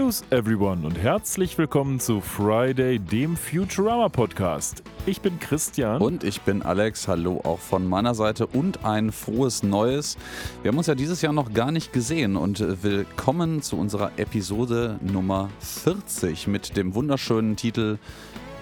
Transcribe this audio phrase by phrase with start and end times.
[0.00, 4.82] News, everyone, und herzlich willkommen zu Friday, dem Futurama Podcast.
[5.04, 6.00] Ich bin Christian.
[6.00, 7.06] Und ich bin Alex.
[7.06, 10.16] Hallo auch von meiner Seite und ein frohes Neues.
[10.62, 14.12] Wir haben uns ja dieses Jahr noch gar nicht gesehen und äh, willkommen zu unserer
[14.16, 17.98] Episode Nummer 40 mit dem wunderschönen Titel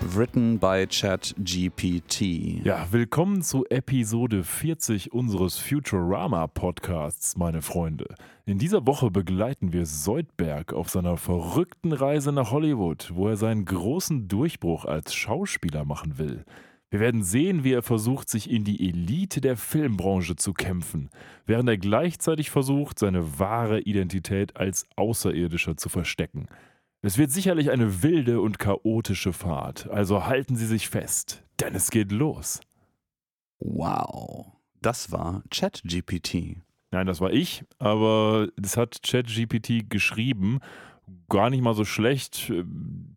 [0.00, 2.64] Written by ChatGPT.
[2.64, 8.14] Ja, willkommen zu Episode 40 unseres Futurama Podcasts, meine Freunde.
[8.46, 13.64] In dieser Woche begleiten wir Soldberg auf seiner verrückten Reise nach Hollywood, wo er seinen
[13.64, 16.44] großen Durchbruch als Schauspieler machen will.
[16.90, 21.10] Wir werden sehen, wie er versucht, sich in die Elite der Filmbranche zu kämpfen,
[21.44, 26.46] während er gleichzeitig versucht, seine wahre Identität als Außerirdischer zu verstecken.
[27.00, 31.90] Es wird sicherlich eine wilde und chaotische Fahrt, also halten Sie sich fest, denn es
[31.90, 32.60] geht los.
[33.60, 36.56] Wow, das war ChatGPT.
[36.90, 40.58] Nein, das war ich, aber das hat ChatGPT geschrieben
[41.28, 42.52] gar nicht mal so schlecht.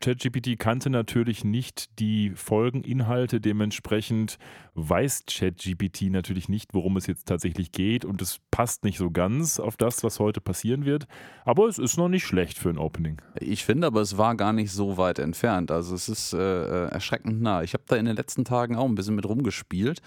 [0.01, 4.37] ChatGPT kannte natürlich nicht die Folgeninhalte, dementsprechend
[4.73, 9.59] weiß ChatGPT natürlich nicht, worum es jetzt tatsächlich geht und es passt nicht so ganz
[9.59, 11.07] auf das, was heute passieren wird.
[11.45, 13.21] Aber es ist noch nicht schlecht für ein Opening.
[13.39, 15.71] Ich finde aber, es war gar nicht so weit entfernt.
[15.71, 17.63] Also es ist äh, erschreckend nah.
[17.63, 20.01] Ich habe da in den letzten Tagen auch ein bisschen mit rumgespielt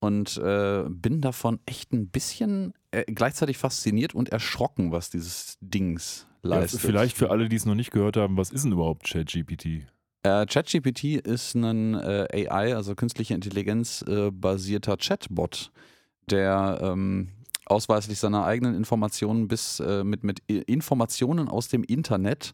[0.00, 6.26] und äh, bin davon echt ein bisschen äh, gleichzeitig fasziniert und erschrocken, was dieses Dings
[6.42, 6.82] leistet.
[6.82, 9.86] Ja, vielleicht für alle, die es noch nicht gehört haben, was ist denn überhaupt ChatGPT?
[10.22, 15.70] Äh, ChatGPT ist ein äh, AI, also künstliche Intelligenz äh, basierter Chatbot,
[16.28, 17.30] der ähm,
[17.64, 22.52] ausweislich seine eigenen Informationen bis äh, mit, mit Informationen aus dem Internet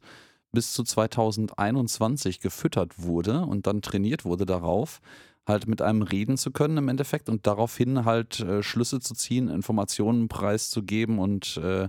[0.53, 5.01] bis zu 2021 gefüttert wurde und dann trainiert wurde darauf,
[5.47, 9.49] halt mit einem reden zu können im Endeffekt und daraufhin halt äh, Schlüsse zu ziehen,
[9.49, 11.89] Informationen preiszugeben und äh,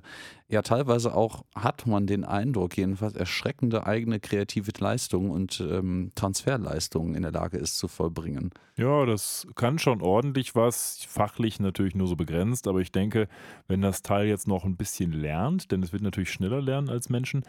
[0.50, 7.16] ja, teilweise auch hat man den Eindruck, jedenfalls erschreckende eigene kreative Leistung und ähm, Transferleistungen
[7.16, 8.52] in der Lage ist zu vollbringen.
[8.78, 13.28] Ja, das kann schon ordentlich was, fachlich natürlich nur so begrenzt, aber ich denke,
[13.68, 17.10] wenn das Teil jetzt noch ein bisschen lernt, denn es wird natürlich schneller lernen als
[17.10, 17.44] Menschen,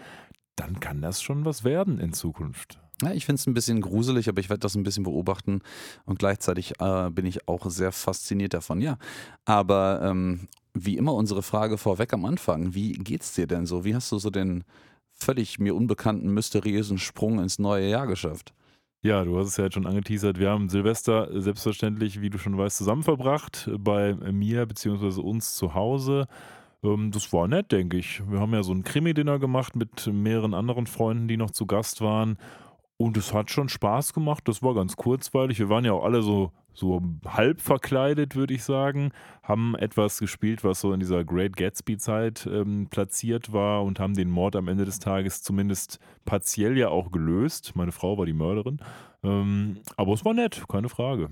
[0.57, 2.81] dann kann das schon was werden in Zukunft.
[3.03, 5.61] Ja, ich finde es ein bisschen gruselig, aber ich werde das ein bisschen beobachten
[6.05, 8.81] und gleichzeitig äh, bin ich auch sehr fasziniert davon.
[8.81, 8.99] Ja,
[9.45, 13.85] aber ähm, wie immer unsere Frage vorweg am Anfang: Wie geht's dir denn so?
[13.85, 14.65] Wie hast du so den
[15.13, 18.53] völlig mir unbekannten, mysteriösen Sprung ins neue Jahr geschafft?
[19.01, 20.41] Ja, du hast es ja jetzt schon angeteasert.
[20.41, 25.21] Wir haben Silvester selbstverständlich, wie du schon weißt, zusammen verbracht bei mir bzw.
[25.21, 26.27] uns zu Hause.
[26.83, 28.23] Ähm, das war nett, denke ich.
[28.29, 32.01] Wir haben ja so ein Krimi-Dinner gemacht mit mehreren anderen Freunden, die noch zu Gast
[32.01, 32.39] waren.
[33.01, 34.49] Und es hat schon Spaß gemacht.
[34.49, 35.61] Das war ganz kurzweilig.
[35.61, 39.13] Wir waren ja auch alle so, so halb verkleidet, würde ich sagen.
[39.45, 44.29] Haben etwas gespielt, was so in dieser Great Gatsby-Zeit ähm, platziert war und haben den
[44.29, 47.77] Mord am Ende des Tages zumindest partiell ja auch gelöst.
[47.77, 48.81] Meine Frau war die Mörderin.
[49.23, 51.31] Ähm, aber es war nett, keine Frage.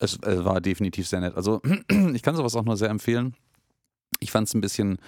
[0.00, 1.36] Es, es war definitiv sehr nett.
[1.36, 1.62] Also,
[2.12, 3.36] ich kann sowas auch nur sehr empfehlen.
[4.18, 4.98] Ich fand es ein bisschen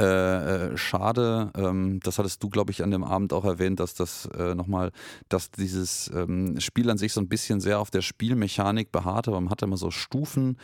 [0.00, 3.94] äh, äh, schade, ähm, das hattest du, glaube ich, an dem Abend auch erwähnt, dass
[3.94, 4.92] das äh, nochmal,
[5.28, 9.32] dass dieses ähm, Spiel an sich so ein bisschen sehr auf der Spielmechanik beharrte.
[9.32, 10.56] Man hatte immer so Stufen,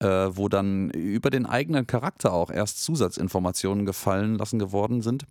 [0.00, 5.26] äh, wo dann über den eigenen Charakter auch erst Zusatzinformationen gefallen lassen geworden sind,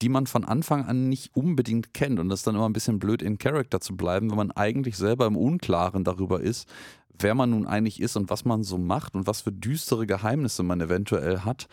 [0.00, 2.18] die man von Anfang an nicht unbedingt kennt.
[2.18, 4.96] Und das ist dann immer ein bisschen blöd, in Character zu bleiben, wenn man eigentlich
[4.96, 6.66] selber im Unklaren darüber ist,
[7.18, 10.62] wer man nun eigentlich ist und was man so macht und was für düstere Geheimnisse
[10.62, 11.68] man eventuell hat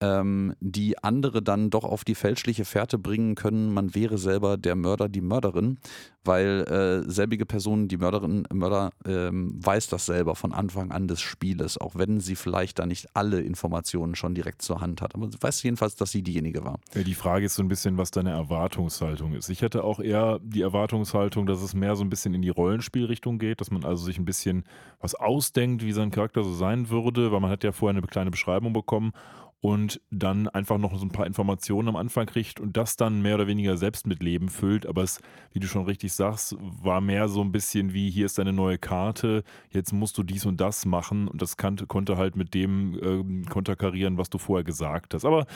[0.00, 4.74] ähm, die andere dann doch auf die fälschliche Fährte bringen können, man wäre selber der
[4.74, 5.78] Mörder, die Mörderin,
[6.24, 6.64] weil
[7.06, 11.78] äh, selbige Person, die Mörderin, Mörder, ähm, weiß das selber von Anfang an des Spieles,
[11.78, 15.14] auch wenn sie vielleicht da nicht alle Informationen schon direkt zur Hand hat.
[15.14, 16.80] Aber sie weiß jedenfalls, dass sie diejenige war.
[16.94, 19.48] Ja, die Frage ist so ein bisschen, was deine Erwartungshaltung ist.
[19.50, 23.38] Ich hatte auch eher die Erwartungshaltung, dass es mehr so ein bisschen in die Rollenspielrichtung
[23.38, 24.64] geht, dass man also sich ein bisschen
[25.00, 28.30] was ausdenkt, wie sein Charakter so sein würde, weil man hat ja vorher eine kleine
[28.30, 29.12] Beschreibung bekommen
[29.64, 33.36] und dann einfach noch so ein paar Informationen am Anfang kriegt und das dann mehr
[33.36, 34.84] oder weniger selbst mit Leben füllt.
[34.84, 35.22] Aber es,
[35.54, 38.76] wie du schon richtig sagst, war mehr so ein bisschen wie, hier ist deine neue
[38.76, 43.44] Karte, jetzt musst du dies und das machen und das kann, konnte halt mit dem
[43.46, 45.24] äh, konterkarieren, was du vorher gesagt hast.
[45.24, 45.46] Aber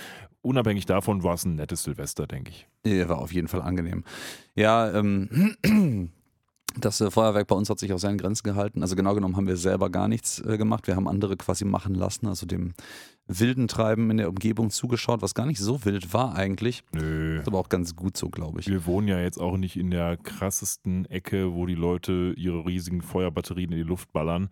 [0.41, 2.67] unabhängig davon war es ein nettes Silvester, denke ich.
[2.87, 4.05] Ja, war auf jeden Fall angenehm.
[4.55, 6.09] Ja, ähm.
[6.77, 8.83] Das äh, Feuerwerk bei uns hat sich auch sehr in Grenzen gehalten.
[8.83, 10.87] Also genau genommen haben wir selber gar nichts äh, gemacht.
[10.87, 12.75] Wir haben andere quasi machen lassen, also dem
[13.27, 16.83] wilden Treiben in der Umgebung zugeschaut, was gar nicht so wild war eigentlich.
[16.93, 17.39] Nö.
[17.41, 18.69] Ist aber auch ganz gut so, glaube ich.
[18.69, 23.03] Wir wohnen ja jetzt auch nicht in der krassesten Ecke, wo die Leute ihre riesigen
[23.03, 24.49] Feuerbatterien in die Luft ballern.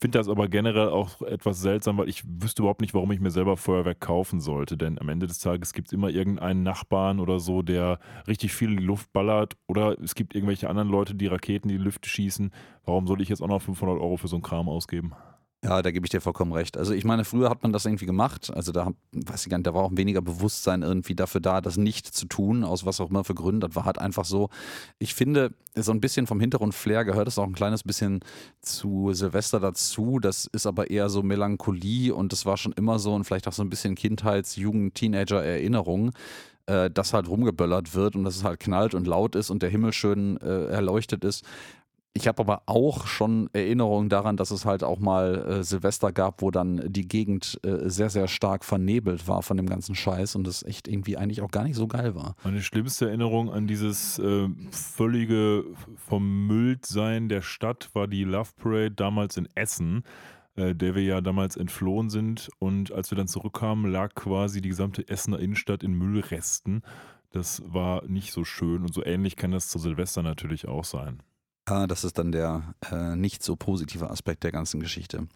[0.00, 3.32] Finde das aber generell auch etwas seltsam, weil ich wüsste überhaupt nicht, warum ich mir
[3.32, 4.76] selber Feuerwerk kaufen sollte.
[4.76, 7.98] Denn am Ende des Tages gibt es immer irgendeinen Nachbarn oder so, der
[8.28, 9.56] richtig viel in die Luft ballert.
[9.66, 12.52] Oder es gibt irgendwelche anderen Leute, die Raketen in die Lüfte schießen.
[12.84, 15.14] Warum soll ich jetzt auch noch 500 Euro für so einen Kram ausgeben?
[15.64, 16.76] Ja, da gebe ich dir vollkommen recht.
[16.76, 18.52] Also ich meine, früher hat man das irgendwie gemacht.
[18.54, 21.76] Also da, weiß ich gar nicht, da war auch weniger Bewusstsein irgendwie dafür da, das
[21.76, 23.60] nicht zu tun, aus was auch immer für Gründen.
[23.62, 24.50] Das war halt einfach so.
[25.00, 28.20] Ich finde, so ein bisschen vom Hintergrund-Flair gehört es auch ein kleines bisschen
[28.60, 30.20] zu Silvester dazu.
[30.20, 33.52] Das ist aber eher so Melancholie und das war schon immer so und vielleicht auch
[33.52, 36.12] so ein bisschen Kindheits-, Jugend-, Teenager-Erinnerung
[36.68, 39.70] äh, dass halt rumgeböllert wird und dass es halt knallt und laut ist und der
[39.70, 41.44] Himmel schön äh, erleuchtet ist.
[42.14, 46.42] Ich habe aber auch schon Erinnerungen daran, dass es halt auch mal äh, Silvester gab,
[46.42, 50.44] wo dann die Gegend äh, sehr, sehr stark vernebelt war von dem ganzen Scheiß und
[50.44, 52.34] das echt irgendwie eigentlich auch gar nicht so geil war.
[52.42, 55.64] Meine schlimmste Erinnerung an dieses äh, völlige
[56.08, 60.02] Vermülltsein der Stadt war die Love Parade damals in Essen,
[60.56, 62.50] äh, der wir ja damals entflohen sind.
[62.58, 66.82] Und als wir dann zurückkamen, lag quasi die gesamte Essener Innenstadt in Müllresten.
[67.30, 71.22] Das war nicht so schön und so ähnlich kann das zu Silvester natürlich auch sein.
[71.68, 75.28] Ah, das ist dann der äh, nicht so positive Aspekt der ganzen Geschichte.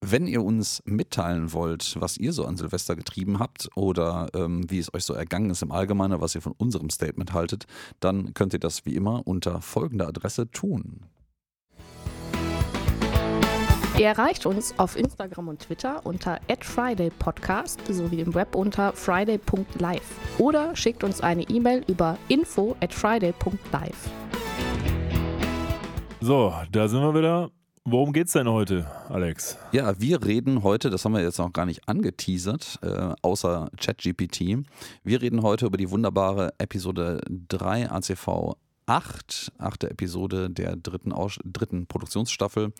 [0.00, 4.78] Wenn ihr uns mitteilen wollt, was ihr so an Silvester getrieben habt oder ähm, wie
[4.78, 7.66] es euch so ergangen ist im Allgemeinen, was ihr von unserem Statement haltet,
[7.98, 11.06] dann könnt ihr das wie immer unter folgender Adresse tun.
[13.98, 20.76] Ihr erreicht uns auf Instagram und Twitter unter @fridaypodcast sowie im Web unter friday.live oder
[20.76, 24.23] schickt uns eine E-Mail über info at friday.live.
[26.26, 27.50] So, da sind wir wieder.
[27.84, 29.58] Worum geht's denn heute, Alex?
[29.72, 34.64] Ja, wir reden heute, das haben wir jetzt noch gar nicht angeteasert, äh, außer ChatGPT.
[35.02, 38.54] Wir reden heute über die wunderbare Episode 3 ACV
[38.86, 42.72] 8, achte Episode der dritten, Aus dritten Produktionsstaffel.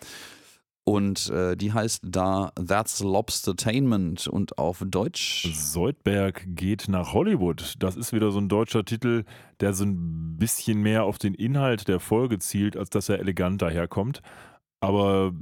[0.84, 5.48] Und äh, die heißt da That's Lobstertainment und auf Deutsch.
[5.54, 7.74] Soldberg geht nach Hollywood.
[7.78, 9.24] Das ist wieder so ein deutscher Titel,
[9.60, 13.62] der so ein bisschen mehr auf den Inhalt der Folge zielt, als dass er elegant
[13.62, 14.20] daherkommt.
[14.80, 15.32] Aber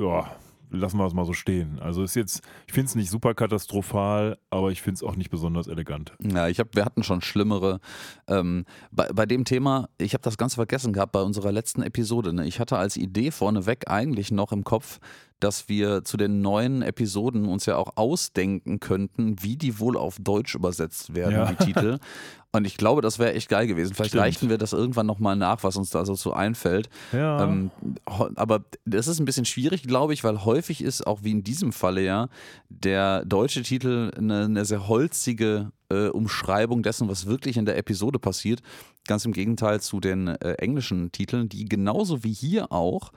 [0.00, 0.36] ja,
[0.70, 1.78] lassen wir es mal so stehen.
[1.80, 5.30] Also ist jetzt, ich finde es nicht super katastrophal, aber ich finde es auch nicht
[5.30, 6.12] besonders elegant.
[6.20, 7.80] Ja, ich habe, wir hatten schon schlimmere.
[8.26, 12.32] Ähm, bei, bei dem Thema, ich habe das ganz vergessen gehabt bei unserer letzten Episode.
[12.32, 12.46] Ne?
[12.46, 14.98] Ich hatte als Idee vorneweg eigentlich noch im Kopf,
[15.40, 20.16] dass wir zu den neuen Episoden uns ja auch ausdenken könnten, wie die wohl auf
[20.20, 21.52] Deutsch übersetzt werden, Ja.
[21.52, 21.98] die Titel.
[22.50, 23.92] Und ich glaube, das wäre echt geil gewesen.
[23.94, 24.22] Vielleicht Stimmt.
[24.24, 26.88] reichen wir das irgendwann nochmal nach, was uns da so zu einfällt.
[27.12, 27.44] Ja.
[27.44, 27.70] Ähm,
[28.06, 31.72] aber das ist ein bisschen schwierig, glaube ich, weil häufig ist, auch wie in diesem
[31.72, 32.28] Falle ja,
[32.70, 38.18] der deutsche Titel eine, eine sehr holzige äh, Umschreibung dessen, was wirklich in der Episode
[38.18, 38.60] passiert.
[39.06, 43.12] Ganz im Gegenteil zu den äh, englischen Titeln, die genauso wie hier auch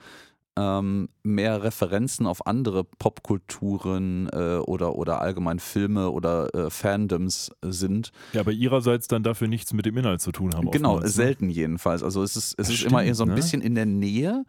[0.56, 8.12] ähm, mehr Referenzen auf andere Popkulturen äh, oder, oder allgemein Filme oder äh, Fandoms sind.
[8.32, 10.70] ja, aber ihrerseits dann dafür nichts mit dem Inhalt zu tun haben.
[10.70, 11.24] Genau, oftmals, ne?
[11.24, 12.02] selten jedenfalls.
[12.02, 13.34] Also es ist, es Das ist immer eher so ein stimmt, ne?
[13.36, 14.44] bisschen in der Nähe,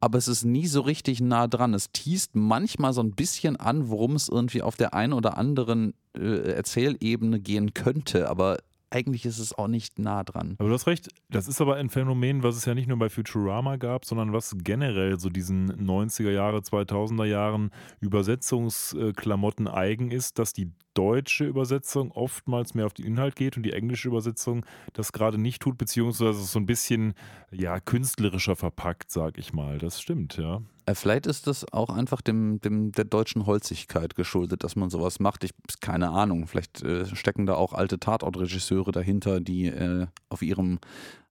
[0.00, 1.74] aber es ist nie so richtig nah dran.
[1.74, 5.94] Es teast manchmal so ein bisschen an, worum es irgendwie auf der einen oder anderen
[6.16, 8.58] äh, Erzählebene gehen könnte, aber
[8.90, 10.56] eigentlich ist es auch nicht nah dran.
[10.58, 13.08] Aber du hast recht, das ist aber ein Phänomen, was es ja nicht nur bei
[13.08, 17.70] Futurama gab, sondern was generell so diesen 90er Jahre, 2000er Jahren
[18.00, 23.72] Übersetzungsklamotten eigen ist, dass die deutsche Übersetzung oftmals mehr auf den Inhalt geht und die
[23.72, 27.14] englische Übersetzung das gerade nicht tut, beziehungsweise so ein bisschen
[27.52, 29.78] ja, künstlerischer verpackt, sag ich mal.
[29.78, 30.60] Das stimmt, ja.
[30.88, 35.20] Äh, Vielleicht ist das auch einfach dem, dem der deutschen Holzigkeit geschuldet, dass man sowas
[35.20, 35.44] macht.
[35.44, 36.46] Ich keine Ahnung.
[36.46, 40.78] Vielleicht äh, stecken da auch alte Tatortregisseure dahinter, die äh, auf ihrem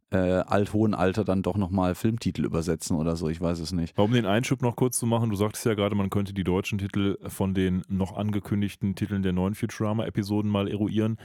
[0.10, 3.28] äh, althohen Alter dann doch nochmal Filmtitel übersetzen oder so.
[3.28, 3.98] Ich weiß es nicht.
[3.98, 6.78] Um den Einschub noch kurz zu machen, du sagtest ja gerade, man könnte die deutschen
[6.78, 11.18] Titel von den noch angekündigten Titeln der neuen Futurama-Episoden mal eruieren.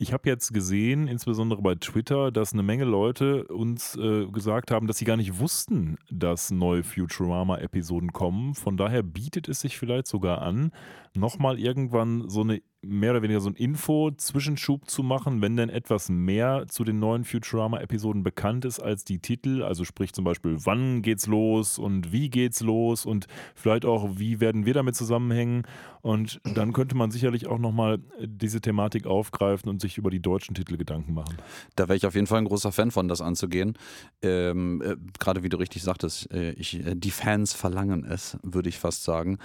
[0.00, 4.86] Ich habe jetzt gesehen, insbesondere bei Twitter, dass eine Menge Leute uns äh, gesagt haben,
[4.86, 8.54] dass sie gar nicht wussten, dass neue Futurama-Episoden kommen.
[8.54, 10.70] Von daher bietet es sich vielleicht sogar an,
[11.16, 16.08] nochmal irgendwann so eine mehr oder weniger so ein Info-Zwischenschub zu machen, wenn denn etwas
[16.08, 19.62] mehr zu den neuen Futurama-Episoden bekannt ist als die Titel.
[19.62, 24.40] Also sprich zum Beispiel, wann geht's los und wie geht's los und vielleicht auch, wie
[24.40, 25.64] werden wir damit zusammenhängen.
[26.02, 30.54] Und dann könnte man sicherlich auch nochmal diese Thematik aufgreifen und sich über die deutschen
[30.54, 31.36] Titel Gedanken machen.
[31.74, 33.74] Da wäre ich auf jeden Fall ein großer Fan von, das anzugehen.
[34.22, 38.68] Ähm, äh, Gerade wie du richtig sagtest, äh, ich, äh, die Fans verlangen es, würde
[38.68, 39.38] ich fast sagen.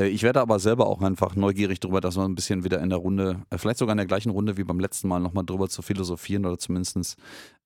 [0.00, 2.90] Äh, ich werde aber selber auch einfach neugierig darüber, dass wir ein bisschen wieder in
[2.90, 5.68] der Runde, äh, vielleicht sogar in der gleichen Runde wie beim letzten Mal nochmal drüber
[5.68, 7.16] zu philosophieren oder zumindest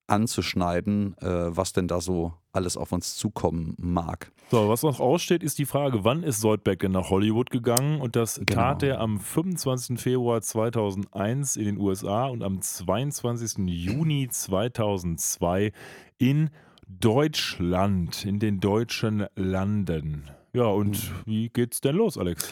[0.09, 4.31] anzuschneiden, äh, was denn da so alles auf uns zukommen mag.
[4.49, 7.99] So, was noch aussteht, ist die Frage, wann ist Soldbeck denn nach Hollywood gegangen?
[7.99, 8.53] Und das Genau.
[8.61, 9.99] tat er am 25.
[9.99, 13.67] Februar 2001 in den USA und am 22.
[13.67, 15.73] Juni 2002
[16.17, 16.49] in
[16.87, 20.29] Deutschland, in den deutschen Landen.
[20.57, 22.49] Ja, und wie geht's denn los, Alex?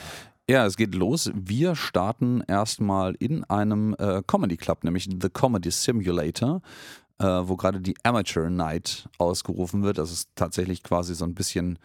[0.48, 1.32] Ja, es geht los.
[1.34, 6.62] Wir starten erstmal in einem äh, Comedy Club, nämlich The Comedy Simulator,
[7.18, 9.98] äh, wo gerade die Amateur Night ausgerufen wird.
[9.98, 11.80] Das ist tatsächlich quasi so ein bisschen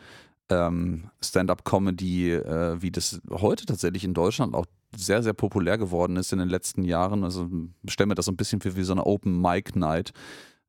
[0.51, 6.35] ähm, Stand-up-Comedy, äh, wie das heute tatsächlich in Deutschland auch sehr, sehr populär geworden ist
[6.35, 7.25] in den letzten Jahren.
[7.25, 7.49] Also
[7.89, 10.13] stell mir das so ein bisschen für wie so eine Open Mic Night.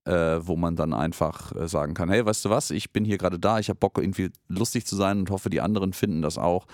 [0.03, 3.19] Äh, wo man dann einfach äh, sagen kann, hey, weißt du was, ich bin hier
[3.19, 6.39] gerade da, ich habe Bock irgendwie lustig zu sein und hoffe, die anderen finden das
[6.39, 6.65] auch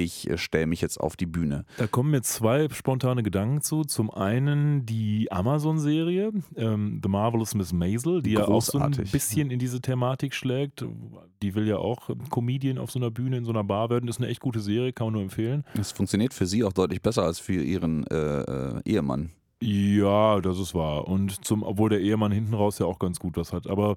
[0.00, 1.64] ich äh, stelle mich jetzt auf die Bühne.
[1.76, 3.84] Da kommen mir zwei spontane Gedanken zu.
[3.84, 9.12] Zum einen die Amazon-Serie, ähm, The Marvelous Miss Maisel, die ja auch so ein Großartig.
[9.12, 10.84] bisschen in diese Thematik schlägt.
[11.42, 14.08] Die will ja auch Comedian auf so einer Bühne in so einer Bar werden.
[14.08, 15.64] Ist eine echt gute Serie, kann man nur empfehlen.
[15.78, 19.30] Es funktioniert für sie auch deutlich besser als für ihren äh, äh, Ehemann.
[19.62, 21.06] Ja, das ist wahr.
[21.06, 23.66] Und zum, obwohl der Ehemann hinten raus ja auch ganz gut was hat.
[23.66, 23.96] Aber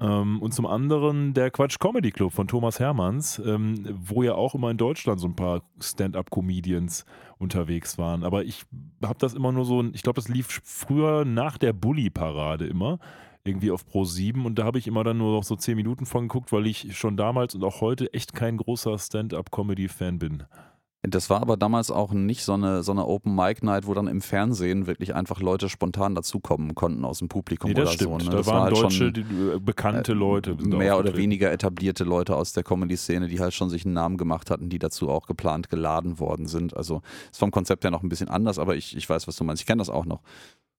[0.00, 4.56] ähm, und zum anderen der Quatsch Comedy Club von Thomas Hermanns, ähm, wo ja auch
[4.56, 7.04] immer in Deutschland so ein paar Stand-up-Comedians
[7.38, 8.24] unterwegs waren.
[8.24, 8.64] Aber ich
[9.04, 12.98] habe das immer nur so, ich glaube, das lief früher nach der Bully-Parade immer.
[13.44, 16.06] Irgendwie auf Pro 7 und da habe ich immer dann nur noch so 10 Minuten
[16.06, 20.44] von geguckt, weil ich schon damals und auch heute echt kein großer Stand-up-Comedy-Fan bin.
[21.06, 24.06] Das war aber damals auch nicht so eine, so eine Open Mic Night, wo dann
[24.06, 28.22] im Fernsehen wirklich einfach Leute spontan dazukommen konnten aus dem Publikum Nee, das oder stimmt.
[28.22, 28.26] so.
[28.28, 28.30] Ne?
[28.30, 30.56] Da das waren war halt deutsche, schon die, äh, bekannte Leute.
[30.58, 33.94] sind da mehr oder weniger etablierte Leute aus der Comedy-Szene, die halt schon sich einen
[33.94, 36.74] Namen gemacht hatten, die dazu auch geplant geladen worden sind.
[36.74, 39.44] Also ist vom Konzept her noch ein bisschen anders, aber ich, ich weiß, was du
[39.44, 39.60] meinst.
[39.60, 40.22] Ich kenne das auch noch.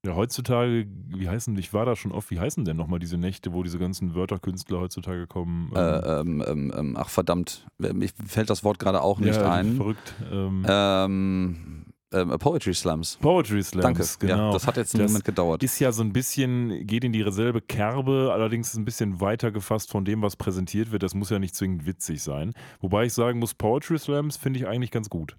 [0.05, 3.53] Ja, heutzutage, wie heißen, ich war da schon oft, wie heißen denn nochmal diese Nächte,
[3.53, 5.71] wo diese ganzen Wörterkünstler heutzutage kommen?
[5.75, 9.51] Ähm, Äh, ähm, ähm, ähm, ach verdammt, mir fällt das Wort gerade auch nicht ja,
[9.51, 9.77] ein.
[9.77, 10.13] Verrückt.
[10.31, 13.17] Ähm, Ähm, ähm, Poetry Slams.
[13.19, 14.03] Poetry Slams, Danke.
[14.19, 14.47] genau.
[14.47, 15.63] Ja, das hat jetzt einen Das Moment gedauert.
[15.63, 19.89] ist ja so ein bisschen, geht in dieselbe Kerbe, allerdings ist ein bisschen weiter gefasst
[19.91, 21.03] von dem, was präsentiert wird.
[21.03, 22.53] Das muss ja nicht zwingend witzig sein.
[22.79, 25.35] Wobei ich sagen muss, Poetry Slams finde ich eigentlich ganz gut.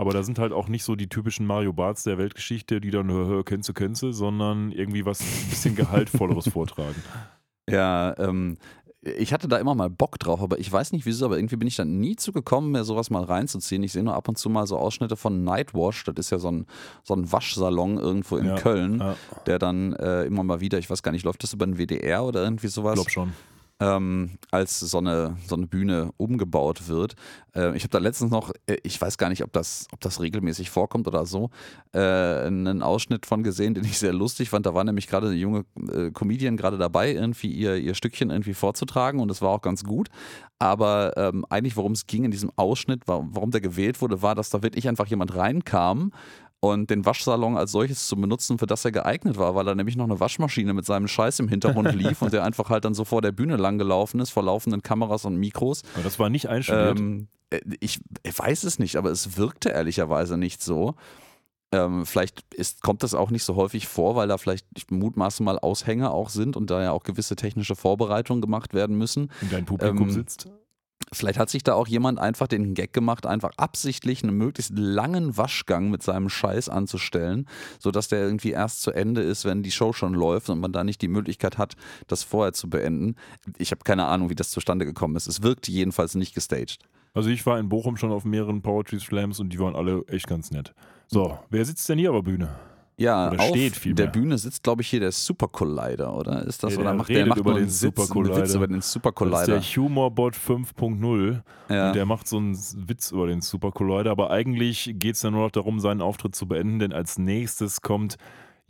[0.00, 3.10] Aber da sind halt auch nicht so die typischen Mario Barts der Weltgeschichte, die dann
[3.10, 7.02] hör, hör, kennst du, sondern irgendwie was ein bisschen gehaltvolleres vortragen.
[7.68, 8.56] Ja, ähm,
[9.02, 11.68] ich hatte da immer mal Bock drauf, aber ich weiß nicht wieso, aber irgendwie bin
[11.68, 13.82] ich dann nie zugekommen, mir sowas mal reinzuziehen.
[13.82, 16.50] Ich sehe nur ab und zu mal so Ausschnitte von Nightwash, das ist ja so
[16.50, 16.66] ein,
[17.02, 19.16] so ein Waschsalon irgendwo in Ja, Köln, Ja,
[19.46, 22.24] der dann äh, immer mal wieder, ich weiß gar nicht, läuft das über den WDR
[22.24, 22.94] oder irgendwie sowas?
[22.94, 23.32] glaub schon.
[23.80, 27.14] Ähm, als so eine, so eine Bühne umgebaut wird.
[27.54, 30.20] Äh, ich habe da letztens noch, äh, ich weiß gar nicht, ob das, ob das
[30.20, 31.50] regelmäßig vorkommt oder so,
[31.92, 34.66] äh, einen Ausschnitt von gesehen, den ich sehr lustig fand.
[34.66, 38.54] Da war nämlich gerade eine junge äh, Comedian gerade dabei, irgendwie ihr, ihr Stückchen irgendwie
[38.54, 40.08] vorzutragen und es war auch ganz gut.
[40.58, 44.34] Aber ähm, eigentlich, worum es ging in diesem Ausschnitt, war, warum der gewählt wurde, war,
[44.34, 46.12] dass da wirklich einfach jemand reinkam
[46.60, 49.96] und den Waschsalon als solches zu benutzen, für das er geeignet war, weil da nämlich
[49.96, 53.04] noch eine Waschmaschine mit seinem Scheiß im Hintergrund lief und der einfach halt dann so
[53.04, 55.82] vor der Bühne lang gelaufen ist, vor laufenden Kameras und Mikros.
[55.94, 56.98] Aber das war nicht einstudiert.
[56.98, 60.94] Ähm, äh, ich, ich weiß es nicht, aber es wirkte ehrlicherweise nicht so.
[61.72, 65.42] Ähm, vielleicht ist, kommt das auch nicht so häufig vor, weil da vielleicht, ich mutmaße
[65.42, 69.30] mal, Aushänge auch sind und da ja auch gewisse technische Vorbereitungen gemacht werden müssen.
[69.40, 70.48] in deinem Publikum ähm, sitzt.
[71.12, 75.36] Vielleicht hat sich da auch jemand einfach den Gag gemacht, einfach absichtlich einen möglichst langen
[75.36, 77.48] Waschgang mit seinem Scheiß anzustellen,
[77.80, 80.84] sodass der irgendwie erst zu Ende ist, wenn die Show schon läuft und man da
[80.84, 81.74] nicht die Möglichkeit hat,
[82.06, 83.16] das vorher zu beenden.
[83.58, 85.26] Ich habe keine Ahnung, wie das zustande gekommen ist.
[85.26, 86.78] Es wirkte jedenfalls nicht gestaged.
[87.12, 90.28] Also ich war in Bochum schon auf mehreren Poetry Slams und die waren alle echt
[90.28, 90.74] ganz nett.
[91.08, 92.69] So, wer sitzt denn hier auf der Bühne?
[93.00, 94.04] Ja, Oder auf steht vielmehr.
[94.06, 96.44] der Bühne sitzt, glaube ich, hier der Super Collider, oder?
[96.44, 96.74] Ist das?
[96.74, 98.54] Ja, oder der macht der macht über den Super einen Witz Collider.
[98.56, 99.16] über den Super Das ist
[99.46, 99.46] Collider?
[99.46, 101.40] der Humorbot 5.0
[101.70, 101.88] Ja.
[101.88, 105.30] und der macht so einen Witz über den Super Collider, aber eigentlich geht es ja
[105.30, 108.16] nur noch darum, seinen Auftritt zu beenden, denn als nächstes kommt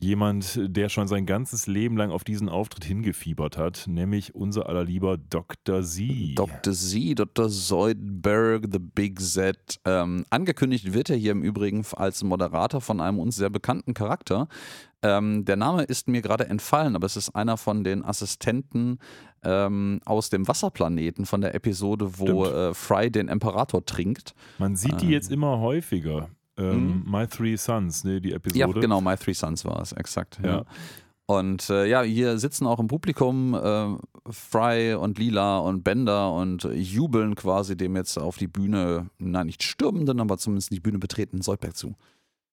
[0.01, 5.19] jemand, der schon sein ganzes Leben lang auf diesen Auftritt hingefiebert hat, nämlich unser allerlieber
[5.19, 5.83] Dr.
[5.83, 6.37] Z.
[6.37, 6.73] Dr.
[6.73, 7.49] Z, Dr.
[7.49, 9.81] Zoidberg, The Big Z.
[9.85, 14.49] Ähm, angekündigt wird er hier im Übrigen als Moderator von einem uns sehr bekannten Charakter.
[15.03, 18.99] Ähm, der Name ist mir gerade entfallen, aber es ist einer von den Assistenten
[19.43, 24.35] ähm, aus dem Wasserplaneten von der Episode, wo äh, Fry den Imperator trinkt.
[24.59, 25.13] Man sieht die Ähm.
[25.13, 26.29] jetzt immer häufiger.
[26.61, 28.59] Ähm, My Three Sons, ne, die Episode.
[28.59, 30.41] Ja, genau, My Three Sons war es, exakt.
[30.43, 30.49] Ja.
[30.49, 30.65] Ja.
[31.27, 33.97] Und äh, ja, hier sitzen auch im Publikum äh,
[34.29, 39.63] Fry und Lila und Bender und jubeln quasi dem jetzt auf die Bühne, nein, nicht
[39.63, 41.95] stürmenden, aber zumindest die Bühne betreten Soldberg zu.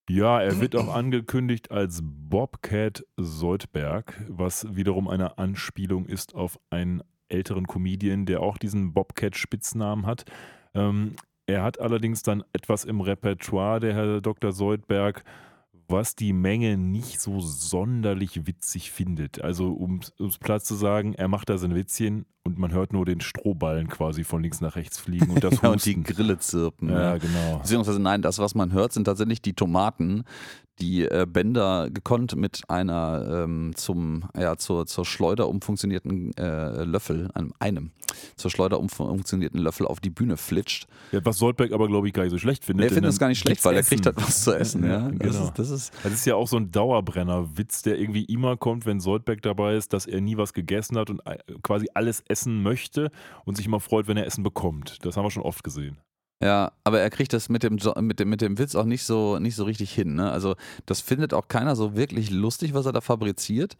[0.09, 7.01] Ja, er wird auch angekündigt als Bobcat Soldberg, was wiederum eine Anspielung ist auf einen
[7.29, 10.25] älteren Comedian, der auch diesen Bobcat-Spitznamen hat.
[10.73, 11.15] Ähm,
[11.47, 14.51] er hat allerdings dann etwas im Repertoire, der Herr Dr.
[14.51, 15.23] Soldberg,
[15.87, 19.41] was die Menge nicht so sonderlich witzig findet.
[19.41, 23.05] Also um es platt zu sagen, er macht da sein Witzchen und man hört nur
[23.05, 26.89] den Strohballen quasi von links nach rechts fliegen und das ja, und die Grille zirpen.
[26.89, 27.59] Ja, ja, genau.
[27.59, 30.23] Beziehungsweise nein, das, was man hört, sind tatsächlich die Tomaten,
[30.79, 37.29] die äh, Bender gekonnt mit einer ähm, zum, ja, zur, zur Schleuder umfunktionierten äh, Löffel,
[37.33, 37.91] einem, einem
[38.35, 40.87] zur Schleuder umfunktionierten Löffel auf die Bühne flitscht.
[41.11, 42.89] Ja, was Soldberg aber, glaube ich, gar nicht so schlecht findet.
[42.89, 44.83] Er findet es gar nicht schlecht, weil er kriegt halt was zu essen.
[44.83, 45.09] Ja, ja.
[45.09, 45.23] genau.
[45.23, 48.85] Das ist, das, ist, das ist ja auch so ein Dauerbrenner-Witz, der irgendwie immer kommt,
[48.85, 52.36] wenn Soldberg dabei ist, dass er nie was gegessen hat und äh, quasi alles essen
[52.45, 53.11] möchte
[53.45, 55.03] und sich immer freut, wenn er Essen bekommt.
[55.05, 55.97] Das haben wir schon oft gesehen.
[56.43, 59.39] Ja, aber er kriegt das mit dem, mit dem, mit dem Witz auch nicht so,
[59.39, 60.15] nicht so richtig hin.
[60.15, 60.31] Ne?
[60.31, 63.75] Also das findet auch keiner so wirklich lustig, was er da fabriziert.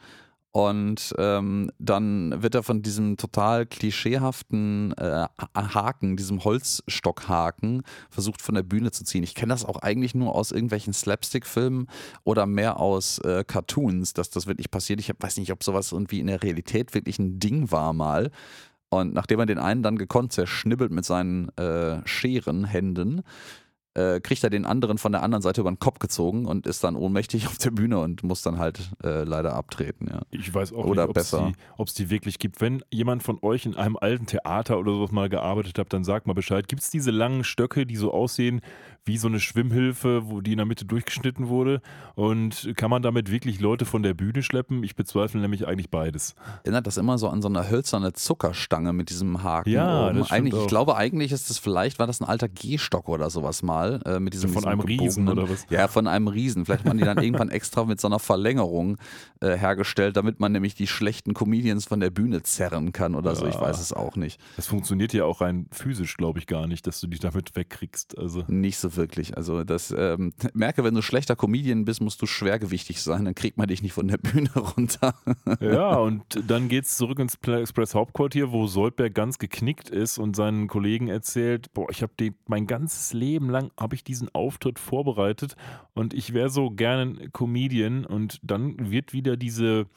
[0.58, 8.56] Und ähm, dann wird er von diesem total klischeehaften äh, Haken, diesem Holzstockhaken, versucht von
[8.56, 9.22] der Bühne zu ziehen.
[9.22, 11.86] Ich kenne das auch eigentlich nur aus irgendwelchen Slapstick-Filmen
[12.24, 15.00] oder mehr aus äh, Cartoons, dass das wirklich passiert.
[15.00, 18.32] Ich weiß nicht, ob sowas irgendwie in der Realität wirklich ein Ding war mal.
[18.90, 23.22] Und nachdem er den einen dann gekonnt zerschnibbelt mit seinen äh, Scherenhänden,
[23.98, 26.84] äh, kriegt er den anderen von der anderen Seite über den Kopf gezogen und ist
[26.84, 30.08] dann ohnmächtig auf der Bühne und muss dann halt äh, leider abtreten.
[30.10, 30.22] Ja.
[30.30, 31.18] Ich weiß auch oder nicht,
[31.78, 32.62] ob es die, die, wirklich gibt.
[32.62, 36.28] Wenn jemand von euch in einem alten Theater oder sowas mal gearbeitet hat, dann sagt
[36.28, 36.68] mal Bescheid.
[36.68, 38.62] Gibt es diese langen Stöcke, die so aussehen
[39.08, 41.82] wie so eine Schwimmhilfe, wo die in der Mitte durchgeschnitten wurde?
[42.16, 44.84] Und kann man damit wirklich Leute von der Bühne schleppen?
[44.84, 46.36] Ich bezweifle nämlich eigentlich beides.
[46.64, 50.20] Erinnert das immer so an so eine hölzerne Zuckerstange mit diesem Haken ja, oben.
[50.20, 50.64] Das eigentlich, auch.
[50.64, 53.87] Ich glaube eigentlich ist das vielleicht, war das ein alter Gehstock oder sowas mal.
[54.06, 55.66] Äh, mit diesem, von diesem einem Riesen oder was?
[55.70, 56.66] Ja, von einem Riesen.
[56.66, 58.98] Vielleicht waren die dann irgendwann extra mit so einer Verlängerung
[59.40, 63.36] äh, hergestellt, damit man nämlich die schlechten Comedians von der Bühne zerren kann oder ja.
[63.36, 63.48] so.
[63.48, 64.40] Ich weiß es auch nicht.
[64.56, 68.18] Das funktioniert ja auch rein physisch, glaube ich, gar nicht, dass du dich damit wegkriegst.
[68.18, 68.44] Also.
[68.48, 69.38] Nicht so wirklich.
[69.38, 73.58] Also das ähm, merke, wenn du schlechter Comedian bist, musst du schwergewichtig sein, dann kriegt
[73.58, 75.16] man dich nicht von der Bühne runter.
[75.60, 80.36] ja, und dann geht es zurück ins Express Hauptquartier, wo Soldberg ganz geknickt ist und
[80.36, 82.14] seinen Kollegen erzählt, boah, ich habe
[82.48, 85.56] mein ganzes Leben lang habe ich diesen Auftritt vorbereitet
[85.94, 89.88] und ich wäre so gerne ein Comedian und dann wird wieder diese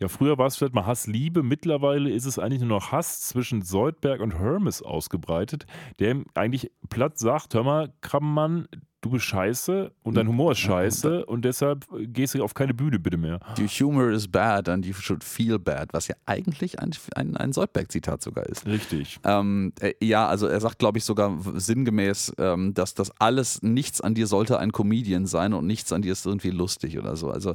[0.00, 3.60] ja, früher war es vielleicht mal Hass-Liebe, mittlerweile ist es eigentlich nur noch Hass zwischen
[3.60, 5.66] Soldberg und Hermes ausgebreitet,
[5.98, 8.66] der eigentlich platt sagt, hör mal, Krabbenmann,
[9.00, 12.98] du bist scheiße und dein Humor ist scheiße und deshalb gehst du auf keine Bühne
[12.98, 13.40] bitte mehr.
[13.58, 17.52] Your humor is bad and you should feel bad, was ja eigentlich ein, ein, ein
[17.52, 18.66] Soldberg-Zitat sogar ist.
[18.66, 19.18] Richtig.
[19.24, 24.00] Ähm, äh, ja, also er sagt, glaube ich, sogar sinngemäß, ähm, dass das alles, nichts
[24.00, 27.30] an dir sollte ein Comedian sein und nichts an dir ist irgendwie lustig oder so.
[27.30, 27.54] Also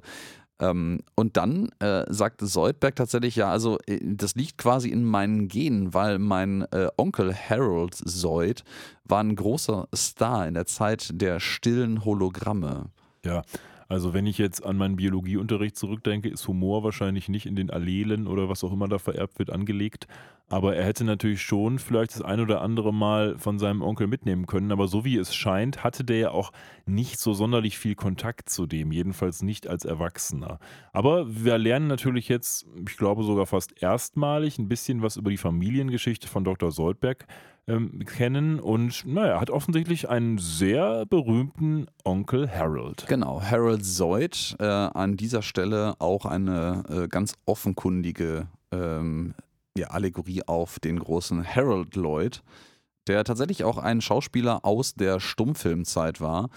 [0.60, 5.48] ähm, und dann äh, sagte Soldberg tatsächlich, ja, also äh, das liegt quasi in meinen
[5.48, 8.64] Genen, weil mein äh, Onkel Harold Soyd
[9.04, 12.86] war ein großer Star in der Zeit der stillen Hologramme.
[13.26, 13.42] Ja,
[13.88, 18.28] also wenn ich jetzt an meinen Biologieunterricht zurückdenke, ist Humor wahrscheinlich nicht in den Allelen
[18.28, 20.08] oder was auch immer da vererbt wird angelegt.
[20.48, 24.46] Aber er hätte natürlich schon vielleicht das ein oder andere Mal von seinem Onkel mitnehmen
[24.46, 24.72] können.
[24.72, 26.52] Aber so wie es scheint, hatte der ja auch
[26.86, 30.60] nicht so sonderlich viel Kontakt zu dem, jedenfalls nicht als Erwachsener.
[30.94, 35.38] Aber wir lernen natürlich jetzt, ich glaube sogar fast erstmalig, ein bisschen was über die
[35.38, 36.72] Familiengeschichte von Dr.
[36.72, 37.26] Soldberg
[37.68, 38.60] ähm, kennen.
[38.60, 43.06] Und naja, hat offensichtlich einen sehr berühmten Onkel Harold.
[43.08, 44.56] Genau, Harold Zoid.
[44.60, 49.34] Äh, an dieser Stelle auch eine äh, ganz offenkundige ähm,
[49.78, 52.44] ja, Allegorie auf den großen Harold Lloyd,
[53.08, 56.50] der tatsächlich auch ein Schauspieler aus der Stummfilmzeit war.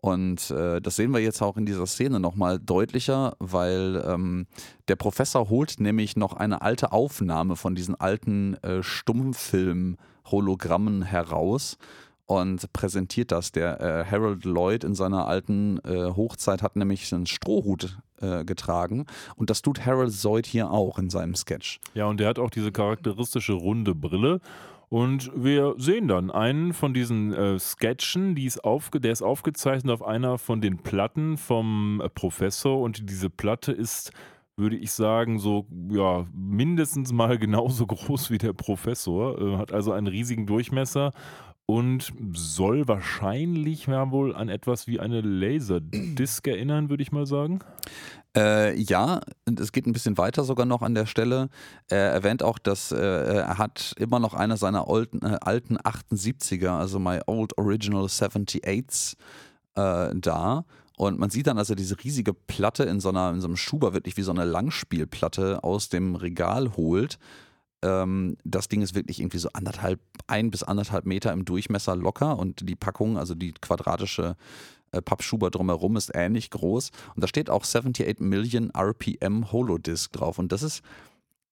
[0.00, 4.46] Und äh, das sehen wir jetzt auch in dieser Szene nochmal deutlicher, weil ähm,
[4.88, 8.82] der Professor holt nämlich noch eine alte Aufnahme von diesen alten äh,
[10.26, 11.78] Stummfilm-Hologrammen heraus
[12.26, 13.52] und präsentiert das.
[13.52, 19.06] Der äh, Harold Lloyd in seiner alten äh, Hochzeit hat nämlich einen Strohhut äh, getragen
[19.36, 21.80] und das tut Harold Lloyd hier auch in seinem Sketch.
[21.94, 24.40] Ja, und der hat auch diese charakteristische runde Brille.
[24.88, 29.92] Und wir sehen dann einen von diesen äh, Sketchen, die ist aufge der ist aufgezeichnet
[29.92, 34.12] auf einer von den Platten vom äh, Professor und diese Platte ist
[34.56, 39.92] würde ich sagen, so ja, mindestens mal genauso groß wie der Professor, äh, hat also
[39.92, 41.12] einen riesigen Durchmesser
[41.66, 47.58] und soll wahrscheinlich ja wohl an etwas wie eine Laserdisc erinnern, würde ich mal sagen.
[48.36, 49.20] Äh, ja,
[49.58, 51.48] es geht ein bisschen weiter sogar noch an der Stelle.
[51.88, 56.78] Er erwähnt auch, dass äh, er hat immer noch eine seiner alten, äh, alten 78er,
[56.78, 59.16] also My Old Original 78s,
[59.74, 60.64] äh, da.
[60.96, 63.92] Und man sieht dann also diese riesige Platte in so, einer, in so einem Schuber,
[63.92, 67.18] wirklich wie so eine Langspielplatte aus dem Regal holt.
[67.82, 72.38] Ähm, das Ding ist wirklich irgendwie so anderthalb, ein bis anderthalb Meter im Durchmesser locker
[72.38, 74.36] und die Packung, also die quadratische
[74.92, 76.90] äh, Pappschuber drumherum ist ähnlich groß.
[77.14, 80.38] Und da steht auch 78 Million RPM Holodisc drauf.
[80.38, 80.82] Und das ist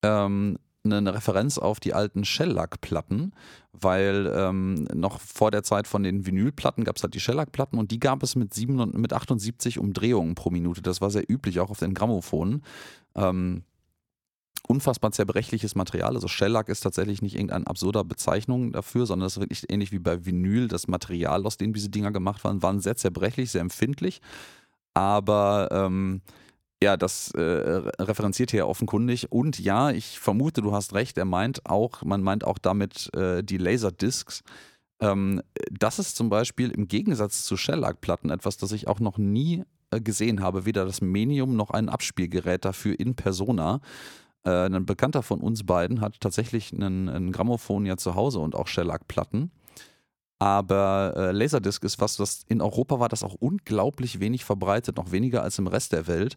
[0.03, 0.59] ähm,
[0.93, 3.33] eine Referenz auf die alten Shellac-Platten,
[3.73, 7.91] weil ähm, noch vor der Zeit von den Vinylplatten gab es halt die Shellac-Platten und
[7.91, 10.83] die gab es mit, 7, mit 78 Umdrehungen pro Minute.
[10.83, 12.63] Das war sehr üblich, auch auf den Grammophоnen.
[13.15, 13.65] Ähm,
[14.67, 16.15] unfassbar zerbrechliches Material.
[16.15, 19.99] Also Shellac ist tatsächlich nicht irgendeine absurder Bezeichnung dafür, sondern das ist wirklich ähnlich wie
[19.99, 20.69] bei Vinyl.
[20.69, 24.21] Das Material, aus dem diese Dinger gemacht waren, waren sehr zerbrechlich, sehr empfindlich.
[24.95, 26.21] Aber ähm,
[26.85, 29.33] ja, das äh, referenziert hier offenkundig.
[29.33, 33.43] Und ja, ich vermute, du hast recht, er meint auch, man meint auch damit äh,
[33.43, 34.43] die Laserdiscs.
[35.01, 39.65] Ähm, das ist zum Beispiel im Gegensatz zu Shellac-Platten etwas, das ich auch noch nie
[39.91, 40.67] äh, gesehen habe.
[40.67, 43.81] Weder das Menium noch ein Abspielgerät dafür in Persona.
[44.45, 48.69] Äh, ein Bekannter von uns beiden hat tatsächlich einen Grammophon ja zu Hause und auch
[48.69, 49.51] Shellac-Platten.
[50.45, 55.11] Aber äh, Laserdisc ist was, was in Europa war das auch unglaublich wenig verbreitet, noch
[55.11, 56.37] weniger als im Rest der Welt.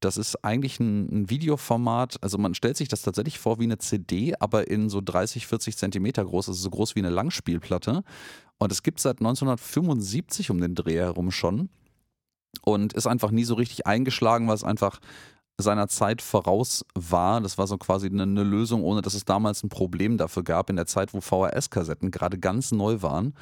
[0.00, 3.78] Das ist eigentlich ein, ein, Videoformat, also man stellt sich das tatsächlich vor wie eine
[3.78, 8.02] CD, aber in so 30, 40 Zentimeter groß, also so groß wie eine Langspielplatte.
[8.58, 11.70] Und es gibt seit 1975 um den Dreh herum schon
[12.60, 15.00] und ist einfach nie so richtig eingeschlagen, weil es einfach
[15.58, 17.40] seiner Zeit voraus war.
[17.40, 20.70] Das war so quasi eine, eine, Lösung, ohne dass es damals ein Problem dafür gab,
[20.70, 23.34] in der Zeit, wo VHS-Kassetten gerade ganz neu waren.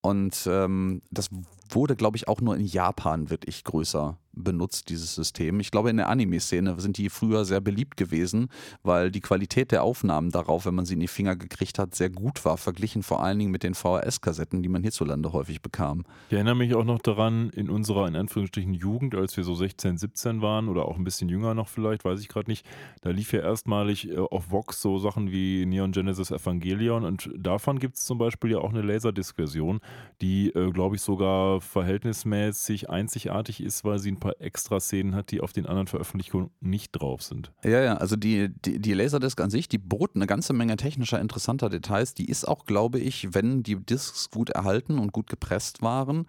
[0.00, 1.28] Und ähm, das
[1.70, 5.60] wurde, glaube ich, auch nur in Japan wirklich größer benutzt, dieses System.
[5.60, 8.48] Ich glaube, in der Anime-Szene sind die früher sehr beliebt gewesen,
[8.82, 12.10] weil die Qualität der Aufnahmen darauf, wenn man sie in die Finger gekriegt hat, sehr
[12.10, 16.04] gut war, verglichen vor allen Dingen mit den VHS-Kassetten, die man hierzulande häufig bekam.
[16.28, 19.98] Ich erinnere mich auch noch daran, in unserer, in Anführungsstrichen, Jugend, als wir so 16,
[19.98, 22.66] 17 waren oder auch ein bisschen jünger noch vielleicht, weiß ich gerade nicht,
[23.02, 27.78] da lief ja erstmalig äh, auf Vox so Sachen wie Neon Genesis Evangelion und davon
[27.78, 29.80] gibt es zum Beispiel ja auch eine Laserdisc-Version,
[30.20, 35.40] die, äh, glaube ich, sogar verhältnismäßig einzigartig ist, weil sie ein paar Extra-Szenen hat, die
[35.40, 37.52] auf den anderen Veröffentlichungen nicht drauf sind.
[37.64, 41.20] Ja, ja, also die, die, die Laserdisc an sich, die bot eine ganze Menge technischer,
[41.20, 42.14] interessanter Details.
[42.14, 46.26] Die ist auch, glaube ich, wenn die Discs gut erhalten und gut gepresst waren,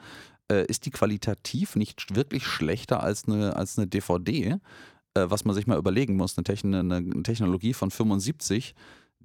[0.51, 4.57] äh, ist die qualitativ nicht wirklich schlechter als eine, als eine DVD.
[5.13, 8.75] Äh, was man sich mal überlegen muss, eine, Techn eine Technologie von 75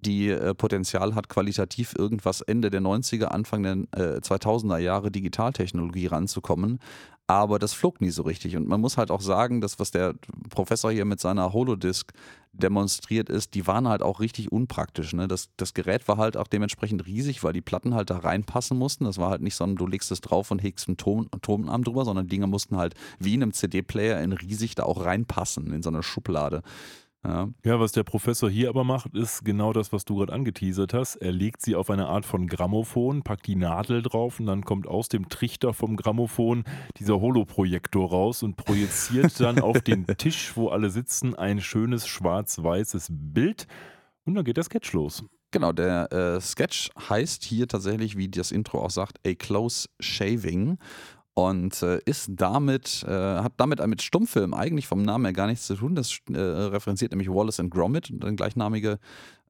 [0.05, 6.07] die äh, Potenzial hat, qualitativ irgendwas Ende der 90er, Anfang der äh, 2000er Jahre Digitaltechnologie
[6.07, 6.79] ranzukommen.
[7.27, 8.55] Aber das flog nie so richtig.
[8.57, 10.15] Und man muss halt auch sagen, dass was der
[10.51, 12.13] Professor hier mit seiner Holodisc
[12.53, 15.15] demonstriert ist, die waren halt auch richtig unpraktisch.
[15.15, 15.27] Ne?
[15.27, 19.05] Das, das Gerät war halt auch dementsprechend riesig, weil die Platten halt da reinpassen mussten.
[19.05, 22.05] Das war halt nicht so, du legst es drauf und hegst einen Ton, Tonarm drüber,
[22.05, 25.89] sondern Dinge mussten halt wie in einem CD-Player in riesig da auch reinpassen, in so
[25.89, 26.63] eine Schublade.
[27.27, 27.49] Ja.
[27.65, 31.17] ja, was der Professor hier aber macht, ist genau das, was du gerade angeteasert hast.
[31.17, 34.87] Er legt sie auf eine Art von Grammophon, packt die Nadel drauf und dann kommt
[34.87, 36.65] aus dem Trichter vom Grammophon
[36.99, 43.09] dieser Holoprojektor raus und projiziert dann auf den Tisch, wo alle sitzen, ein schönes schwarz-weißes
[43.11, 43.67] Bild.
[44.27, 45.25] Und dann geht der Sketch los.
[45.51, 50.79] Genau, der äh, Sketch heißt hier tatsächlich, wie das Intro auch sagt, A Close Shaving
[51.35, 55.67] und äh, ist damit, äh, hat damit mit Stummfilm eigentlich vom Namen her gar nichts
[55.67, 55.95] zu tun.
[55.95, 58.99] Das äh, referenziert nämlich Wallace and Gromit, der gleichnamige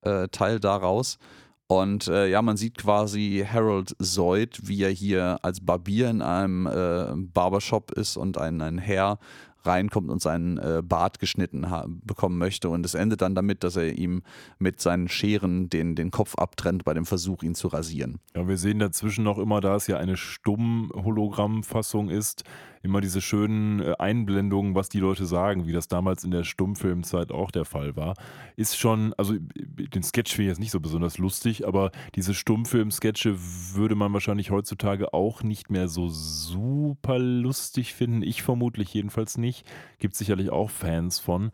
[0.02, 1.18] äh, Teil daraus.
[1.66, 6.66] Und äh, ja, man sieht quasi Harold Zoid, wie er hier als Barbier in einem
[6.66, 9.18] äh, Barbershop ist und ein, ein Herr
[9.66, 11.66] reinkommt und seinen äh, Bart geschnitten
[12.02, 12.68] bekommen möchte.
[12.68, 14.22] Und es endet dann damit, dass er ihm
[14.58, 18.18] mit seinen Scheren den, den Kopf abtrennt bei dem Versuch, ihn zu rasieren.
[18.34, 22.44] Ja, wir sehen dazwischen noch immer, da es ja eine Stumm-Hologrammfassung ist,
[22.84, 27.32] immer diese schönen äh, Einblendungen, was die Leute sagen, wie das damals in der Stummfilmzeit
[27.32, 28.14] auch der Fall war.
[28.56, 33.36] Ist schon, also den Sketch finde ich jetzt nicht so besonders lustig, aber diese Stummfilm-Sketche
[33.74, 38.22] würde man wahrscheinlich heutzutage auch nicht mehr so super lustig finden.
[38.22, 39.66] Ich vermutlich jedenfalls nicht.
[39.98, 41.50] Gibt sicherlich auch Fans von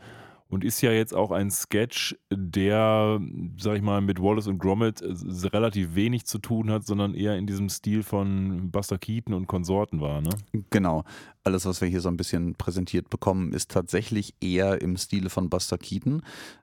[0.50, 3.20] und ist ja jetzt auch ein Sketch, der,
[3.56, 5.14] sag ich mal, mit Wallace und Gromit äh,
[5.48, 10.00] relativ wenig zu tun hat, sondern eher in diesem Stil von Buster Keaton und Konsorten
[10.00, 10.30] war, ne?
[10.70, 11.04] Genau.
[11.42, 15.48] Alles, was wir hier so ein bisschen präsentiert bekommen, ist tatsächlich eher im Stile von
[15.48, 16.22] Buster Keaton.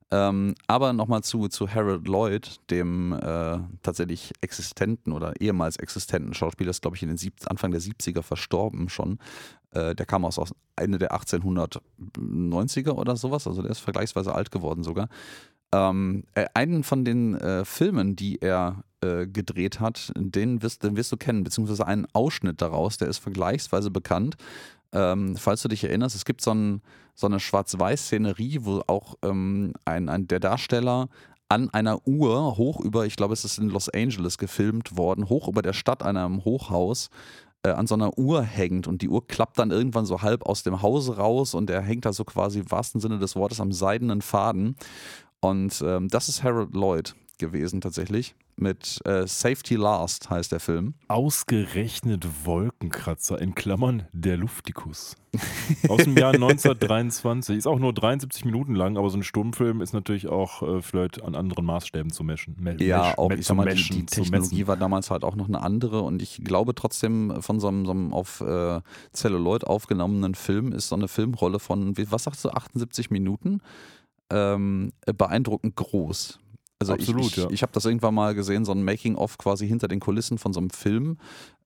[0.10, 6.70] Ähm, aber nochmal zu, zu Harold Lloyd, dem äh, tatsächlich existenten oder ehemals existenten Schauspieler,
[6.70, 9.20] ist glaube ich in den Sieb Anfang der 70er verstorben schon.
[9.72, 10.40] Äh, der kam aus,
[10.76, 15.10] Ende der 1890er oder sowas, also der ist vergleichsweise alt geworden sogar.
[15.74, 20.96] Ähm, äh, einen von den äh, Filmen, die er äh, gedreht hat, den wirst, den
[20.96, 24.38] wirst du kennen, beziehungsweise einen Ausschnitt daraus, der ist vergleichsweise bekannt.
[24.94, 26.82] Ähm, falls du dich erinnerst, es gibt so, ein,
[27.14, 31.10] so eine Schwarz-Weiß-Szenerie, wo auch ähm, ein, ein, der Darsteller
[31.50, 35.48] an einer Uhr hoch über, ich glaube, es ist in Los Angeles gefilmt worden, hoch
[35.48, 37.10] über der Stadt einem Hochhaus
[37.64, 40.64] äh, an so einer Uhr hängt und die Uhr klappt dann irgendwann so halb aus
[40.64, 43.72] dem Hause raus und er hängt da so quasi im wahrsten Sinne des Wortes am
[43.72, 44.76] seidenen Faden.
[45.40, 48.36] Und ähm, das ist Harold Lloyd gewesen tatsächlich.
[48.60, 50.96] Mit äh, Safety Last heißt der Film.
[51.08, 55.16] Ausgerechnet Wolkenkratzer in Klammern der Luftikus.
[55.88, 57.56] Aus dem Jahr 1923.
[57.56, 61.22] Ist auch nur 73 Minuten lang, aber so ein Sturmfilm ist natürlich auch äh, vielleicht
[61.22, 62.56] an anderen Maßstäben zu meschen.
[62.60, 65.62] Me ja, auch ich sag mal, die, die Technologie war damals halt auch noch eine
[65.62, 68.82] andere und ich glaube trotzdem von so einem, so einem auf äh,
[69.14, 73.62] Celluloid aufgenommenen Film ist so eine Filmrolle von, was sagst du, 78 Minuten?
[74.30, 76.40] ähm, beeindruckend groß.
[76.80, 77.50] Also Absolut, ich, ich, ja.
[77.50, 80.60] ich habe das irgendwann mal gesehen, so ein Making-of quasi hinter den Kulissen von so
[80.60, 81.18] einem Film,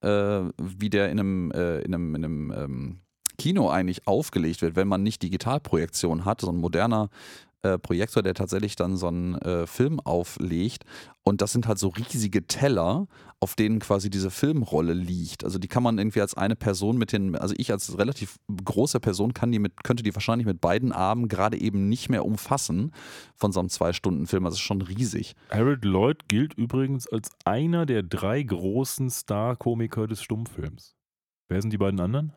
[0.01, 2.99] äh, wie der in einem, äh, in einem, in einem ähm,
[3.37, 7.09] Kino eigentlich aufgelegt wird, wenn man nicht Digitalprojektion hat, so ein moderner
[7.63, 10.83] äh, Projektor, der tatsächlich dann so einen äh, Film auflegt.
[11.23, 13.07] Und das sind halt so riesige Teller,
[13.39, 15.43] auf denen quasi diese Filmrolle liegt.
[15.43, 18.99] Also die kann man irgendwie als eine Person mit den, also ich als relativ große
[18.99, 22.91] Person kann die mit, könnte die wahrscheinlich mit beiden Armen gerade eben nicht mehr umfassen
[23.35, 24.45] von so einem Zwei-Stunden-Film.
[24.45, 25.35] Also ist schon riesig.
[25.51, 30.95] Harold Lloyd gilt übrigens als einer der drei großen Star-Komiker des Stummfilms.
[31.47, 32.33] Wer sind die beiden anderen?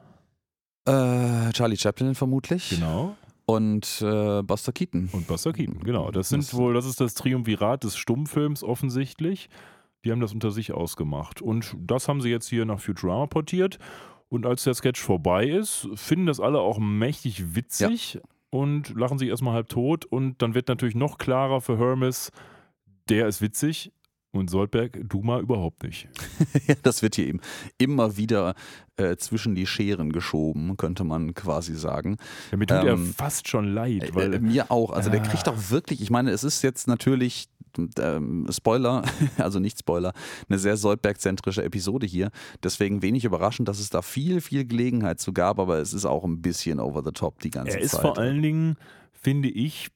[0.87, 2.71] Äh, Charlie Chaplin vermutlich.
[2.71, 3.17] Genau.
[3.47, 5.11] Und äh, Buster Keaton.
[5.13, 6.11] Und Buster Keaton, genau.
[6.11, 9.51] Das sind das wohl, das ist das Triumvirat des Stummfilms offensichtlich.
[10.05, 11.43] Die haben das unter sich ausgemacht.
[11.43, 13.79] Und das haben sie jetzt hier nach Futurama portiert.
[14.29, 18.21] Und als der Sketch vorbei ist, finden das alle auch mächtig witzig ja.
[18.51, 20.05] und lachen sich erstmal halb tot.
[20.07, 22.33] Und dann wird natürlich noch klarer für Hermes,
[23.09, 23.93] der ist witzig,
[24.35, 26.09] und Soldberg, du mal überhaupt nicht.
[26.67, 27.41] ja, das wird hier eben
[27.79, 28.55] immer wieder
[28.97, 32.17] äh, zwischen die Scheren geschoben, könnte man quasi sagen.
[32.51, 34.11] Ja, mir tut ähm, er fast schon leid.
[34.11, 34.91] Äh, weil, äh, mir auch.
[34.91, 35.19] Also ja.
[35.19, 37.49] der kriegt auch wirklich, ich meine, es ist jetzt natürlich
[37.99, 39.03] ähm, Spoiler,
[39.39, 40.13] also nicht Spoiler,
[40.49, 42.31] eine sehr Soldberg-zentrische Episode hier.
[42.63, 46.25] Deswegen wenig überraschend, dass es da viel, viel Gelegenheit zu gab, aber es ist auch
[46.25, 47.81] ein bisschen over the top die ganze Zeit.
[47.81, 48.01] Er ist Zeit.
[48.01, 48.77] vor allen Dingen,
[49.13, 49.89] finde ich,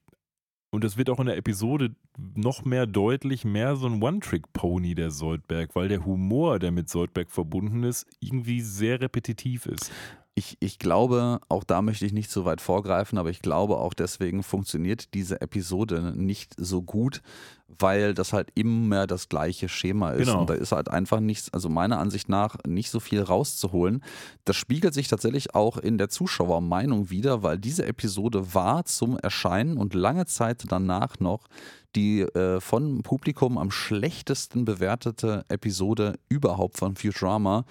[0.70, 1.94] und das wird auch in der Episode
[2.34, 7.30] noch mehr deutlich, mehr so ein One-Trick-Pony der Soldberg, weil der Humor, der mit Soldberg
[7.30, 9.90] verbunden ist, irgendwie sehr repetitiv ist.
[10.38, 13.92] Ich, ich glaube, auch da möchte ich nicht so weit vorgreifen, aber ich glaube auch
[13.92, 17.22] deswegen funktioniert diese Episode nicht so gut,
[17.66, 20.28] weil das halt immer das gleiche Schema ist.
[20.28, 20.42] Genau.
[20.42, 24.04] Und da ist halt einfach nichts, also meiner Ansicht nach, nicht so viel rauszuholen.
[24.44, 29.76] Das spiegelt sich tatsächlich auch in der Zuschauermeinung wieder, weil diese Episode war zum Erscheinen
[29.76, 31.48] und lange Zeit danach noch
[31.96, 37.64] die äh, von Publikum am schlechtesten bewertete Episode überhaupt von Futurama.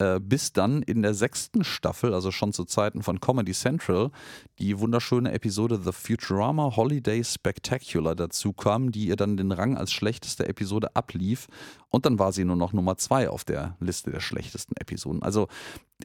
[0.00, 4.10] Äh, bis dann in der sechsten Staffel, also schon zu Zeiten von Comedy Central,
[4.58, 9.92] die wunderschöne Episode The Futurama Holiday Spectacular dazu kam, die ihr dann den Rang als
[9.92, 11.48] schlechteste Episode ablief.
[11.90, 15.22] Und dann war sie nur noch Nummer zwei auf der Liste der schlechtesten Episoden.
[15.22, 15.48] Also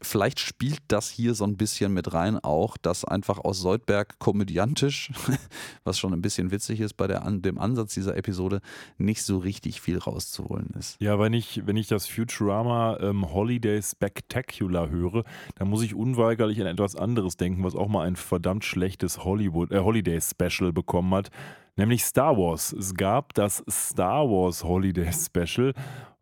[0.01, 5.12] vielleicht spielt das hier so ein bisschen mit rein auch, dass einfach aus Soldberg komödiantisch,
[5.84, 8.62] was schon ein bisschen witzig ist bei der, dem Ansatz dieser Episode,
[8.97, 10.99] nicht so richtig viel rauszuholen ist.
[10.99, 15.23] Ja, wenn ich, wenn ich das Futurama ähm, Holiday Spectacular höre,
[15.55, 19.71] dann muss ich unweigerlich an etwas anderes denken, was auch mal ein verdammt schlechtes Hollywood,
[19.71, 21.29] äh, Holiday Special bekommen hat
[21.77, 22.73] nämlich Star Wars.
[22.73, 25.73] Es gab das Star Wars Holiday Special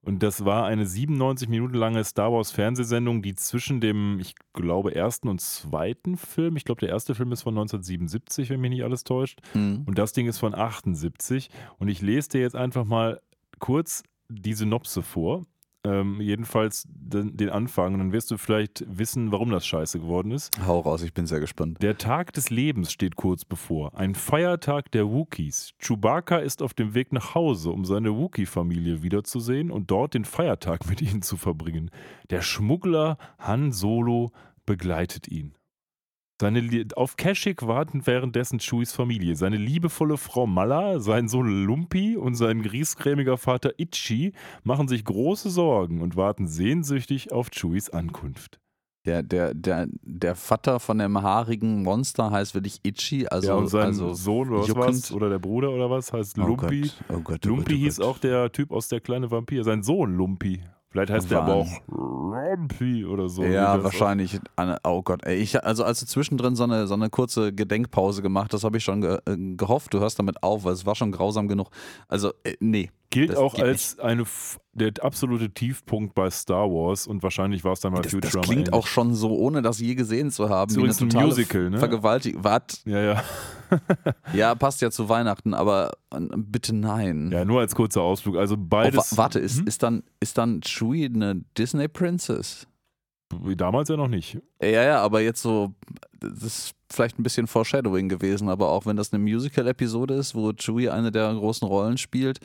[0.05, 4.93] und das war eine 97 Minuten lange Star Wars Fernsehsendung, die zwischen dem, ich glaube,
[4.93, 8.83] ersten und zweiten Film, ich glaube, der erste Film ist von 1977, wenn mich nicht
[8.83, 9.83] alles täuscht, mhm.
[9.85, 11.49] und das Ding ist von 78.
[11.79, 13.21] Und ich lese dir jetzt einfach mal
[13.59, 15.43] kurz die Synopse vor.
[15.85, 17.93] Ähm, jedenfalls den, den, Anfang.
[17.93, 20.51] Und dann wirst du vielleicht wissen, warum das scheiße geworden ist.
[20.65, 21.81] Hau raus, ich bin sehr gespannt.
[21.81, 23.97] Der Tag des Lebens steht kurz bevor.
[23.97, 25.73] Ein Feiertag der Wookies.
[25.79, 30.87] Chewbacca ist auf dem Weg nach Hause, um seine Wookie-Familie wiederzusehen und dort den Feiertag
[30.87, 31.91] mit ihnen zu verbringen.
[32.29, 34.31] Der Schmuggler Han Solo
[34.65, 35.53] begleitet ihn.
[36.41, 39.35] Seine, auf Kashyyyk warten währenddessen Chewies Familie.
[39.35, 45.49] Seine liebevolle Frau Malla, sein Sohn Lumpi und sein griesgrämiger Vater Itchi machen sich große
[45.49, 48.59] Sorgen und warten sehnsüchtig auf Chewies Ankunft.
[49.05, 53.67] Der, der, der, der Vater von dem haarigen Monster heißt wirklich Itchy, also, ja, und
[53.67, 55.11] sein also Sohn oder was?
[55.11, 56.81] Oder der Bruder oder was heißt Oh Lumpi.
[56.81, 59.65] Gott, oh Gott, oh Lumpi Gott, oh hieß auch der Typ aus der kleine Vampir,
[59.65, 60.63] sein Sohn Lumpi.
[60.93, 63.43] Vielleicht heißt der aber auch Lumpi oder so.
[63.43, 64.39] Ja, das wahrscheinlich.
[64.55, 65.37] Anne- Oh Gott, ey.
[65.37, 68.83] Ich, also als du zwischendrin so eine, so eine kurze Gedenkpause gemacht hast, habe ich
[68.83, 71.69] schon ge äh, gehofft, du hörst damit auf, weil es war schon grausam genug.
[72.07, 72.91] Also, äh, nee.
[73.09, 74.23] Gilt Das auch als eine,
[74.73, 78.41] der absolute Tiefpunkt bei Star Wars und wahrscheinlich war es dann mal Das, das Futurama
[78.47, 80.69] klingt auch schon so, ohne das je gesehen zu haben.
[80.71, 81.77] Ist wie eine übrigens ein Musical, ne?
[81.79, 82.43] Vergewaltigung.
[82.43, 82.61] Was?
[82.85, 83.23] Ja, ja.
[84.33, 87.29] Ja, passt ja zu Weihnachten, aber äh, bitte nein.
[87.31, 88.37] Ja, nur als kurzer Ausflug.
[88.37, 89.17] Also Oh, beides.
[89.17, 89.67] warte, ist, Hm?
[89.67, 92.67] ist, dann, ist dann Chewie eine Disney Princess?
[93.43, 94.37] Wie Damals ja noch nicht.
[94.61, 95.73] Ja, ja, aber jetzt so,
[96.19, 100.53] das ist vielleicht ein bisschen Foreshadowing gewesen, aber auch wenn das eine Musical-Episode ist, wo
[100.53, 102.39] Chewie eine der großen Rollen spielt,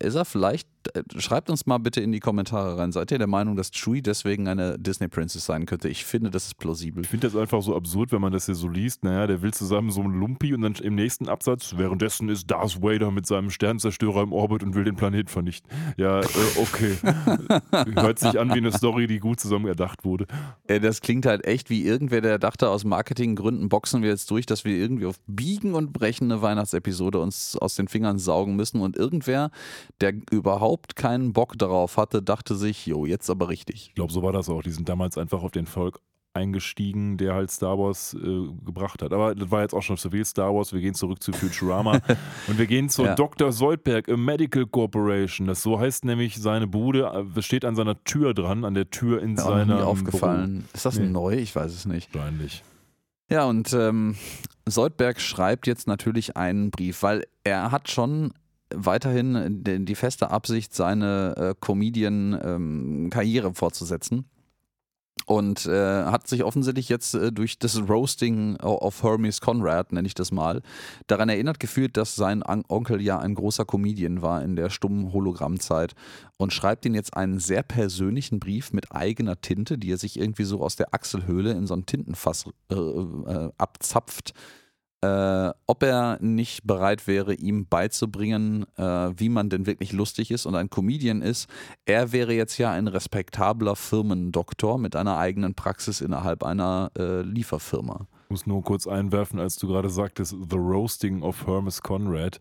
[0.00, 0.68] ist er vielleicht,
[1.16, 4.48] schreibt uns mal bitte in die Kommentare rein, seid ihr der Meinung, dass Chewie deswegen
[4.48, 5.88] eine Disney Princess sein könnte?
[5.88, 7.02] Ich finde, das ist plausibel.
[7.04, 9.04] Ich finde das einfach so absurd, wenn man das hier so liest.
[9.04, 12.82] Naja, der will zusammen so einen Lumpi und dann im nächsten Absatz, währenddessen ist Darth
[12.82, 15.70] Vader mit seinem Sternzerstörer im Orbit und will den Planeten vernichten.
[15.96, 16.96] Ja, äh, okay.
[17.94, 20.26] Hört sich an wie eine Story, die gut zusammen erdacht wurde.
[20.66, 24.46] Äh, Das klingt halt echt wie irgendwer, der dachte, aus Marketinggründen boxen wir jetzt durch,
[24.46, 28.80] dass wir irgendwie auf Biegen und Brechen eine Weihnachtsepisode uns aus den Fingern saugen müssen.
[28.80, 29.50] Und irgendwer,
[30.00, 33.88] der überhaupt keinen Bock darauf hatte, dachte sich, jo, jetzt aber richtig.
[33.88, 34.62] Ich glaube, so war das auch.
[34.62, 36.00] Die sind damals einfach auf den Volk
[36.34, 38.18] eingestiegen, der halt Star Wars äh,
[38.64, 39.12] gebracht hat.
[39.14, 40.72] Aber das war jetzt auch schon zu viel Star Wars.
[40.72, 41.98] Wir gehen zurück zu Futurama
[42.46, 43.14] und wir gehen zur Ja.
[43.14, 43.52] Dr.
[43.52, 45.46] Soldberg, a Medical Corporation.
[45.46, 47.26] Das so heißt nämlich seine Bude.
[47.34, 50.66] Das steht an seiner Tür dran, an der Tür in mir noch seiner nie aufgefallen.
[50.74, 51.06] Ist das Nee.
[51.08, 51.34] neu?
[51.36, 52.14] Ich weiß es nicht.
[52.14, 52.62] Wahrscheinlich.
[53.30, 54.14] Ja, und ähm,
[54.68, 58.32] Soldberg schreibt jetzt natürlich einen Brief, weil er hat schon
[58.74, 64.28] weiterhin die, feste Absicht, seine äh, Comedian-Karriere fortzusetzen.
[65.24, 70.14] Und äh, hat sich offensichtlich jetzt äh, durch das Roasting of Hermes Conrad, nenne ich
[70.14, 70.62] das mal,
[71.08, 75.12] daran erinnert gefühlt, dass sein An Onkel ja ein großer Comedian war in der stummen
[75.12, 75.94] Hologrammzeit
[76.36, 80.44] und schreibt ihm jetzt einen sehr persönlichen Brief mit eigener Tinte, die er sich irgendwie
[80.44, 84.32] so aus der Achselhöhle in so ein Tintenfass äh, äh, abzapft.
[85.06, 90.46] Äh, ob er nicht bereit wäre, ihm beizubringen, äh, wie man denn wirklich lustig ist
[90.46, 91.48] und ein Comedian ist.
[91.84, 98.06] Er wäre jetzt ja ein respektabler Firmendoktor mit einer eigenen Praxis innerhalb einer äh, Lieferfirma.
[98.24, 102.40] Ich muss nur kurz einwerfen, als du gerade sagtest, The Roasting of Hermes Conrad.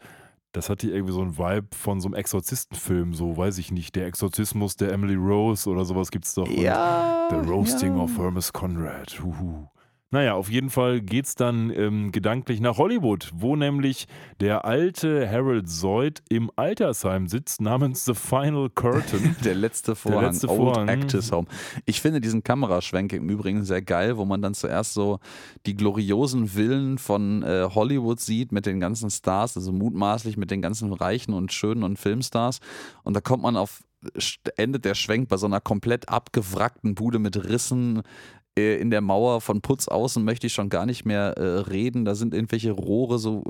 [0.52, 4.08] Das hatte irgendwie so einen Vibe von so einem Exorzistenfilm, so weiß ich nicht, der
[4.08, 6.48] Exorzismus der Emily Rose oder sowas gibt's doch.
[6.48, 7.28] Und Ja.
[7.30, 8.04] The Roasting ja.
[8.04, 9.22] of Hermes Conrad.
[9.22, 9.68] Huhu.
[10.12, 14.08] Naja, auf jeden Fall geht's dann ähm, gedanklich nach Hollywood, wo nämlich
[14.40, 19.36] der alte Harold Zoid im Altersheim sitzt, namens The Final Curtain.
[19.44, 20.88] Der letzte Vorhang, letzte Old Vorhang.
[20.88, 21.48] Actors Home.
[21.86, 25.20] Ich finde diesen Kameraschwenk im Übrigen sehr geil, wo man dann zuerst so
[25.66, 30.62] die gloriosen Villen von äh, Hollywood sieht mit den ganzen Stars, also mutmaßlich mit den
[30.62, 32.60] ganzen reichen und schönen und Filmstars.
[33.04, 33.84] Und da kommt man auf
[34.58, 38.02] endet der Schwenk bei so einer komplett abgewrackten Bude mit Rissen äh,
[38.56, 42.06] in der Mauer von Putz außen möchte ich schon gar nicht mehr äh, reden.
[42.06, 43.44] Da sind irgendwelche Rohre so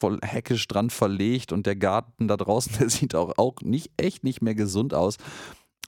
[0.00, 4.24] voll heckisch dran verlegt und der Garten da draußen, der sieht auch, auch nicht, echt
[4.24, 5.16] nicht mehr gesund aus.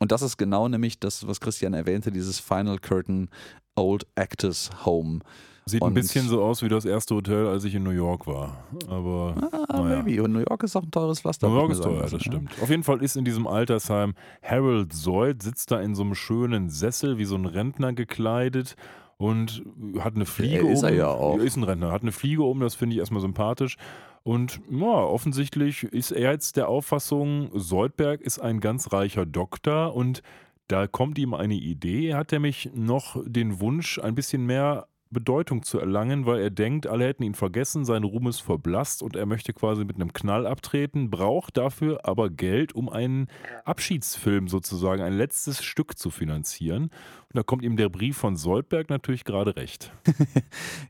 [0.01, 3.29] Und das ist genau nämlich das, was Christian erwähnte, dieses Final Curtain
[3.77, 5.21] Old Actors Home.
[5.67, 8.27] Sieht ein Und- bisschen so aus wie das erste Hotel, als ich in New York
[8.27, 8.65] war.
[8.89, 9.35] Aber
[9.69, 10.03] Ah, naja.
[10.03, 10.23] maybe.
[10.23, 11.49] Und New York ist auch ein teures Pflaster.
[11.49, 12.51] New York ist teuer, das stimmt.
[12.61, 16.71] Auf jeden Fall ist in diesem Altersheim Harold Zoid, sitzt da in so einem schönen
[16.71, 18.75] Sessel, wie so ein Rentner gekleidet
[19.17, 19.63] und
[20.01, 20.89] hat eine Fliege ist um.
[20.89, 21.39] er ja auch.
[21.39, 23.77] Ist ein Rentner, hat eine Fliege um, das finde ich erstmal sympathisch.
[24.23, 30.23] Und ja, offensichtlich ist er jetzt der Auffassung, Soldberg ist ein ganz reicher Doktor und
[30.69, 32.09] da kommt ihm eine Idee.
[32.09, 36.87] Er hat nämlich noch den Wunsch, ein bisschen mehr Bedeutung zu erlangen, weil er denkt,
[36.87, 40.47] alle hätten ihn vergessen, sein Ruhm ist verblasst und er möchte quasi mit einem Knall
[40.47, 43.29] abtreten, braucht dafür aber Geld, um einen
[43.65, 46.85] Abschiedsfilm sozusagen, ein letztes Stück zu finanzieren.
[46.85, 49.93] Und da kommt ihm der Brief von Soldberg natürlich gerade recht.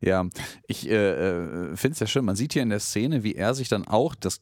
[0.02, 0.26] Ja,
[0.66, 2.24] ich äh, äh, finde es ja schön.
[2.24, 4.40] Man sieht hier in der Szene, wie er sich dann auch das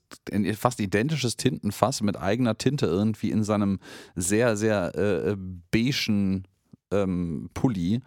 [0.55, 3.81] fast identisches Tintenfass mit eigener Tinte irgendwie in seinem
[4.15, 5.37] sehr, sehr äh,
[5.73, 6.45] beigen
[6.93, 8.01] ähm, Pulli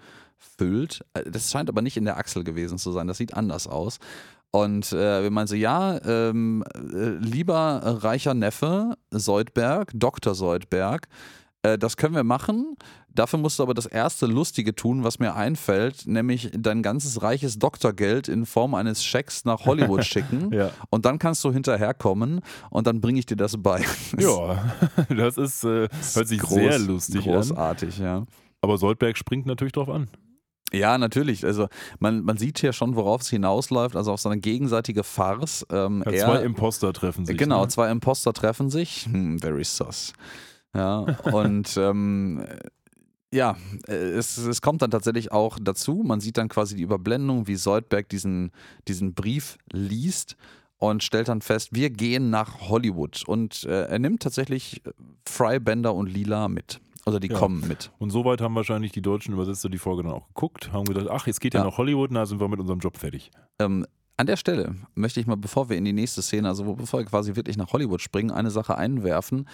[0.57, 1.05] füllt.
[1.13, 3.07] Äh, Das scheint aber nicht in der Achsel gewesen zu sein.
[3.07, 3.99] Das sieht anders aus.
[4.51, 10.35] Und äh, wenn man so, ja, ähm, äh, lieber reicher Neffe Soldberg, Dr.
[10.35, 11.07] Soldberg,
[11.63, 12.75] äh, das können wir machen.
[13.13, 17.59] Dafür musst du aber das erste Lustige tun, was mir einfällt, nämlich dein ganzes reiches
[17.59, 20.51] Doktorgeld in Form eines Schecks nach Hollywood schicken.
[20.53, 20.71] Ja.
[20.89, 23.83] Und dann kannst du hinterherkommen und dann bringe ich dir das bei.
[24.19, 24.73] Ja,
[25.09, 27.33] das ist, äh, hört sich Groß- sehr lustig an.
[27.35, 28.25] Großartig, ja.
[28.61, 30.07] Aber Soldberg springt natürlich drauf an.
[30.73, 31.45] Ja, natürlich.
[31.45, 31.67] Also
[31.99, 35.65] man, man sieht hier schon, worauf es hinausläuft, also auf so eine gegenseitige Farce.
[35.71, 37.37] Ähm, Ja, zwei Imposter treffen sich.
[37.37, 37.67] Genau, Ne?
[37.67, 39.05] zwei Imposter treffen sich.
[39.05, 40.13] Hm, very sus.
[40.73, 40.99] Ja,
[41.31, 42.45] und ähm,
[43.33, 43.55] ja,
[43.87, 46.03] es, es kommt dann tatsächlich auch dazu.
[46.05, 48.51] Man sieht dann quasi die Überblendung, wie Soldberg diesen,
[48.87, 50.35] diesen Brief liest
[50.77, 53.23] und stellt dann fest, wir gehen nach Hollywood.
[53.27, 54.81] Und äh, er nimmt tatsächlich
[55.27, 56.81] Fry, Bender und Lila mit.
[57.05, 57.37] Also die Ja.
[57.37, 57.91] kommen mit.
[57.97, 61.25] Und soweit haben wahrscheinlich die deutschen Übersetzer die Folge dann auch geguckt, haben gedacht, ach,
[61.27, 61.65] jetzt geht ja, Ja.
[61.65, 63.31] nach Hollywood, na sind wir mit unserem Job fertig.
[63.59, 63.85] Ähm,
[64.17, 67.05] an der Stelle möchte ich mal, bevor wir in die nächste Szene, also bevor wir
[67.07, 69.47] quasi wirklich nach Hollywood springen, eine Sache einwerfen.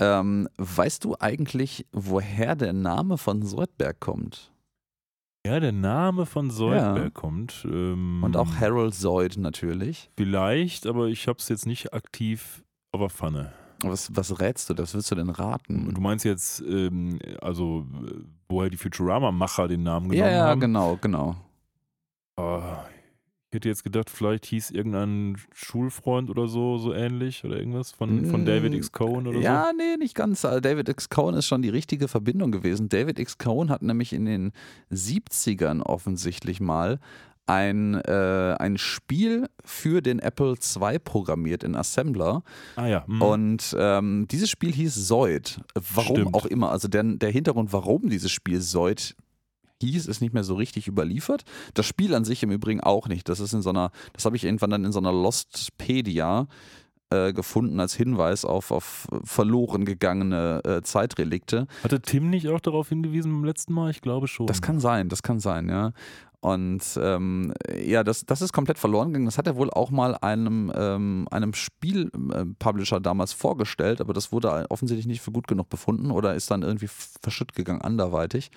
[0.00, 4.52] Ähm, weißt du eigentlich, woher der Name von Soldberg kommt?
[5.46, 7.64] Ja, der Name von Soldberg kommt.
[7.64, 10.10] Ähm, Und auch Harold Zoid natürlich.
[10.16, 13.52] Vielleicht, aber ich habe es jetzt nicht aktiv auf der Pfanne.
[13.82, 14.74] Was, was rätst du?
[14.74, 15.92] Das willst du denn raten?
[15.94, 17.86] Du meinst jetzt, ähm, also,
[18.48, 20.60] woher die Futurama-Macher den Namen Ja, genommen ja, haben?
[20.60, 21.36] genau, genau.
[22.36, 22.84] Ah,
[23.50, 28.26] ich hätte jetzt gedacht, vielleicht hieß irgendein Schulfreund oder so, so ähnlich oder irgendwas von,
[28.26, 28.92] von Mm, David X.
[28.92, 30.44] Cohen oder Ja, nee, nicht ganz.
[30.44, 31.08] Also David X.
[31.08, 32.88] Cohen ist schon die richtige Verbindung gewesen.
[32.90, 33.38] David X.
[33.38, 34.52] Cohen hat nämlich in den
[34.92, 36.98] 70ern offensichtlich mal
[37.48, 42.42] ein, äh, ein Spiel für den Apple II programmiert in Assembler.
[42.76, 43.06] Ah ja.
[43.06, 43.22] hm.
[43.22, 45.60] Und ähm, dieses Spiel hieß Zoid.
[45.74, 46.34] Warum Stimmt.
[46.34, 46.70] auch immer.
[46.70, 49.16] Also der, der Hintergrund, warum dieses Spiel Zoid
[49.80, 51.44] hieß, ist nicht mehr so richtig überliefert.
[51.74, 53.28] Das Spiel an sich im Übrigen auch nicht.
[53.28, 56.48] Das ist in so einer, das habe ich irgendwann dann in so einer Lostpedia
[57.10, 61.66] äh, gefunden als Hinweis auf, auf verloren gegangene äh, Zeitrelikte.
[61.82, 63.90] Hatte Tim nicht auch darauf hingewiesen beim letzten Mal?
[63.90, 64.46] Ich glaube schon.
[64.46, 65.92] Das kann sein, das kann sein, ja.
[66.40, 67.52] Und ähm,
[67.84, 69.24] ja, das, das ist komplett verloren gegangen.
[69.24, 74.70] Das hat er wohl auch mal einem, ähm, einem Spielpublisher damals vorgestellt, aber das wurde
[74.70, 78.50] offensichtlich nicht für gut genug befunden oder ist dann irgendwie verschütt gegangen anderweitig.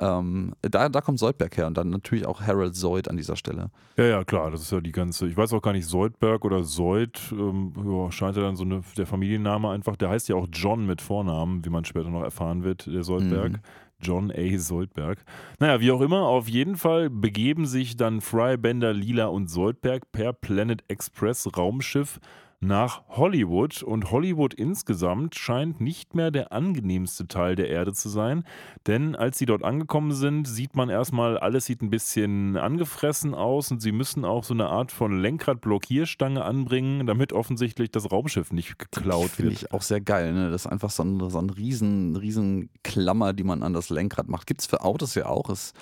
[0.00, 3.70] Ähm, da, da kommt Soldberg her und dann natürlich auch Harold Zoid an dieser Stelle.
[3.96, 6.62] Ja, ja, klar, das ist ja die ganze, ich weiß auch gar nicht, Soldberg oder
[6.62, 10.46] Sold, ähm, ja, scheint ja dann so eine, der Familienname einfach, der heißt ja auch
[10.52, 13.52] John mit Vornamen, wie man später noch erfahren wird, der Soldberg.
[13.52, 13.60] Mhm.
[14.00, 14.58] John A.
[14.58, 15.24] Soldberg.
[15.58, 20.12] Naja, wie auch immer, auf jeden Fall begeben sich dann Fry, Bender, Lila und Soldberg
[20.12, 22.20] per Planet Express Raumschiff
[22.60, 28.42] nach Hollywood und Hollywood insgesamt scheint nicht mehr der angenehmste Teil der Erde zu sein,
[28.86, 33.70] denn als sie dort angekommen sind, sieht man erstmal, alles sieht ein bisschen angefressen aus
[33.70, 38.78] und sie müssen auch so eine Art von Lenkrad-Blockierstange anbringen, damit offensichtlich das Raumschiff nicht
[38.78, 39.62] geklaut Finde wird.
[39.62, 40.32] ich auch sehr geil.
[40.32, 40.50] Ne?
[40.50, 44.28] Das ist einfach so ein, so ein riesen, riesen Klammer, die man an das Lenkrad
[44.28, 44.46] macht.
[44.46, 45.48] Gibt es für Autos ja auch.
[45.50, 45.74] Ist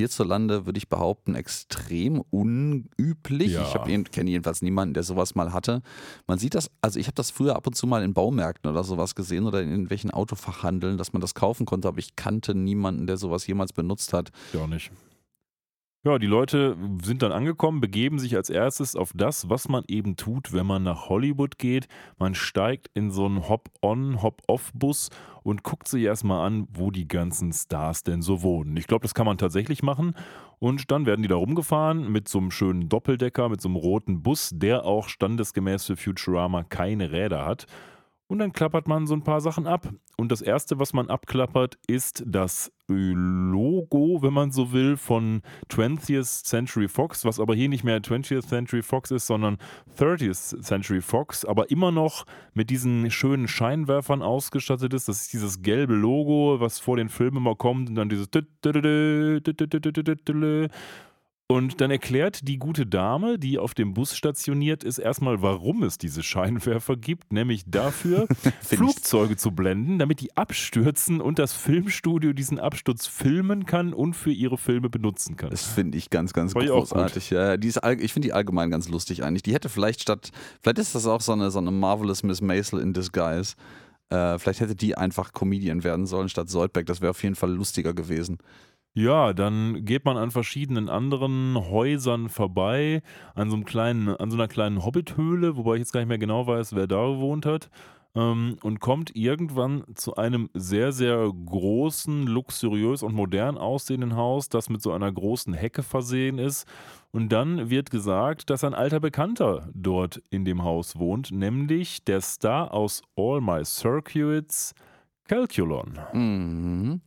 [0.00, 3.52] hierzulande, würde ich behaupten, extrem unüblich.
[3.52, 3.86] Ja.
[3.86, 5.82] Ich kenne jedenfalls niemanden, der sowas mal hatte.
[6.26, 8.82] Man sieht das, also ich habe das früher ab und zu mal in Baumärkten oder
[8.82, 13.06] sowas gesehen oder in irgendwelchen Autofachhandeln, dass man das kaufen konnte, aber ich kannte niemanden,
[13.06, 14.30] der sowas jemals benutzt hat.
[14.52, 14.90] Ja, nicht.
[16.02, 20.16] Ja, die Leute sind dann angekommen, begeben sich als erstes auf das, was man eben
[20.16, 21.88] tut, wenn man nach Hollywood geht.
[22.18, 25.10] Man steigt in so einen Hop-on, Hop-off-Bus
[25.42, 28.78] und guckt sich erstmal an, wo die ganzen Stars denn so wohnen.
[28.78, 30.14] Ich glaube, das kann man tatsächlich machen.
[30.58, 34.22] Und dann werden die da rumgefahren mit so einem schönen Doppeldecker, mit so einem roten
[34.22, 37.66] Bus, der auch standesgemäß für Futurama keine Räder hat.
[38.30, 39.88] Und dann klappert man so ein paar Sachen ab.
[40.16, 46.44] Und das erste, was man abklappert, ist das Logo, wenn man so will, von 20th
[46.44, 49.58] Century Fox, was aber hier nicht mehr 20th Century Fox ist, sondern
[49.98, 52.24] 30th Century Fox, aber immer noch
[52.54, 55.08] mit diesen schönen Scheinwerfern ausgestattet ist.
[55.08, 58.28] Das ist dieses gelbe Logo, was vor den Filmen immer kommt und dann dieses
[61.50, 65.98] und dann erklärt die gute Dame, die auf dem Bus stationiert ist, erstmal, warum es
[65.98, 68.28] diese Scheinwerfer gibt, nämlich dafür,
[68.62, 74.30] Flugzeuge zu blenden, damit die abstürzen und das Filmstudio diesen Absturz filmen kann und für
[74.32, 75.50] ihre Filme benutzen kann.
[75.50, 77.30] Das finde ich ganz, ganz auch großartig.
[77.30, 79.42] Ja, die ist, all- ich finde die allgemein ganz lustig eigentlich.
[79.42, 80.30] Die hätte vielleicht statt,
[80.62, 83.54] vielleicht ist das auch so eine, so eine Marvelous Miss Maisel in Disguise.
[84.10, 86.86] Äh, vielleicht hätte die einfach Comedian werden sollen statt Soldberg.
[86.86, 88.38] Das wäre auf jeden Fall lustiger gewesen.
[88.92, 93.02] Ja, dann geht man an verschiedenen anderen Häusern vorbei,
[93.34, 96.18] an so, einem kleinen, an so einer kleinen Hobbithöhle, wobei ich jetzt gar nicht mehr
[96.18, 97.70] genau weiß, wer da gewohnt hat,
[98.16, 104.68] ähm, und kommt irgendwann zu einem sehr, sehr großen, luxuriös und modern aussehenden Haus, das
[104.68, 106.66] mit so einer großen Hecke versehen ist.
[107.12, 112.20] Und dann wird gesagt, dass ein alter Bekannter dort in dem Haus wohnt, nämlich der
[112.20, 114.74] Star aus All My Circuits,
[115.28, 115.98] Calculon.
[116.12, 117.00] Mhm.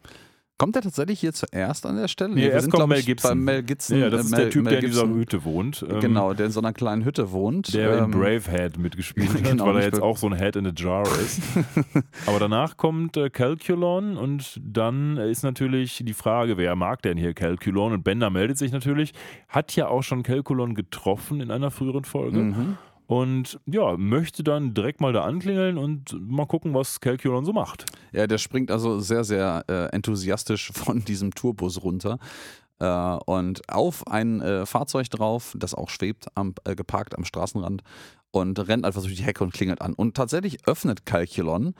[0.64, 2.34] Kommt der tatsächlich hier zuerst an der Stelle?
[2.34, 3.38] Nee, wir erst sind, kommt Mel Gibson.
[3.40, 4.00] Mel Gibson.
[4.00, 5.86] Ja, das äh, ist Mel, der Typ, Mel der in dieser Hütte wohnt.
[5.90, 7.74] ähm, Genau, der in so einer kleinen Hütte wohnt.
[7.74, 10.66] Der in Ähm, Bravehead mitgespielt hat, genau, weil er jetzt auch so ein Head in
[10.68, 11.42] a Jar ist.
[12.28, 17.34] Aber danach kommt äh, Calculon und dann ist natürlich die Frage, wer mag denn hier
[17.34, 17.92] Calculon?
[17.92, 19.12] Und Bender meldet sich natürlich,
[19.50, 22.38] hat ja auch schon Calculon getroffen in einer früheren Folge.
[22.40, 22.78] Mhm.
[23.06, 27.86] Und ja, möchte dann direkt mal da anklingeln und mal gucken, was Calculon so macht.
[28.14, 32.18] Ja, der springt also sehr, sehr äh, enthusiastisch von diesem Tourbus runter
[32.80, 37.84] äh, und auf ein äh, Fahrzeug drauf, das auch schwebt, am, äh, geparkt am Straßenrand
[38.32, 39.94] und rennt einfach durch die Hecke und klingelt an.
[39.94, 41.76] Und tatsächlich öffnet Calculon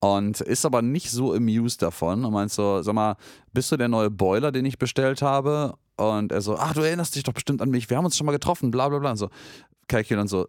[0.00, 3.16] und ist aber nicht so amused davon und meint so, sag mal,
[3.52, 5.74] bist du der neue Boiler, den ich bestellt habe?
[5.96, 8.26] Und er so, ach, du erinnerst dich doch bestimmt an mich, wir haben uns schon
[8.26, 9.10] mal getroffen, bla bla bla.
[9.10, 9.28] Und so,
[9.88, 10.46] Calculon so,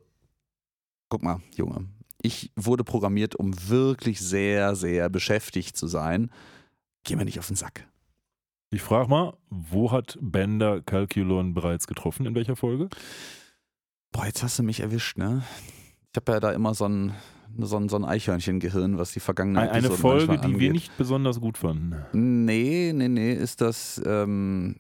[1.09, 1.87] guck mal, Junge,
[2.21, 6.31] ich wurde programmiert, um wirklich sehr, sehr beschäftigt zu sein.
[7.03, 7.87] Geh mir nicht auf den Sack.
[8.71, 12.25] Ich frage mal, wo hat Bender Calculon bereits getroffen?
[12.25, 12.89] In welcher Folge?
[14.11, 15.43] Boah, jetzt hast du mich erwischt, ne?
[16.11, 17.13] Ich habe ja da immer so ein,
[17.57, 19.97] so ein, so ein Eichhörnchen-Gehirn, was die vergangene Ein- Eine Episoden
[20.27, 20.71] Folge, die wir angeht.
[20.73, 21.95] nicht besonders gut fanden.
[22.45, 24.75] Nee, nee, nee, ist das, ähm,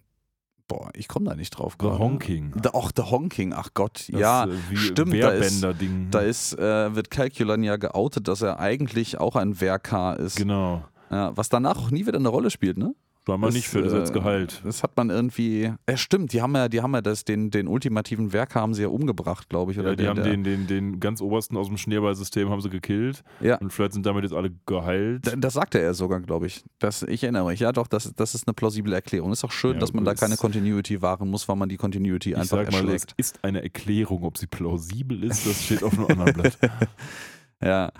[0.69, 1.99] boah, ich komme da nicht drauf The gerade.
[1.99, 2.53] Honking.
[2.63, 4.45] The, ach, The Honking, ach Gott, Das, ja.
[4.45, 5.65] äh, wie stimmt, da ist-.
[6.11, 10.37] Da ist, äh, wird Calculon ja geoutet, dass er eigentlich auch ein Wehrkar ist.
[10.37, 10.85] Genau.
[11.11, 12.93] Ja, was danach auch nie wieder eine Rolle spielt, ne?
[13.33, 14.61] Scheinbar Das, nicht für das als äh, Gehalt.
[14.63, 15.71] Das hat man irgendwie.
[15.89, 18.81] Ja, stimmt, die haben ja, die haben ja das, den, den ultimativen Werk haben sie
[18.83, 19.79] ja umgebracht, glaube ich.
[19.79, 22.69] Oder Ja, die der, haben den, den, den ganz obersten aus dem Schneeballsystem haben sie
[22.69, 23.57] gekillt Ja.
[23.57, 25.25] und vielleicht sind damit jetzt alle geheilt.
[25.25, 26.63] D- Das sagte er sogar, glaube ich.
[26.79, 27.59] Das, ich erinnere mich.
[27.59, 29.31] Ja, doch, das, das ist eine plausible Erklärung.
[29.31, 32.31] Ist auch schön, Ja, dass man da keine Continuity wahren muss, weil man die Continuity
[32.31, 33.13] ich einfach sag mal, erschlägt.
[33.17, 34.23] ist eine Erklärung.
[34.23, 36.57] Ob sie plausibel ist, das steht auf einem anderen Blatt.
[37.63, 37.91] Ja.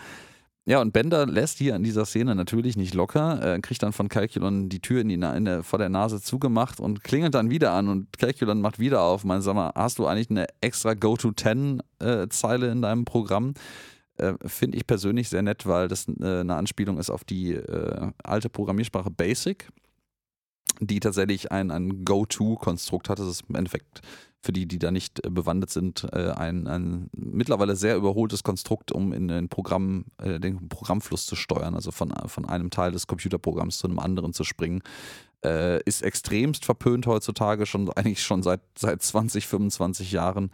[0.70, 4.08] Ja, und Bender lässt hier an dieser Szene natürlich nicht locker, äh, kriegt dann von
[4.08, 7.50] Calculon die Tür in die, Na- in der, vor der Nase zugemacht und klingelt dann
[7.50, 9.24] wieder an und Calculon macht wieder auf.
[9.24, 13.56] Mein, sag mal, hast du eigentlich eine extra Go-to-10-Zeile in deinem Programm?
[14.18, 18.12] Äh, Finde ich persönlich sehr nett, weil das äh, eine Anspielung ist auf die äh,
[18.24, 19.70] alte Programmiersprache Basic,
[20.80, 23.20] die tatsächlich ein, ein Go-To-Konstrukt hat.
[23.20, 24.02] Das ist im Endeffekt
[24.42, 28.92] für die, die da nicht äh, bewandert sind, äh, ein, ein mittlerweile sehr überholtes Konstrukt,
[28.92, 33.08] um in den Programm, äh, den Programmfluss zu steuern, also von, von einem Teil des
[33.08, 34.82] Computerprogramms zu einem anderen zu springen.
[35.44, 40.52] Äh, ist extremst verpönt heutzutage, schon eigentlich schon seit, seit 20, 25 Jahren.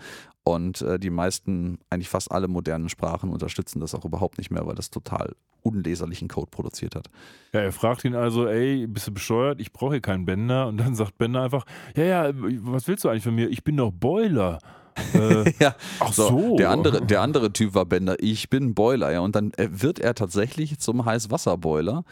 [0.48, 4.66] Und äh, die meisten, eigentlich fast alle modernen Sprachen unterstützen das auch überhaupt nicht mehr,
[4.68, 7.08] weil das total unleserlichen Code produziert hat.
[7.52, 9.60] Ja, er fragt ihn also, ey, bist du bescheuert?
[9.60, 10.68] Ich brauche hier keinen Bender.
[10.68, 11.66] Und dann sagt Bender einfach,
[11.98, 13.50] ja, ja, was willst du eigentlich von mir?
[13.50, 14.60] Ich bin doch Boiler.
[15.14, 16.30] Äh, Ja, ach so.
[16.30, 19.20] So, Der, andere, der andere Typ war Bender, ich bin Boiler, ja.
[19.20, 22.06] Und dann äh, wird er tatsächlich zum Heißwasserboiler.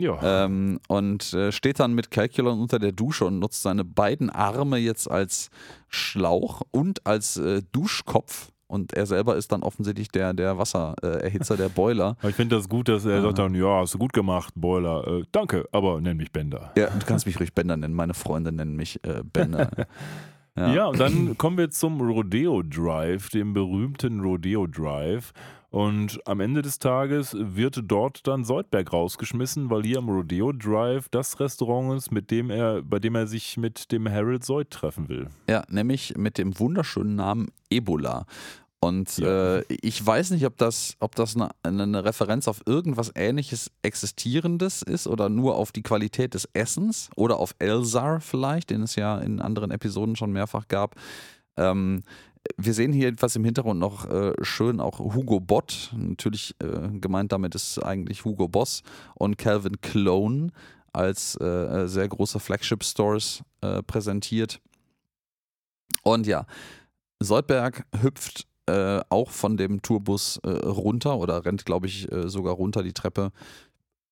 [0.00, 4.78] Ähm, und äh, steht dann mit Calculon unter der Dusche und nutzt seine beiden Arme
[4.78, 5.50] jetzt als
[5.88, 8.50] Schlauch und als äh, Duschkopf.
[8.68, 12.16] Und er selber ist dann offensichtlich der, der Wassererhitzer, der Boiler.
[12.28, 15.06] Ich finde das gut, dass er sagt dann, ja, hast du gut gemacht, Boiler.
[15.06, 16.70] Äh, danke, aber nenn mich Bender.
[16.76, 17.94] Ja, du kannst mich ruhig Bender nennen.
[17.94, 19.70] Meine Freunde nennen mich äh, Bender.
[20.56, 20.86] Ja.
[20.86, 25.32] und dann kommen wir zum Rodeo Drive, dem berühmten Rodeo Drive.
[25.70, 31.08] Und am Ende des Tages wird dort dann Soldberg rausgeschmissen, weil hier am Rodeo Drive
[31.10, 35.08] das Restaurant ist, mit dem er, bei dem er sich mit dem Harold Soyd treffen
[35.10, 35.28] will.
[35.48, 38.24] Ja, nämlich mit dem wunderschönen Namen Ebola.
[38.80, 39.56] Und Ja.
[39.56, 44.82] äh, ich weiß nicht, ob das, ob das eine, eine Referenz auf irgendwas ähnliches Existierendes
[44.82, 49.18] ist oder nur auf die Qualität des Essens oder auf Elzar vielleicht, den es ja
[49.18, 50.94] in anderen Episoden schon mehrfach gab.
[51.56, 52.04] Ähm,
[52.56, 55.92] wir sehen hier etwas im Hintergrund noch äh, schön auch Hugo Bott.
[55.96, 58.82] Natürlich äh, gemeint damit ist eigentlich Hugo Boss
[59.14, 60.50] und Calvin Clone
[60.92, 64.60] als äh, sehr große Flagship-Stores äh, präsentiert.
[66.02, 66.46] Und ja,
[67.20, 72.82] Soldberg hüpft äh, auch von dem Tourbus äh, runter oder rennt, glaube ich, sogar runter
[72.82, 73.32] die Treppe.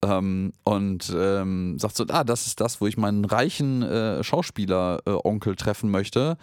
[0.05, 5.57] Ähm, und ähm, sagt so, ah, das ist das, wo ich meinen reichen äh, Schauspieler-Onkel
[5.57, 6.37] treffen möchte.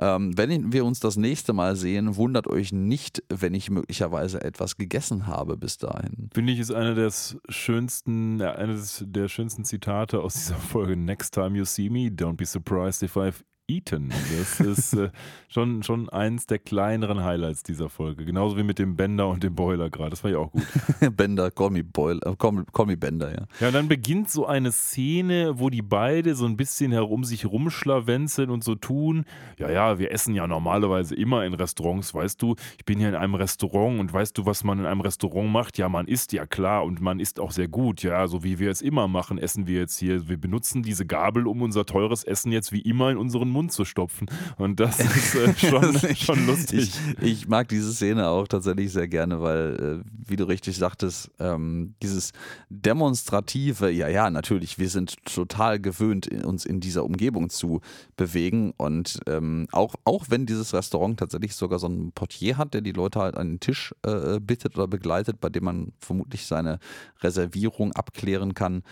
[0.00, 4.76] Ähm, wenn wir uns das nächste Mal sehen, wundert euch nicht, wenn ich möglicherweise etwas
[4.76, 6.30] gegessen habe bis dahin.
[6.32, 10.96] Finde ich, ist einer des schönsten, eines der schönsten Zitate aus dieser Folge.
[10.96, 14.08] Next time you see me, don't be surprised if I've Eaton.
[14.38, 15.10] Das ist äh,
[15.48, 18.24] schon, schon eins der kleineren Highlights dieser Folge.
[18.24, 20.10] Genauso wie mit dem Bender und dem Boiler gerade.
[20.10, 20.66] Das war ja auch gut.
[21.16, 23.46] Bender, call me, Boil, äh, call, call me Bender, ja.
[23.60, 27.44] Ja, und dann beginnt so eine Szene, wo die beide so ein bisschen herum sich
[27.44, 29.26] rumschlawenzeln und so tun.
[29.58, 32.56] Ja, ja, wir essen ja normalerweise immer in Restaurants, weißt du.
[32.78, 35.76] Ich bin hier in einem Restaurant und weißt du, was man in einem Restaurant macht?
[35.76, 38.02] Ja, man isst ja klar und man isst auch sehr gut.
[38.02, 40.26] Ja, so wie wir es immer machen, essen wir jetzt hier.
[40.26, 43.84] Wir benutzen diese Gabel, um unser teures Essen jetzt wie immer in unseren Mund zu
[43.84, 44.26] stopfen.
[44.56, 46.90] Und das ist äh, schon, schon lustig.
[47.20, 51.30] Ich, ich, mag diese Szene auch tatsächlich sehr gerne, weil, äh, wie du richtig sagtest,
[51.38, 52.32] ähm, dieses
[52.70, 57.80] demonstrative, ja, ja, natürlich, wir sind total gewöhnt, uns in dieser Umgebung zu
[58.16, 58.72] bewegen.
[58.76, 62.92] Und ähm, auch, auch wenn dieses Restaurant tatsächlich sogar so einen Portier hat, der die
[62.92, 66.78] Leute halt an den Tisch äh, bittet oder begleitet, bei dem man vermutlich seine
[67.20, 68.82] Reservierung abklären kann.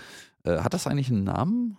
[0.45, 1.77] Äh, hat das eigentlich einen Namen?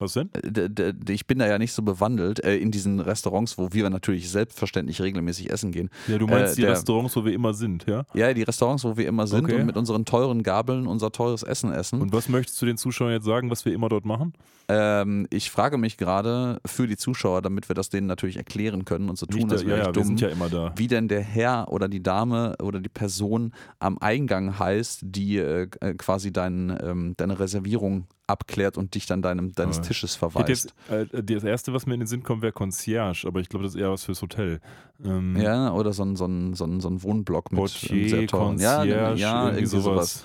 [0.00, 0.30] Was denn?
[0.32, 4.30] Äh, ich bin da ja nicht so bewandelt äh, in diesen Restaurants, wo wir natürlich
[4.30, 5.90] selbstverständlich regelmäßig essen gehen.
[6.08, 8.04] Ja, du meinst äh, die der, Restaurants, wo wir immer sind, ja?
[8.14, 9.60] Ja, die Restaurants, wo wir immer sind okay.
[9.60, 12.00] und mit unseren teuren Gabeln unser teures Essen essen.
[12.00, 14.32] Und was möchtest du den Zuschauern jetzt sagen, was wir immer dort machen?
[14.70, 19.10] Ähm, ich frage mich gerade für die Zuschauer, damit wir das denen natürlich erklären können
[19.10, 20.72] und so tun, dass wir ja, ja, dumm, wir sind ja immer da.
[20.76, 25.66] wie denn der Herr oder die Dame oder die Person am Eingang heißt, die äh,
[25.66, 30.74] quasi dein, ähm, deine Reservierung abklärt und dich dann deinem, deines aber Tisches verweist.
[30.88, 33.64] Jetzt, äh, das erste, was mir in den Sinn kommt, wäre Concierge, aber ich glaube,
[33.64, 34.60] das ist eher was fürs Hotel.
[35.04, 38.26] Ähm, ja, oder so ein, so ein, so ein, so ein Wohnblock Portier, mit sehr
[38.28, 38.50] teuren.
[38.50, 40.24] Concierge, ja, ja irgendwie sowas.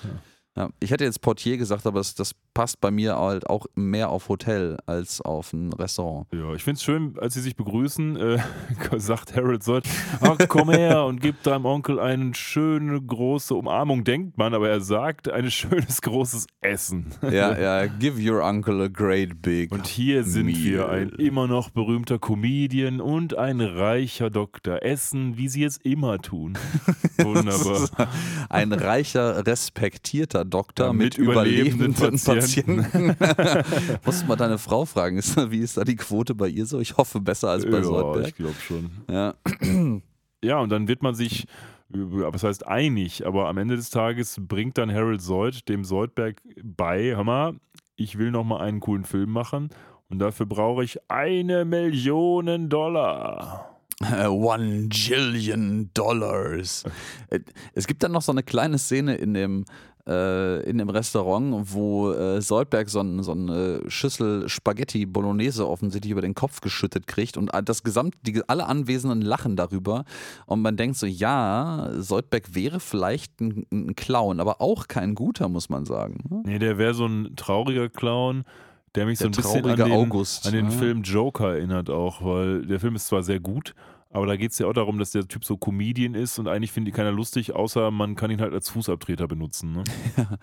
[0.56, 0.70] Ja.
[0.80, 4.30] Ich hätte jetzt Portier gesagt, aber das, das passt bei mir halt auch mehr auf
[4.30, 6.26] Hotel als auf ein Restaurant.
[6.32, 8.38] Ja, ich finde es schön, als sie sich begrüßen, äh,
[8.96, 9.84] sagt Harold Sold,
[10.22, 14.80] ach komm her und gib deinem Onkel eine schöne große Umarmung, denkt man, aber er
[14.80, 17.08] sagt ein schönes großes Essen.
[17.20, 20.56] Ja, ja, give your uncle a great big Und hier sind meal.
[20.56, 24.82] wir, ein immer noch berühmter Comedian und ein reicher Doktor.
[24.82, 26.56] Essen, wie sie es immer tun.
[27.18, 28.08] Wunderbar.
[28.48, 32.82] ein reicher, respektierter Doktor ja, mit, mit, überlebenden, überlebenden Patienten.
[32.82, 33.98] Patienten.
[34.04, 36.80] Musst mal deine Frau fragen, ist, wie ist da die Quote bei ihr so?
[36.80, 38.28] Ich hoffe besser als bei ja, Soldberg.
[38.28, 38.90] ich glaube schon.
[39.10, 39.34] Ja.
[40.44, 41.46] ja, und dann wird man sich,
[41.88, 47.14] was heißt einig, aber am Ende des Tages bringt dann Harold Sold dem Soldberg bei,
[47.14, 47.54] hör mal,
[47.96, 49.70] ich will nochmal einen coolen Film machen
[50.08, 53.76] und dafür brauche ich eine Million Dollar.
[54.02, 56.84] One Jillion Dollars.
[57.30, 57.40] Äh,
[57.72, 59.64] es gibt dann noch so eine kleine Szene in dem
[60.06, 66.12] äh, in dem Restaurant, wo äh, Soldberg so, ein, so eine Schüssel Spaghetti Bolognese offensichtlich
[66.12, 70.04] über den Kopf geschüttet kriegt und das gesamt, die, alle Anwesenden lachen darüber
[70.46, 75.48] und man denkt so, ja, Soldberg wäre vielleicht ein, ein Clown, aber auch kein guter,
[75.48, 76.24] muss man sagen.
[76.28, 76.42] Ne?
[76.44, 78.44] Nee, der wäre so ein trauriger Clown
[78.94, 80.70] der mich der so ein bisschen an den, August, an den ja.
[80.70, 83.74] Film Joker erinnert auch, weil der Film ist zwar sehr gut,
[84.10, 86.72] aber da geht es ja auch darum, dass der Typ so Comedian ist und eigentlich
[86.72, 89.72] findet die keiner lustig, außer man kann ihn halt als Fußabtreter benutzen.
[89.72, 89.84] Ne?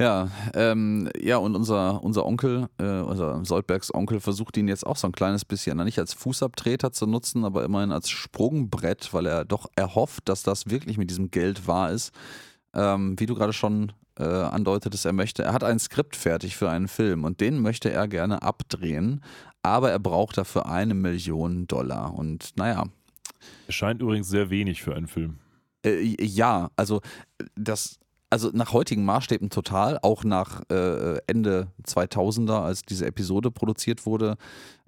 [0.00, 4.96] Ja, ähm, ja, und unser, unser Onkel, äh, unser Soldbergs Onkel, versucht ihn jetzt auch
[4.96, 9.44] so ein kleines bisschen, nicht als Fußabtreter zu nutzen, aber immerhin als Sprungbrett, weil er
[9.44, 12.12] doch erhofft, dass das wirklich mit diesem Geld wahr ist.
[12.74, 13.90] Ähm, wie du gerade schon
[14.20, 17.90] äh, andeutetest, er möchte, er hat ein Skript fertig für einen Film und den möchte
[17.90, 19.24] er gerne abdrehen,
[19.68, 22.14] aber er braucht dafür eine Million Dollar.
[22.14, 22.84] Und naja.
[23.68, 25.38] Scheint übrigens sehr wenig für einen Film.
[25.84, 27.00] Äh, ja, also
[27.54, 27.98] das,
[28.30, 34.36] also nach heutigen Maßstäben total, auch nach äh, Ende 2000er, als diese Episode produziert wurde,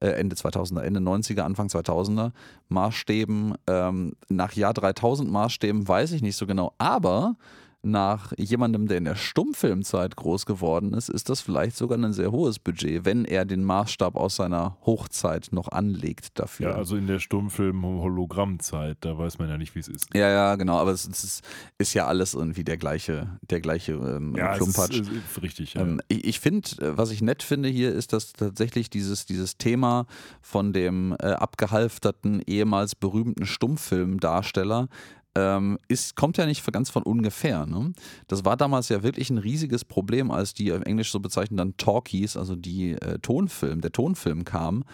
[0.01, 2.33] äh, Ende 2000er, Ende 90er, Anfang 2000er
[2.68, 7.37] Maßstäben, ähm, nach Jahr 3000 Maßstäben weiß ich nicht so genau, aber
[7.83, 12.31] nach jemandem, der in der Stummfilmzeit groß geworden ist, ist das vielleicht sogar ein sehr
[12.31, 16.70] hohes Budget, wenn er den Maßstab aus seiner Hochzeit noch anlegt dafür.
[16.70, 20.14] Ja, also in der Stummfilm-Hologrammzeit, da weiß man ja nicht, wie es ist.
[20.14, 21.43] Ja, ja, genau, aber es ist,
[21.78, 25.01] ist ja alles irgendwie der gleiche, der gleiche ähm, ja, Klumpatsch.
[25.01, 25.83] Ist, ist richtig, ja.
[25.83, 29.57] Ähm, ich, ich finde, äh, was ich nett finde hier, ist, dass tatsächlich dieses, dieses
[29.57, 30.07] Thema
[30.43, 34.89] von dem äh, abgehalfterten, ehemals berühmten Stummfilmdarsteller
[35.37, 37.66] ähm, ist, kommt ja nicht ganz von ungefähr.
[37.66, 37.93] Ne?
[38.26, 41.76] Das war damals ja wirklich ein riesiges Problem, als die im Englisch so bezeichnen dann
[41.76, 44.85] Talkies, also die äh, Tonfilm, der Tonfilm kam.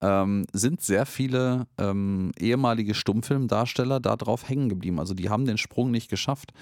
[0.00, 4.98] Ähm, sind sehr viele ähm, ehemalige Stummfilmdarsteller darauf hängen geblieben.
[4.98, 6.52] Also die haben den Sprung nicht geschafft.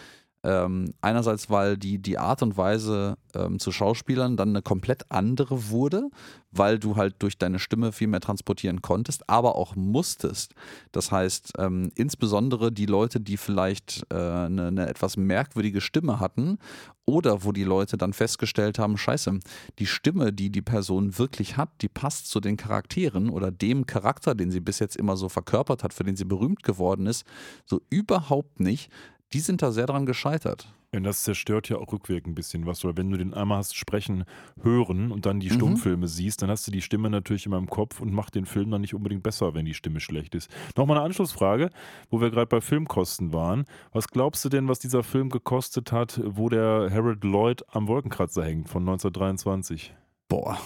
[0.44, 5.70] Ähm, einerseits, weil die, die Art und Weise ähm, zu Schauspielern dann eine komplett andere
[5.70, 6.10] wurde,
[6.50, 10.54] weil du halt durch deine Stimme viel mehr transportieren konntest, aber auch musstest.
[10.90, 16.58] Das heißt, ähm, insbesondere die Leute, die vielleicht äh, eine, eine etwas merkwürdige Stimme hatten
[17.04, 19.38] oder wo die Leute dann festgestellt haben, scheiße,
[19.78, 24.34] die Stimme, die die Person wirklich hat, die passt zu den Charakteren oder dem Charakter,
[24.34, 27.24] den sie bis jetzt immer so verkörpert hat, für den sie berühmt geworden ist,
[27.64, 28.90] so überhaupt nicht
[29.32, 30.72] die sind da sehr dran gescheitert.
[30.94, 33.74] Und das zerstört ja auch rückwirkend ein bisschen was, weil wenn du den einmal hast
[33.74, 34.24] sprechen,
[34.62, 35.54] hören und dann die mhm.
[35.54, 38.70] Stummfilme siehst, dann hast du die Stimme natürlich immer im Kopf und macht den Film
[38.70, 40.50] dann nicht unbedingt besser, wenn die Stimme schlecht ist.
[40.76, 41.70] Nochmal eine Anschlussfrage,
[42.10, 43.64] wo wir gerade bei Filmkosten waren.
[43.92, 48.44] Was glaubst du denn, was dieser Film gekostet hat, wo der Harold Lloyd am Wolkenkratzer
[48.44, 49.94] hängt von 1923?
[50.28, 50.58] Boah,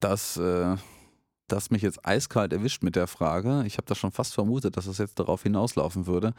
[0.00, 0.74] das, äh,
[1.46, 3.62] das mich jetzt eiskalt erwischt mit der Frage.
[3.64, 6.34] Ich habe das schon fast vermutet, dass es das jetzt darauf hinauslaufen würde.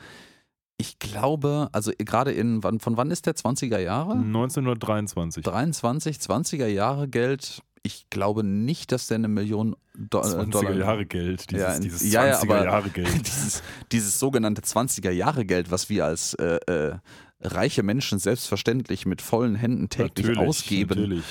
[0.78, 4.14] Ich glaube, also gerade in, von wann ist der 20er Jahre?
[4.14, 5.44] 1923.
[5.44, 7.62] 23, 20er Jahre Geld.
[7.84, 10.74] Ich glaube nicht, dass der eine Million Do 20er Dollar.
[10.74, 13.28] Jahre Geld, dieses, ja, dieses 20er ja, ja, Jahre Geld.
[13.28, 13.62] Dieses,
[13.92, 16.96] dieses, sogenannte 20er Jahre Geld, was wir als äh, äh,
[17.42, 21.02] reiche Menschen selbstverständlich mit vollen Händen täglich natürlich, ausgeben.
[21.02, 21.24] Natürlich.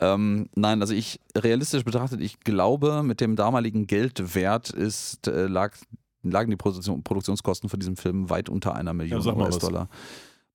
[0.00, 5.76] Ähm, nein, also ich realistisch betrachtet, ich glaube, mit dem damaligen Geldwert ist, äh, lag
[6.22, 9.88] lagen die Produktion, Produktionskosten für diesen Film weit unter einer Million ja, US-Dollar.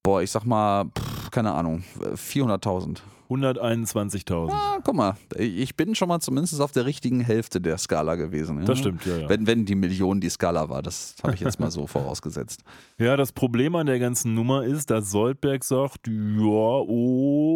[0.04, 3.00] Boah, ich sag mal, pff, keine Ahnung, 400.000.
[3.30, 4.52] 121.000.
[4.52, 8.60] Ah, guck mal, ich bin schon mal zumindest auf der richtigen Hälfte der Skala gewesen.
[8.60, 8.66] Ja?
[8.66, 9.30] Das stimmt, ja, ja.
[9.30, 12.62] Wenn, wenn die Million die Skala war, das habe ich jetzt mal so vorausgesetzt.
[13.00, 16.84] Ja, das Problem an der ganzen Nummer ist, dass Soldberg sagt, ja,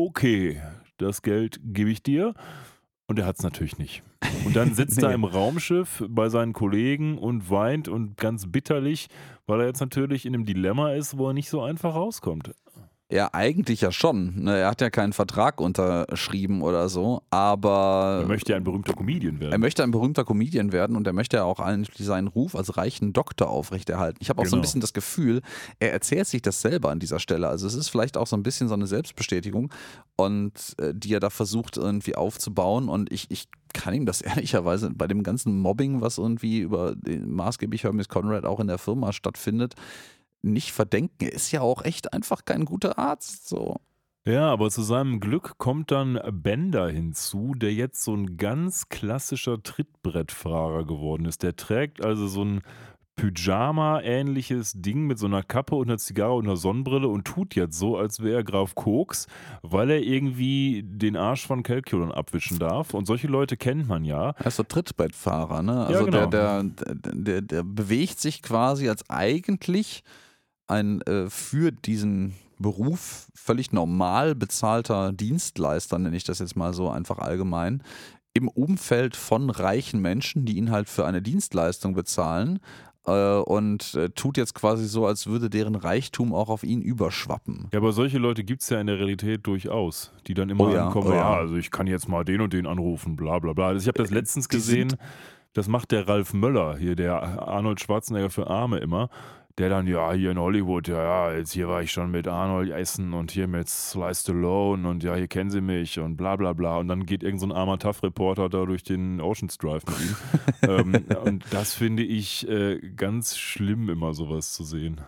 [0.08, 0.60] okay,
[0.98, 2.34] das Geld gebe ich dir.
[3.08, 4.04] Und er hat es natürlich nicht.
[4.46, 5.08] Und dann sitzt nee.
[5.08, 9.08] er im Raumschiff bei seinen Kollegen und weint und ganz bitterlich,
[9.48, 12.52] weil er jetzt natürlich in einem Dilemma ist, wo er nicht so einfach rauskommt.
[13.12, 14.44] Ja, eigentlich ja schon.
[14.44, 18.20] Ne, er hat ja keinen Vertrag unterschrieben oder so, aber.
[18.22, 19.52] Er möchte ja ein berühmter Comedian werden.
[19.52, 22.78] Er möchte ein berühmter Comedian werden und er möchte ja auch eigentlich seinen Ruf als
[22.78, 24.20] reichen Doktor aufrechterhalten.
[24.22, 24.52] Ich habe auch genau.
[24.52, 24.68] so ein genau.
[24.68, 25.42] bisschen das Gefühl,
[25.80, 27.48] er erzählt sich das selber an dieser Stelle.
[27.48, 29.74] Also es ist vielleicht auch so ein bisschen so eine Selbstbestätigung
[30.16, 32.90] und äh, die er da versucht irgendwie aufzubauen.
[32.90, 37.86] Und ich, ich kann ihm das ehrlicherweise bei dem ganzen Mobbing, was irgendwie über maßgeblich
[37.86, 39.74] Hermes Conrad auch in der Firma stattfindet,
[40.42, 41.26] nicht verdenken.
[41.26, 43.48] Er ist ja auch echt einfach kein guter Arzt.
[43.48, 43.78] So.
[44.26, 49.64] Ja, aber zu seinem Glück kommt dann Bender hinzu, der jetzt so ein ganz klassischer
[49.64, 51.44] Trittbrettfahrer geworden ist.
[51.44, 52.62] Der trägt also so ein
[53.20, 57.78] Pyjama-ähnliches Ding mit so einer Kappe und einer Zigarre und einer Sonnenbrille und tut jetzt
[57.78, 59.28] so, als wäre er Graf Koks,
[59.62, 62.94] weil er irgendwie den Arsch von Calculon abwischen darf.
[62.94, 64.32] Und solche Leute kennt man ja.
[64.38, 65.86] Er ist so Trittbrettfahrer, ne?
[65.86, 66.26] Also ja, genau.
[66.28, 70.04] der, der, der, der bewegt sich quasi als eigentlich
[70.70, 76.90] ein äh, für diesen Beruf völlig normal bezahlter Dienstleister, nenne ich das jetzt mal so
[76.90, 77.82] einfach allgemein,
[78.34, 82.60] im Umfeld von reichen Menschen, die ihn halt für eine Dienstleistung bezahlen
[83.06, 87.70] äh, und äh, tut jetzt quasi so, als würde deren Reichtum auch auf ihn überschwappen.
[87.74, 90.74] Ja, aber solche Leute gibt es ja in der Realität durchaus, die dann immer oh
[90.74, 91.34] ja, ankommen, oh ja.
[91.34, 93.70] also ich kann jetzt mal den und den anrufen, bla bla bla.
[93.70, 94.96] Also ich habe das äh, letztens gesehen,
[95.54, 99.10] das macht der Ralf Möller hier, der Arnold Schwarzenegger für Arme immer
[99.60, 102.72] der dann, ja, hier in Hollywood, ja, ja, jetzt hier war ich schon mit Arnold
[102.72, 106.54] essen und hier mit Sly Stallone und ja, hier kennen sie mich und bla bla
[106.54, 106.78] bla.
[106.78, 110.16] Und dann geht irgend so ein armer Tough-Reporter da durch den Oceans Drive mit ihm.
[110.70, 115.02] ähm, und das finde ich äh, ganz schlimm, immer sowas zu sehen.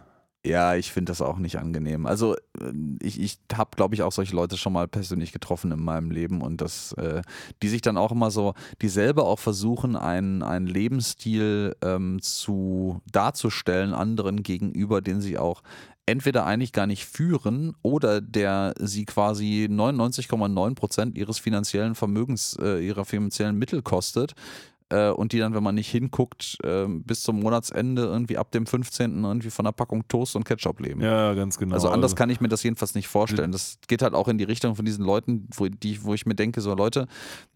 [0.44, 2.08] Ja, ich finde das auch nicht angenehm.
[2.08, 5.84] Also äh, ich, ich habe, glaube ich, auch solche Leute schon mal persönlich getroffen in
[5.84, 7.22] meinem Leben und das, äh,
[7.62, 13.02] die sich dann auch immer so, die selber auch versuchen, einen, einen Lebensstil ähm, zu
[13.12, 15.62] darzustellen anderen gegenüber, den sie auch
[16.08, 22.86] entweder eigentlich gar nicht führen oder der sie quasi 99,9 Prozent ihres finanziellen Vermögens, äh,
[22.86, 24.34] ihrer finanziellen Mittel kostet,
[24.92, 28.66] äh, und die dann, wenn man nicht hinguckt, äh, bis zum Monatsende irgendwie ab dem
[28.66, 29.24] 15.
[29.24, 31.02] irgendwie von einer Packung Toast und Ketchup leben.
[31.02, 31.76] Ja, ganz genau.
[31.76, 33.52] Also anders also, kann ich mir das jedenfalls nicht vorstellen.
[33.52, 36.36] Das geht halt auch in die Richtung von diesen Leuten, wo, die, wo ich mir
[36.36, 37.08] denke, so Leute,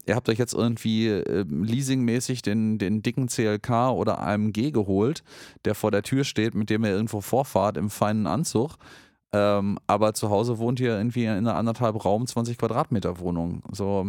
[0.06, 5.22] ihr habt euch jetzt irgendwie äh, leasingmäßig den, den dicken CLK oder AMG geholt,
[5.64, 8.76] der vor der Tür steht, mit dem ihr irgendwo vorfahrt im feinen Anzug.
[9.36, 13.62] Ähm, aber zu Hause wohnt ihr irgendwie in einer anderthalb Raum, 20 Quadratmeter Wohnung.
[13.70, 14.08] So,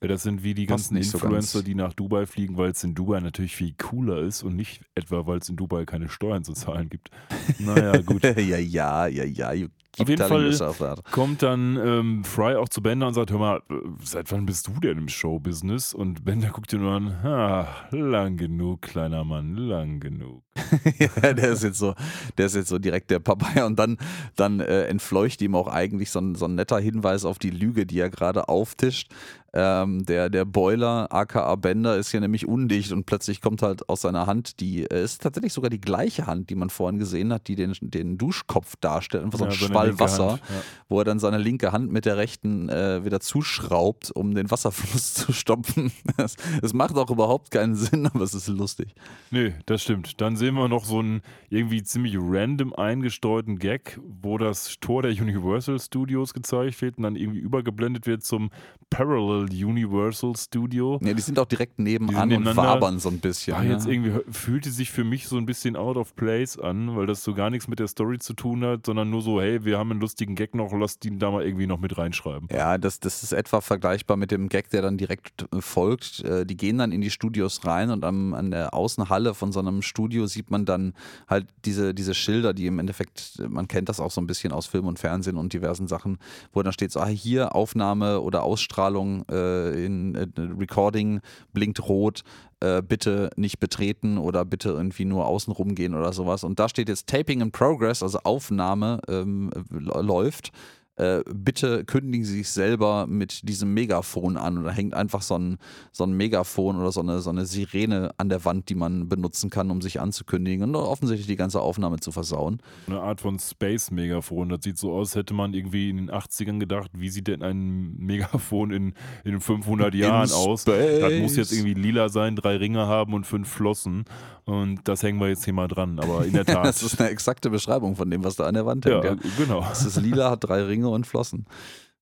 [0.00, 2.94] ja, das sind wie die ganzen Influencer, so die nach Dubai fliegen, weil es in
[2.94, 6.52] Dubai natürlich viel cooler ist und nicht etwa, weil es in Dubai keine Steuern zu
[6.52, 7.10] zahlen gibt.
[7.58, 8.22] Naja, gut.
[8.36, 9.66] ja, ja, ja, ja.
[10.00, 13.74] Auf jeden Fall kommt dann ähm, Fry auch zu Bender und sagt, hör mal, äh,
[14.04, 15.94] seit wann bist du denn im Showbusiness?
[15.94, 20.42] Und Bender guckt ihn nur an, lang genug, kleiner Mann, lang genug.
[20.98, 21.94] ja, der ist jetzt so,
[22.38, 23.98] der ist jetzt so direkt der Papaya und dann,
[24.36, 27.86] dann äh, entfleucht ihm auch eigentlich so ein, so ein netter Hinweis auf die Lüge,
[27.86, 29.12] die er gerade auftischt.
[29.52, 34.02] Ähm, der, der Boiler, aka Bender, ist ja nämlich undicht und plötzlich kommt halt aus
[34.02, 37.48] seiner Hand die, äh, ist tatsächlich sogar die gleiche Hand, die man vorhin gesehen hat,
[37.48, 40.62] die den, den Duschkopf darstellt, einfach so ein Ja, seine Schwall Wasser, Hand, ja.
[40.88, 45.14] wo er dann seine linke Hand mit der rechten äh, wieder zuschraubt, um den Wasserfluss
[45.14, 45.92] zu stopfen.
[46.16, 46.36] Es
[46.70, 48.94] das macht auch überhaupt keinen Sinn, aber es ist lustig.
[49.32, 50.20] Nee, das stimmt.
[50.20, 55.10] Dann sehen wir noch so einen irgendwie ziemlich random eingestreuten Gag, wo das Tor der
[55.10, 58.50] Universal Studios gezeigt wird und dann irgendwie übergeblendet wird zum
[58.88, 61.00] Parallel Universal Studio.
[61.02, 63.56] Ja, die sind auch direkt nebenan und wabern so ein bisschen.
[63.56, 63.94] War jetzt ne?
[63.94, 67.34] irgendwie, fühlte sich für mich so ein bisschen out of place an, weil das so
[67.34, 70.00] gar nichts mit der Story zu tun hat, sondern nur so, hey, wir haben einen
[70.00, 72.48] lustigen Gag noch, lass den da mal irgendwie noch mit reinschreiben.
[72.52, 76.24] Ja, das, das ist etwa vergleichbar mit dem Gag, der dann direkt äh, folgt.
[76.24, 79.60] Äh, Die gehen dann in die Studios rein und am, an der Außenhalle von so
[79.60, 80.94] einem Studio sieht man dann
[81.28, 84.66] halt diese, diese Schilder, die im Endeffekt, man kennt das auch so ein bisschen aus
[84.66, 86.18] Film und Fernsehen und diversen Sachen,
[86.52, 90.26] wo dann steht so, ah, hier Aufnahme oder Ausstrahlung äh, in äh,
[90.58, 91.20] Recording
[91.52, 92.22] blinkt rot,
[92.60, 96.44] äh, bitte nicht betreten oder bitte irgendwie nur außen rumgehen oder sowas.
[96.44, 100.52] Und da steht jetzt Taping in Progress, also Aufnahme ähm, l- läuft.
[101.00, 104.58] Äh, bitte kündigen Sie sich selber mit diesem Megafon an.
[104.58, 105.56] Und da hängt einfach so ein,
[105.92, 109.48] so ein Megafon oder so eine, so eine Sirene an der Wand, die man benutzen
[109.48, 112.58] kann, um sich anzukündigen und offensichtlich die ganze Aufnahme zu versauen.
[112.86, 114.48] Eine Art von Space-Megafon.
[114.50, 117.96] Das sieht so aus, hätte man irgendwie in den 80ern gedacht, wie sieht denn ein
[117.96, 118.94] Megafon in,
[119.24, 120.64] in 500 Jahren aus?
[120.64, 124.04] Das muss jetzt irgendwie lila sein, drei Ringe haben und fünf Flossen.
[124.44, 125.98] Und das hängen wir jetzt hier mal dran.
[126.00, 126.64] Aber in der Tat.
[126.64, 129.04] Das ist eine exakte Beschreibung von dem, was da an der Wand hängt.
[129.04, 129.16] ja, Ja.
[129.38, 129.64] genau.
[129.70, 131.46] Es ist lila, hat drei Ringe und Flossen.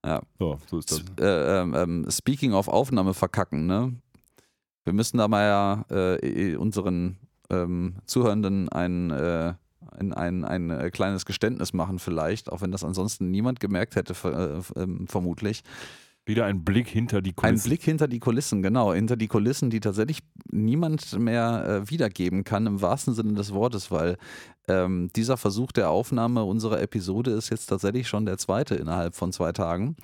[0.04, 0.22] Ja.
[0.38, 1.04] Ja, so ist das.
[1.20, 3.94] äh, ähm, ähm, speaking of Aufnahme verkacken, ne?
[4.84, 7.18] Wir müssen da mal ja äh, unseren
[7.50, 9.54] ähm, Zuhörenden ein, äh,
[9.90, 14.14] ein, ein, ein äh, kleines Geständnis machen, vielleicht, auch wenn das ansonsten niemand gemerkt hätte,
[14.24, 15.62] äh, ähm, vermutlich.
[16.28, 17.68] Wieder ein Blick hinter die Ein Kulissen.
[17.70, 20.18] Blick hinter die Kulissen, genau, hinter die Kulissen, die tatsächlich
[20.50, 24.18] niemand mehr äh, wiedergeben kann, im wahrsten Sinne des Wortes, weil
[24.68, 29.32] ähm, dieser Versuch der Aufnahme unserer Episode ist jetzt tatsächlich schon der zweite innerhalb von
[29.32, 29.96] zwei Tagen.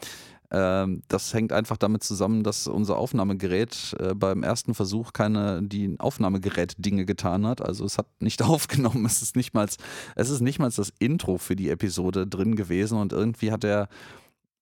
[0.50, 5.96] Ähm, das hängt einfach damit zusammen, dass unser Aufnahmegerät äh, beim ersten Versuch keine die
[5.98, 7.60] Aufnahmegerät-Dinge getan hat.
[7.60, 9.04] Also es hat nicht aufgenommen.
[9.04, 9.68] Es ist nicht mal,
[10.16, 13.88] es ist nicht mal das Intro für die Episode drin gewesen und irgendwie hat er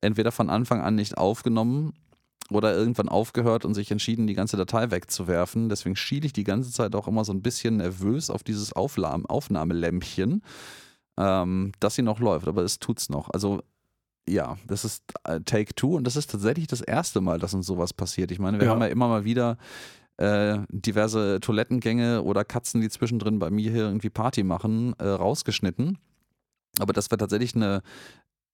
[0.03, 1.95] entweder von Anfang an nicht aufgenommen
[2.51, 5.69] oder irgendwann aufgehört und sich entschieden, die ganze Datei wegzuwerfen.
[5.71, 9.25] Deswegen schiele ich die ganze Zeit auch immer so ein bisschen nervös auf dieses Aufla-
[9.25, 10.43] Aufnahmelämpchen,
[11.19, 13.31] ähm, dass sie noch läuft, aber es tut's noch.
[13.31, 13.63] Also
[14.29, 17.67] ja, das ist äh, Take Two und das ist tatsächlich das erste Mal, dass uns
[17.67, 18.31] sowas passiert.
[18.31, 18.73] Ich meine, wir Ja.
[18.73, 19.57] haben ja immer mal wieder
[20.19, 25.99] äh, diverse Toilettengänge oder Katzen, die zwischendrin bei mir hier irgendwie Party machen, äh, rausgeschnitten.
[26.79, 27.83] Aber dass wir tatsächlich eine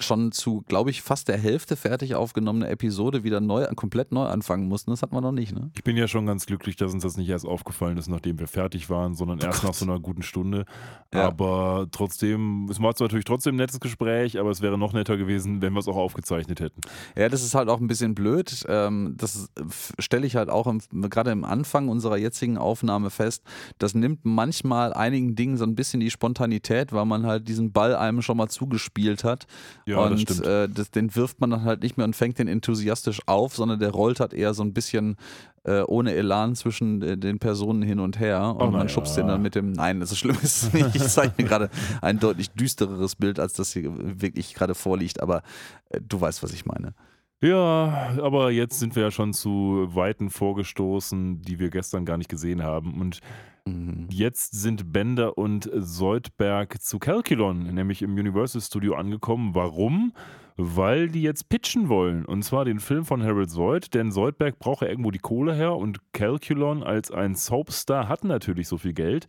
[0.01, 4.69] schon zu, glaube ich, fast der Hälfte fertig aufgenommene Episode wieder neu, komplett neu anfangen
[4.69, 5.71] mussten, das hatten wir noch nicht, ne?
[5.75, 8.47] Ich bin ja schon ganz glücklich, dass uns das nicht erst aufgefallen ist, nachdem wir
[8.47, 10.67] fertig waren, sondern erst nach so einer guten Stunde.
[11.13, 11.27] Ja.
[11.27, 15.17] Aber trotzdem, es war zwar natürlich trotzdem ein nettes Gespräch, aber es wäre noch netter
[15.17, 16.81] gewesen, wenn wir es auch aufgezeichnet hätten.
[17.17, 18.65] Ja, das ist halt auch ein bisschen blöd.
[18.69, 19.51] Ähm, das
[19.99, 20.81] stelle ich halt auch im,
[21.11, 23.43] gerade im Anfang unserer jetzigen Aufnahme fest.
[23.79, 27.97] Das nimmt manchmal einigen Dingen so ein bisschen die Spontanität, weil man halt diesen Ball
[27.97, 29.47] einem schon mal zugespielt hat.
[29.89, 30.47] Ja, das und stimmt.
[30.47, 33.79] Äh, das, den wirft man dann halt nicht mehr und fängt den enthusiastisch auf, sondern
[33.81, 35.17] der rollt halt eher so ein bisschen
[35.65, 38.55] äh, ohne Elan zwischen äh, den Personen hin und her.
[38.59, 39.23] Und Oh, man na schubst ja.
[39.23, 39.73] den dann mit dem.
[39.73, 40.95] Nein, so schlimm ist es nicht.
[40.95, 41.71] Ich zeige mir gerade
[42.03, 45.21] ein deutlich düstereres Bild, als das hier wirklich gerade vorliegt.
[45.21, 45.43] Aber
[45.89, 46.95] äh, du weißt, was ich meine.
[47.41, 52.29] Ja, aber jetzt sind wir ja schon zu Weiten vorgestoßen, die wir gestern gar nicht
[52.31, 53.01] gesehen haben.
[53.01, 53.21] Und
[53.69, 54.07] Mhm.
[54.11, 59.55] jetzt sind Bender und Soldberg zu Calculon, nämlich im Universal Studio angekommen.
[59.55, 60.13] Warum?
[60.57, 62.25] Weil die jetzt pitchen wollen.
[62.25, 65.77] Und zwar den Film von Harold Zoid, denn Soldberg braucht ja irgendwo die Kohle her
[65.77, 69.27] und Calculon als ein Soapstar hat natürlich so viel Geld.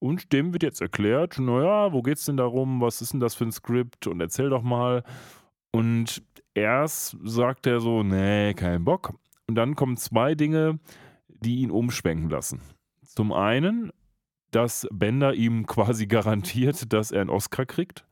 [0.00, 3.44] Und dem wird jetzt erklärt, naja, wo geht's denn darum, was ist denn das für
[3.44, 5.04] ein Skript und erzähl doch mal.
[5.70, 6.22] Und
[6.54, 9.14] erst sagt er so, nee, kein Bock.
[9.46, 10.78] Und dann kommen zwei Dinge,
[11.28, 12.60] die ihn umschwenken lassen.
[13.04, 13.92] Zum einen,
[14.50, 18.04] dass Bender ihm quasi garantiert, dass er einen Oscar kriegt.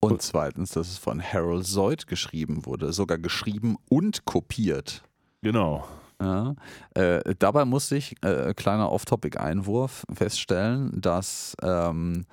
[0.00, 5.02] Und zweitens, dass es von Harold Zoid geschrieben wurde, sogar geschrieben und kopiert.
[5.42, 5.88] Genau.
[6.20, 6.54] Ja.
[6.94, 12.26] Äh, dabei musste ich, äh, kleiner Off-Topic-Einwurf, feststellen, dass ähm,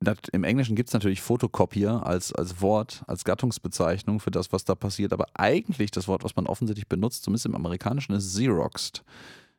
[0.00, 4.64] Dat, Im Englischen gibt es natürlich Fotokopier als, als Wort, als Gattungsbezeichnung für das, was
[4.64, 9.02] da passiert, aber eigentlich das Wort, was man offensichtlich benutzt, zumindest im Amerikanischen, ist Xeroxed.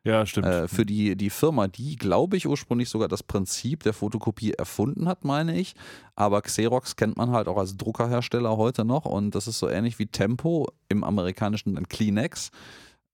[0.05, 0.47] Ja, stimmt.
[0.47, 5.09] Äh, für die, die Firma, die, glaube ich, ursprünglich sogar das Prinzip der Fotokopie erfunden
[5.09, 5.75] hat, meine ich.
[6.15, 9.99] Aber Xerox kennt man halt auch als Druckerhersteller heute noch und das ist so ähnlich
[9.99, 12.51] wie Tempo im amerikanischen dann Kleenex.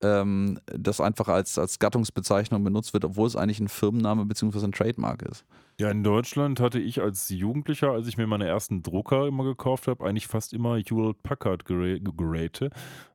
[0.02, 4.66] Ähm, das einfach als, als Gattungsbezeichnung benutzt wird, obwohl es eigentlich ein Firmenname bzw.
[4.66, 5.44] ein Trademark ist.
[5.78, 9.88] Ja, in Deutschland hatte ich als Jugendlicher, als ich mir meine ersten Drucker immer gekauft
[9.88, 12.70] habe, eigentlich fast immer Hewlett Packard Geräte,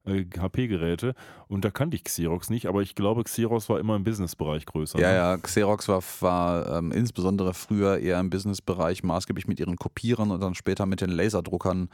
[0.04, 1.14] äh, HP-Geräte.
[1.48, 5.00] Und da kannte ich Xerox nicht, aber ich glaube, Xerox war immer im Businessbereich größer.
[5.00, 5.14] Ja, ne?
[5.14, 10.40] ja, Xerox war, war ähm, insbesondere früher eher im Businessbereich maßgeblich mit ihren Kopierern und
[10.40, 11.88] dann später mit den Laserdruckern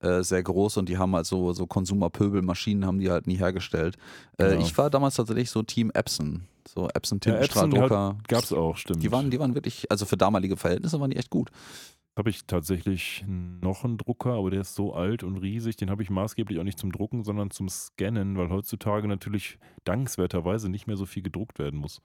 [0.00, 3.96] äh, sehr groß und die haben halt so, so Konsumerpöbelmaschinen haben die halt nie hergestellt.
[4.36, 4.60] Äh, Genau.
[4.62, 6.44] Ich war damals tatsächlich so Team Epson.
[6.68, 8.18] So Epson Ja, Epson Tintenstrahldrucker.
[8.28, 9.02] gab es auch, stimmt.
[9.02, 11.50] die, waren, die waren wirklich, also für damalige Verhältnisse waren die echt gut.
[12.18, 16.02] habe ich tatsächlich noch einen Drucker, aber der ist so alt und riesig, den habe
[16.02, 20.96] ich maßgeblich auch nicht zum Drucken, sondern zum Scannen, weil heutzutage natürlich dankenswerterweise nicht mehr
[20.96, 22.02] so viel gedruckt werden muss.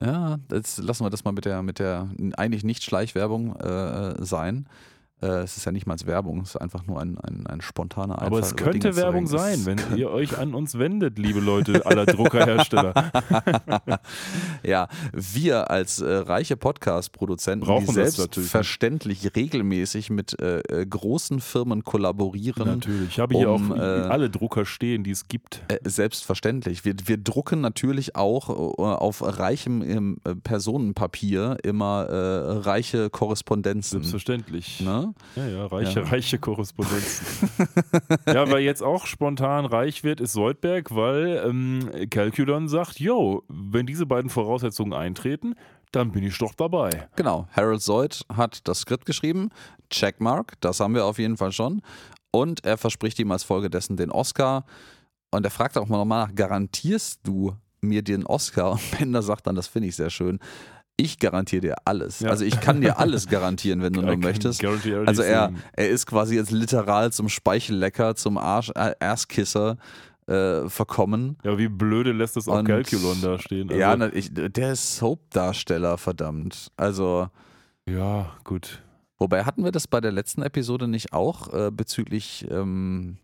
[0.00, 4.68] Ja, jetzt lassen wir das mal mit der, mit der eigentlich nicht Schleichwerbung äh, sein.
[5.20, 8.22] Äh, es ist ja nicht mal Werbung, es ist einfach nur ein, ein, ein spontaner
[8.22, 9.24] Aber Einfall, es über könnte Werbung.
[9.24, 12.94] Es sein, wenn ihr euch an uns wendet, liebe Leute aller Druckerhersteller.
[14.62, 21.84] Ja, wir als äh, reiche Podcast-Produzenten, Brauchen die selbstverständlich regelmäßig mit äh, äh, großen Firmen
[21.84, 22.66] kollaborieren.
[22.66, 23.10] Natürlich.
[23.10, 25.62] Ich habe hier um, auch äh, alle Drucker stehen, die es gibt.
[25.68, 26.84] Äh, selbstverständlich.
[26.84, 34.00] Wir, wir drucken natürlich auch auf reichem ähm, äh, Personenpapier immer reiche Korrespondenzen.
[34.00, 34.80] Selbstverständlich.
[34.80, 35.07] Ne?
[35.36, 36.06] Ja, ja, reiche, Ja.
[36.06, 37.48] reiche Korrespondenzen.
[38.26, 43.86] ja, wer jetzt auch spontan reich wird, ist Soldberg, weil ähm, Calculon sagt, yo, wenn
[43.86, 45.54] diese beiden Voraussetzungen eintreten,
[45.92, 47.08] dann bin ich doch dabei.
[47.16, 47.46] Genau.
[47.52, 49.50] Harold Zoid hat das Skript geschrieben.
[49.90, 51.80] Checkmark, das haben wir auf jeden Fall schon.
[52.30, 54.64] Und er verspricht ihm als Folge dessen den Oscar.
[55.30, 58.72] Und er fragt auch mal nochmal nach, garantierst du mir den Oscar?
[58.72, 60.38] Und Bender sagt dann, das finde ich sehr schön.
[61.00, 62.20] Ich garantiere dir alles.
[62.20, 62.30] Ja.
[62.30, 64.64] Also ich kann dir alles garantieren, wenn du nur möchtest.
[64.64, 69.76] Also er, er ist quasi jetzt literal zum Speichellecker, zum Arsch, äh, Asskisser
[70.26, 71.38] äh, verkommen.
[71.44, 73.68] Ja, wie blöde lässt das auch Calculon da stehen.
[73.68, 76.72] Also, ja, na, ich, der ist Soap-Darsteller, verdammt.
[76.76, 77.28] Also,
[77.88, 78.82] ja, gut.
[79.18, 83.18] wobei hatten wir das bei der letzten Episode nicht auch äh, bezüglich ähm,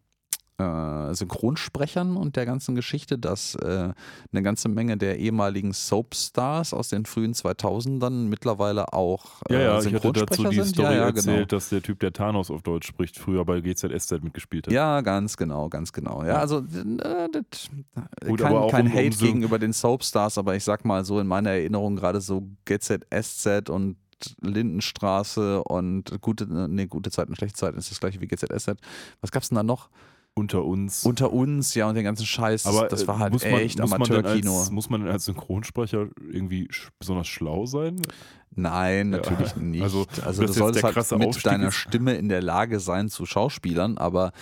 [0.59, 3.93] äh, Synchronsprechern und der ganzen Geschichte, dass äh,
[4.33, 9.67] eine ganze Menge der ehemaligen Soap-Stars aus den frühen 2000ern mittlerweile auch äh, Ja, ja,
[9.67, 10.67] ich hatte Synchronsprecher dazu die sind?
[10.67, 11.45] Story ja, ja, erzählt, genau.
[11.47, 14.73] dass der Typ, der Thanos auf Deutsch spricht, früher bei GZSZ mitgespielt hat.
[14.73, 16.23] Ja, ganz genau, ganz genau.
[16.25, 17.69] Ja, also äh, das,
[18.25, 20.85] Gut, kein, aber auch kein um- um Hate so- gegenüber den Soapstars, aber ich sag
[20.85, 23.97] mal so in meiner Erinnerung gerade so GZSZ und
[24.41, 28.77] Lindenstraße und gute, nee, gute Zeiten, schlechte Zeiten ist das gleiche wie GZSZ.
[29.21, 29.89] Was gab's denn da noch?
[30.37, 31.05] Unter uns.
[31.05, 32.67] Unter uns, ja, und den ganzen Scheiß.
[32.67, 34.59] aber das äh, war halt muss man, echt muss man denn Amateurkino.
[34.59, 36.69] Als, muss man denn als Synchronsprecher irgendwie
[36.99, 38.01] besonders schlau sein?
[38.51, 39.83] Nein, Ja, natürlich nicht.
[39.83, 41.75] also, Also, du sollst halt mit deiner ist.
[41.75, 44.33] Stimme in der Lage sein zu Schauspielern, aber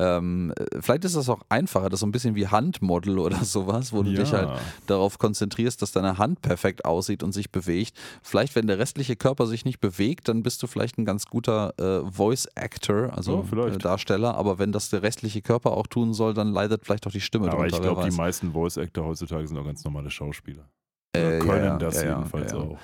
[0.00, 3.92] ähm, vielleicht ist das auch einfacher, das ist so ein bisschen wie Handmodel oder sowas,
[3.92, 4.48] wo du dich halt
[4.86, 7.94] darauf konzentrierst, dass deine Hand perfekt aussieht und sich bewegt.
[8.22, 11.74] Vielleicht, wenn der restliche Körper sich nicht bewegt, dann bist du vielleicht ein ganz guter
[11.78, 16.14] äh, Voice Actor, also Ja, äh, Darsteller, aber wenn das der restliche Körper auch tun
[16.14, 19.04] soll, dann leidet vielleicht auch die Stimme Aber ich drunter, wer glaube, die meisten Voice-Actor
[19.04, 20.66] heutzutage sind auch ganz normale Schauspieler.
[21.14, 22.64] Äh, ja, können ja, das ja, ja, jedenfalls ja, ja.
[22.64, 22.78] auch.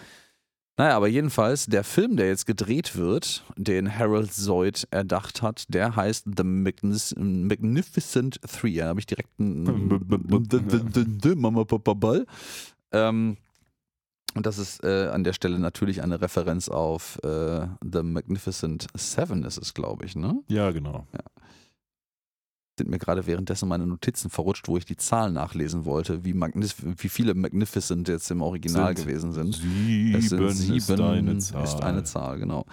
[0.79, 5.97] Naja, aber jedenfalls, der Film, der jetzt gedreht wird, den Harold Zoid erdacht hat, der
[5.97, 8.77] heißt The Magnificent Three.
[8.77, 9.89] Da habe ich direkt einen
[11.37, 12.27] Mama Papa Ball.
[12.93, 13.39] Ähm,
[14.35, 19.45] und das ist äh, an der Stelle natürlich eine Referenz auf äh, The Magnificent Seven,
[19.45, 20.43] ist es, glaube ich, ne?
[20.49, 21.07] Ja, genau.
[22.79, 26.75] Sind mir gerade währenddessen meine Notizen verrutscht, wo ich die Zahlen nachlesen wollte, wie, Magnif
[26.79, 29.55] wie viele Magnificent jetzt im Original Sind gewesen sind.
[29.55, 31.65] Sieben, Es sind sieben, ist eine Zahl.
[31.65, 32.67] ist eine Zahl, genau.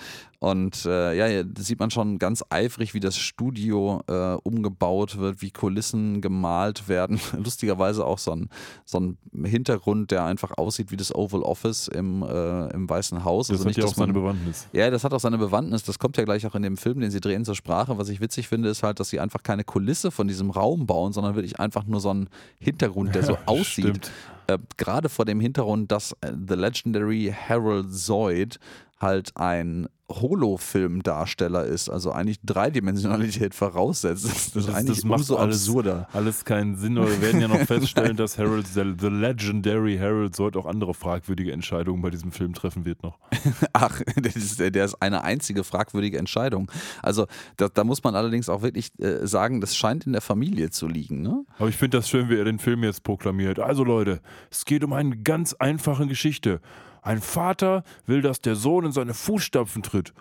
[0.43, 5.17] Und äh, ja, ja, da sieht man schon ganz eifrig, wie das Studio äh, umgebaut
[5.17, 7.17] wird, wie Kulissen gemalt werden.
[7.41, 8.49] Lustigerweise auch so ein,
[8.83, 13.47] so ein Hintergrund, der einfach aussieht wie das Oval Office im, äh, im Weißen Haus.
[13.47, 14.67] Das also hat nicht, ja auch man, seine Bewandtnis.
[14.73, 15.83] ja, das hat auch seine Bewandtnis.
[15.83, 17.97] Das kommt ja gleich auch in dem Film, den sie drehen zur Sprache.
[17.97, 19.63] Was ich witzig finde, ist halt, dass sie einfach keine
[19.93, 22.27] Kulisse von diesem Raum bauen, sondern wirklich einfach nur so einen
[22.59, 23.85] Hintergrund, der so aussieht.
[23.85, 24.11] Stimmt.
[24.47, 28.59] Äh, Gerade vor dem Hintergrund, dass äh, The Legendary Harold Zoid
[28.99, 34.25] halt ein Holo-Filmdarsteller ist, also eigentlich Dreidimensionalität voraussetzt.
[34.25, 36.07] Das, das, ist eigentlich das macht umso alles, absurder.
[36.13, 36.97] alles keinen Sinn.
[36.97, 40.93] Aber wir werden ja noch feststellen, dass Harold, the, the legendary Harold, sollte auch andere
[40.93, 43.17] fragwürdige Entscheidungen bei diesem Film treffen wird noch.
[43.73, 46.71] Ach, der ist, der ist eine einzige fragwürdige Entscheidung.
[47.01, 47.27] Also
[47.57, 50.87] da, da muss man allerdings auch wirklich äh, sagen, das scheint in der Familie zu
[50.87, 51.21] liegen.
[51.21, 51.45] Ne?
[51.57, 53.59] Aber ich finde das schön, wie er den Film jetzt proklamiert.
[53.59, 54.21] Also Leute,
[54.51, 56.61] es geht um eine ganz einfache Geschichte.
[57.01, 60.13] Ein Vater will, dass der Sohn in seine Fußstapfen tritt.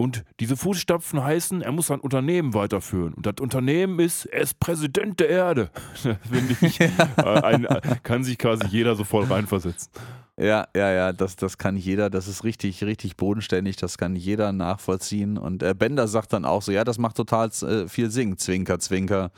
[0.00, 3.12] Und diese Fußstapfen heißen, er muss sein Unternehmen weiterführen.
[3.12, 5.70] Und das Unternehmen ist, er ist Präsident der Erde.
[5.94, 7.66] Finde ich, äh, ein,
[8.02, 9.92] kann sich quasi jeder sofort reinversetzen.
[10.38, 14.52] Ja, ja, ja, das, das kann jeder, das ist richtig, richtig bodenständig, das kann jeder
[14.52, 15.36] nachvollziehen.
[15.36, 18.78] Und äh, Bender sagt dann auch so, ja, das macht total äh, viel Sinn, Zwinker,
[18.78, 19.32] Zwinker.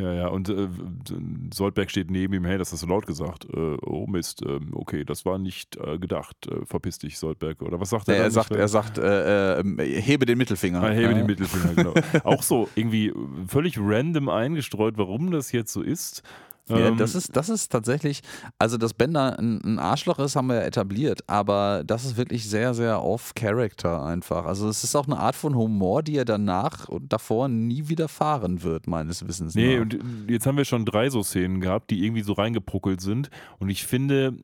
[0.00, 0.68] Ja, ja, und äh,
[1.52, 3.44] Soldberg steht neben ihm, hey, das hast du laut gesagt.
[3.44, 6.36] Äh, oh Mist, äh, okay, das war nicht äh, gedacht.
[6.48, 7.62] Äh, verpiss dich, Soldberg.
[7.62, 8.16] Oder was sagt er?
[8.16, 10.82] Er sagt, er sagt, äh, äh, hebe den Mittelfinger.
[10.82, 11.14] Ah, hebe ja.
[11.14, 11.94] den Mittelfinger, genau.
[12.24, 13.12] Auch so irgendwie
[13.46, 16.24] völlig random eingestreut, warum das jetzt so ist.
[16.68, 18.22] Ja, Ähm, das ist, das ist tatsächlich,
[18.58, 22.72] also dass Bender ein, Arschloch ist, haben wir ja etabliert, aber das ist wirklich sehr,
[22.74, 24.46] sehr off-Character einfach.
[24.46, 28.62] Also es ist auch eine Art von Humor, die er danach und davor nie widerfahren
[28.62, 29.82] wird, meines Wissens Nee, nach.
[29.82, 29.98] und
[30.30, 33.28] jetzt haben wir schon drei so Szenen gehabt, die irgendwie so reingepruckelt sind.
[33.58, 34.34] Und ich finde,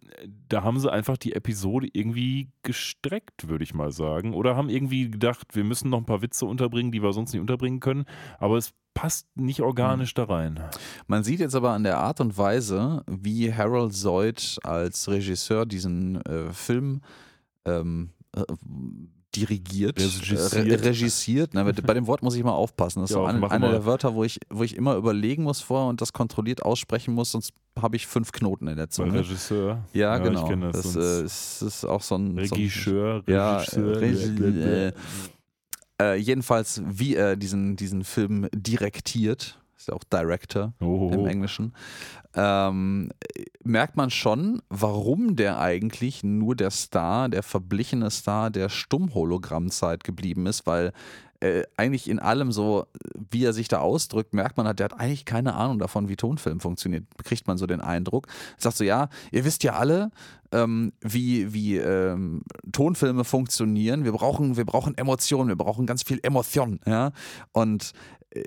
[0.48, 4.34] da haben sie einfach die Episode irgendwie gestreckt, würde ich mal sagen.
[4.34, 7.40] Oder haben irgendwie gedacht, wir müssen noch ein paar Witze unterbringen, die wir sonst nicht
[7.40, 8.04] unterbringen können.
[8.38, 10.60] Aber es passt nicht organisch da rein.
[11.06, 16.20] Man sieht jetzt aber an der Art und Weise, wie Harold Lloyd als Regisseur diesen
[16.24, 17.00] äh, Film
[17.64, 18.42] ähm, äh,
[19.36, 20.52] dirigiert, Regisiert.
[20.54, 21.50] äh, re regissiert.
[21.54, 23.00] Na, bei dem Wort muss ich mal aufpassen.
[23.00, 25.44] Das ist Ja, so eine, mach einer der Wörter, wo ich, wo ich immer überlegen
[25.44, 28.90] muss vor und das kontrolliert aussprechen muss, sonst habe ich fünf Knoten in der Bei
[28.90, 29.20] Zunge.
[29.20, 29.84] Regisseur.
[29.92, 30.42] Ja, genau.
[30.42, 30.96] Ich kenne das das.
[30.96, 32.26] äh, sonst ist, ist auch so ein.
[32.32, 34.00] so ein Regisseur, ja, Regisseur.
[34.00, 34.92] Regi-
[36.00, 41.26] äh, jedenfalls, wie er diesen, diesen Film direktiert, ist ja auch Director oh, im.
[41.26, 41.74] Englischen,
[42.34, 43.10] ähm,
[43.64, 50.46] merkt man schon, warum der eigentlich nur der Star, der verblichene Star der Stummhologrammzeit geblieben
[50.46, 50.92] ist, weil
[51.40, 52.86] äh, eigentlich in allem so,
[53.30, 56.16] wie er sich da ausdrückt, merkt man halt, der hat eigentlich keine Ahnung davon, wie
[56.16, 57.04] Tonfilm funktioniert.
[57.24, 58.26] Kriegt man so den Eindruck.
[58.58, 60.10] Sagt so, ja, ihr wisst ja alle,
[60.52, 64.04] ähm, wie, wie ähm, Tonfilme funktionieren.
[64.04, 66.80] Wir brauchen, wir brauchen Emotionen, wir brauchen ganz viel Emotion.
[66.84, 67.12] Ja?
[67.52, 67.92] Und
[68.30, 68.42] äh,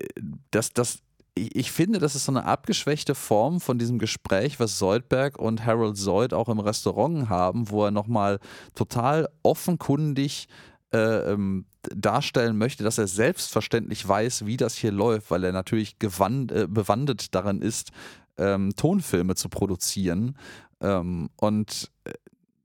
[0.51, 0.99] das, das,
[1.35, 5.99] ich finde, das ist so eine abgeschwächte Form von diesem Gespräch, was Soldberg und Harold
[5.99, 8.39] Lloyd auch im Restaurant haben, wo er nochmal
[8.75, 10.47] total offenkundig
[10.93, 11.65] äh, ähm,
[11.95, 16.67] darstellen möchte, dass er selbstverständlich weiß, wie das hier läuft, weil er natürlich gewand, äh,
[16.69, 17.91] bewandt darin ist,
[18.37, 20.37] ähm, Tonfilme zu produzieren.
[20.81, 22.13] Ähm, und äh,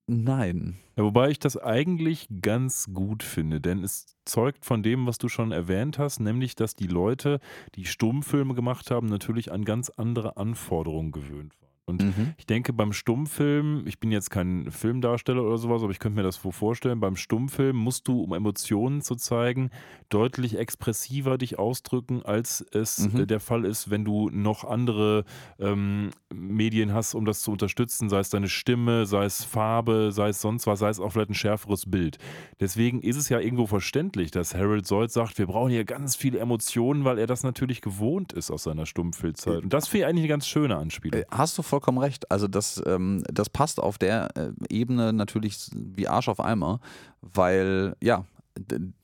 [0.09, 0.79] nein.
[0.97, 5.29] Ja, wobei ich das eigentlich ganz gut finde, denn es zeugt von dem, was du
[5.29, 7.39] schon erwähnt hast, nämlich, dass die Leute,
[7.77, 11.68] die Stummfilme gemacht haben, natürlich an ganz andere Anforderungen gewöhnt waren.
[11.89, 12.35] Und Mhm.
[12.37, 16.23] ich denke, beim Stummfilm, ich bin jetzt kein Filmdarsteller oder sowas, aber ich könnte mir
[16.23, 19.71] das vorstellen, beim Stummfilm musst du, um Emotionen zu zeigen,
[20.11, 23.21] deutlich expressiver dich ausdrücken, als es Mhm.
[23.21, 25.25] äh, der Fall ist, wenn du noch andere
[25.59, 30.29] ähm, Medien hast, um das zu unterstützen, sei es deine Stimme, sei es Farbe, sei
[30.29, 32.19] es sonst was, sei es auch vielleicht ein schärferes Bild.
[32.61, 36.39] Deswegen ist es ja irgendwo verständlich, dass Harold Lloyd sagt, wir brauchen hier ganz viele
[36.39, 39.63] Emotionen, weil er das natürlich gewohnt ist aus seiner Stummfilmzeit.
[39.63, 41.21] Und das finde ich eigentlich eine ganz schöne Anspielung.
[41.23, 42.31] Äh, Hast du vollkommen recht.
[42.31, 46.81] Also das, ähm, das passt auf der äh, Ebene natürlich wie Arsch auf Eimer,
[47.21, 48.25] weil ja,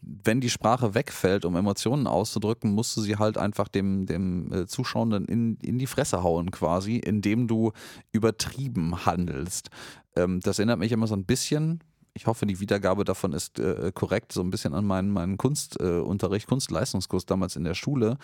[0.01, 4.67] wenn die Sprache wegfällt, um Emotionen auszudrücken, musst du sie halt einfach dem, dem äh,
[4.67, 7.71] Zuschauenden in, in die Fresse hauen quasi, indem du
[8.11, 9.71] übertrieben handelst.
[10.17, 11.79] Ähm, das erinnert mich immer so ein bisschen,
[12.17, 16.47] ich hoffe, die Wiedergabe davon ist äh, korrekt, so ein bisschen an meinen, meinen Kunstunterricht,
[16.47, 18.19] äh, Kunstleistungskurs damals in der Schule,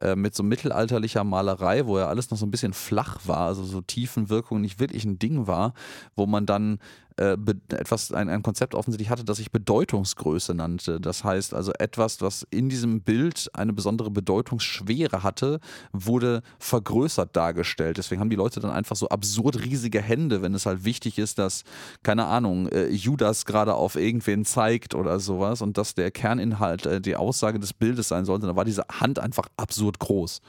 [0.00, 3.62] äh, mit so mittelalterlicher Malerei, wo ja alles noch so ein bisschen flach war, also
[3.62, 5.74] so Tiefenwirkung nicht wirklich ein Ding war,
[6.16, 6.80] wo man dann
[7.16, 7.36] äh,
[7.70, 11.00] etwas, ein, ein Konzept offensichtlich hatte, das sich Bedeutungsgröße nannte.
[11.00, 15.60] Das heißt also etwas, was in diesem Bild eine besondere Bedeutungsschwere hatte,
[15.92, 17.98] wurde vergrößert dargestellt.
[17.98, 21.38] Deswegen haben die Leute dann einfach so absurd riesige Hände, wenn es halt wichtig ist,
[21.38, 21.64] dass,
[22.02, 27.00] keine Ahnung, äh, Judas gerade auf irgendwen zeigt oder sowas und dass der Kerninhalt, äh,
[27.00, 28.46] die Aussage des Bildes sein sollte.
[28.46, 30.40] Da war diese Hand einfach absurd groß.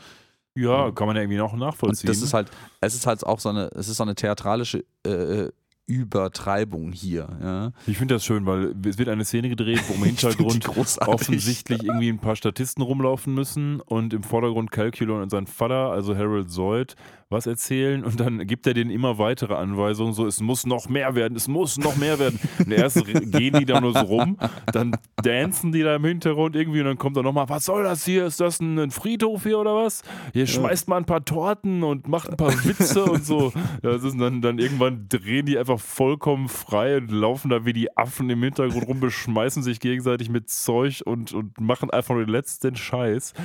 [0.56, 2.08] Ja, kann man ja irgendwie noch Und nachvollziehen.
[2.08, 2.50] das ist halt,
[2.82, 5.50] es ist halt auch so eine, es ist so eine theatralische äh,
[5.88, 7.30] Übertreibung hier.
[7.42, 7.72] Ja.
[7.88, 10.70] Ich finde das schön, weil es wird eine Szene gedreht, wo im Hintergrund
[11.08, 16.16] offensichtlich irgendwie ein paar Statisten rumlaufen müssen und im Vordergrund Calculon und sein Vater, also
[16.16, 16.96] Harold Zoid,
[17.30, 21.14] was erzählen und dann gibt er denen immer weitere Anweisungen, so es muss noch mehr
[21.14, 22.40] werden, es muss noch mehr werden.
[22.60, 24.38] Und erst gehen die da nur so rum,
[24.72, 28.06] dann dancen die da im Hintergrund irgendwie und dann kommt er nochmal, was soll das
[28.06, 28.26] hier?
[28.26, 30.04] Ist das ein Friedhof hier oder was?
[30.32, 33.52] Hier schmeißt mal ein paar Torten und macht ein paar Witze und so.
[33.82, 37.96] Das ist dann, dann irgendwann drehen die einfach vollkommen frei und laufen da wie die
[37.98, 42.32] Affen im Hintergrund rum, beschmeißen sich gegenseitig mit Zeug und, und machen einfach nur den
[42.32, 43.34] letzten Scheiß.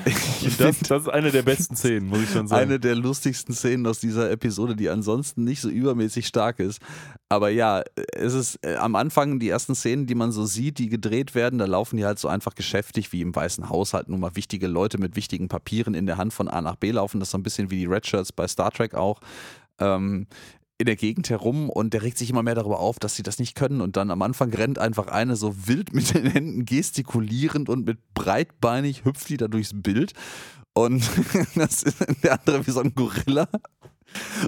[0.58, 2.62] Das, das ist eine der besten Szenen, muss ich schon sagen.
[2.62, 6.80] Eine der lustigsten Szenen Szenen aus dieser Episode, die ansonsten nicht so übermäßig stark ist.
[7.28, 7.82] Aber ja,
[8.14, 11.58] es ist äh, am Anfang die ersten Szenen, die man so sieht, die gedreht werden,
[11.58, 14.66] da laufen die halt so einfach geschäftig, wie im Weißen Haus halt nun mal wichtige
[14.66, 17.20] Leute mit wichtigen Papieren in der Hand von A nach B laufen.
[17.20, 19.20] Das ist so ein bisschen wie die Red Shirts bei Star Trek auch.
[19.78, 20.26] Ähm,
[20.78, 23.38] in der Gegend herum und der regt sich immer mehr darüber auf, dass sie das
[23.38, 23.80] nicht können.
[23.80, 27.98] Und dann am Anfang rennt einfach eine so wild mit den Händen gestikulierend und mit
[28.14, 30.12] breitbeinig hüpft die da durchs Bild.
[30.74, 31.08] Und
[31.54, 33.48] das ist der andere wie so ein Gorilla.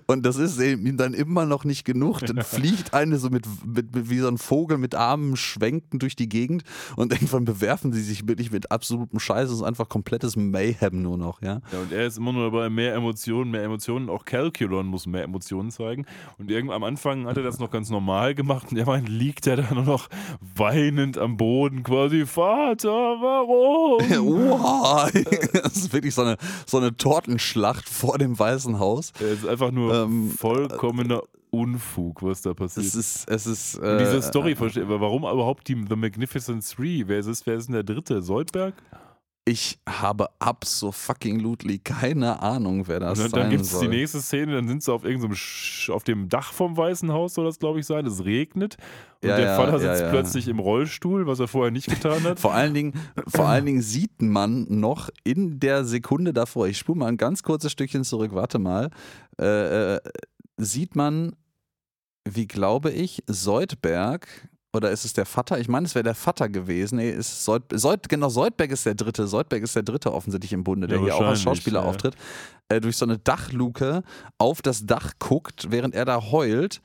[0.07, 2.21] Und das ist ihm dann immer noch nicht genug.
[2.21, 6.17] Dann fliegt eine so mit, mit, mit, wie so ein Vogel mit Armen schwenkend durch
[6.17, 6.65] die Gegend
[6.97, 9.51] und irgendwann bewerfen sie sich wirklich mit absolutem Scheiß.
[9.51, 11.61] Es ist einfach komplettes Mayhem nur noch, ja.
[11.73, 14.09] Ja, und er ist immer nur dabei, mehr Emotionen, mehr Emotionen.
[14.09, 16.07] Auch Calculon muss mehr Emotionen zeigen.
[16.39, 19.57] Und irgendwann am Anfang hat er das noch ganz normal gemacht und irgendwann liegt er
[19.57, 20.09] da nur noch
[20.57, 22.27] weinend am Boden quasi.
[22.27, 24.01] Vater, warum?
[24.11, 25.11] wow.
[25.53, 26.37] Das ist wirklich so eine,
[26.67, 29.13] so eine Tortenschlacht vor dem Weißen Haus.
[29.21, 32.87] Ist einfach nur ähm, vollkommener Unfug, was da passiert.
[32.87, 33.77] Es ist, es ist.
[33.77, 37.05] Äh, diese Story äh, verstehe, warum überhaupt die The Magnificent Three?
[37.07, 38.23] Wer ist, wer ist denn der dritte?
[38.23, 38.75] Soldberg?
[39.47, 43.41] Ich habe absolutely keine Ahnung, wer das dann, sein soll.
[43.41, 46.55] Dann gibt es die nächste Szene, dann sind sie auf irgendeinem Sch auf dem Dach
[46.55, 48.07] vom Weißen Haus, soll das glaube ich sein.
[48.07, 48.79] Es regnet
[49.23, 50.09] und Ja, der ja, Vater sitzt ja.
[50.09, 52.41] plötzlich im Rollstuhl, was er vorher nicht getan hat.
[52.41, 52.95] Vor allen, Dingen,
[53.27, 57.43] vor allen Dingen sieht man noch in der Sekunde davor, ich spule mal ein ganz
[57.43, 58.91] kurzes Stückchen zurück, warte mal,
[59.39, 60.01] äh, äh,
[60.57, 61.37] sieht man,
[62.27, 64.27] wie glaube ich, Soldberg,
[64.75, 65.59] oder ist es der Vater?
[65.59, 66.97] Ich meine, es wäre der Vater gewesen.
[66.97, 69.27] Nee, ist Sold, Sold, genau, Soldberg ist der Dritte.
[69.27, 71.87] Soldberg ist der Dritte offensichtlich im Bunde, der Ja, hier auch als Schauspieler ja.
[71.87, 72.17] auftritt,
[72.69, 74.03] äh, durch so eine Dachluke
[74.39, 76.81] auf das Dach guckt, während er da heult.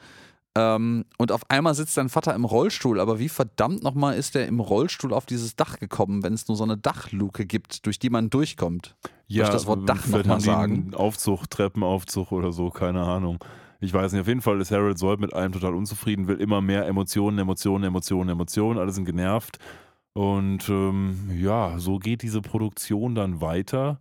[0.56, 2.99] Ähm, und auf einmal sitzt sein Vater im Rollstuhl.
[2.99, 6.57] Aber wie verdammt nochmal ist er im Rollstuhl auf dieses Dach gekommen, wenn es nur
[6.57, 8.95] so eine Dachluke gibt, durch die man durchkommt?
[9.30, 10.94] Soll ich das Wort Dach vielleicht noch mal haben die sagen?
[10.95, 13.38] Aufzug, Treppenaufzug oder so, keine Ahnung.
[13.81, 16.60] Ich weiß nicht, auf jeden Fall ist Harold Sold mit allem total unzufrieden, will immer
[16.61, 19.57] mehr Emotionen, Emotionen, Emotionen, Emotionen, alle sind genervt.
[20.14, 23.99] Und ähm, ja, so geht diese Produktion dann weiter,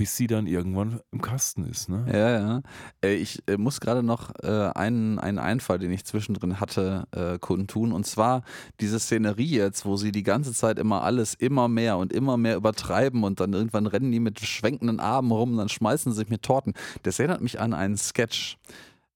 [0.00, 1.90] bis sie dann irgendwann im Kasten ist.
[1.90, 2.06] Ne?
[2.10, 2.62] Ja, ja.
[3.04, 7.06] Äh, Ich äh, muss gerade noch äh, einen, einen Einfall, den ich zwischendrin hatte,
[7.40, 7.92] kundtun.
[7.92, 8.42] Und zwar
[8.80, 12.56] diese Szenerie jetzt, wo sie die ganze Zeit immer alles immer mehr und immer mehr
[12.56, 16.42] übertreiben und dann irgendwann rennen die mit schwenkenden Armen rum, dann schmeißen sie sich mit
[16.42, 16.72] Torten.
[17.02, 18.56] Das erinnert mich an einen Sketch.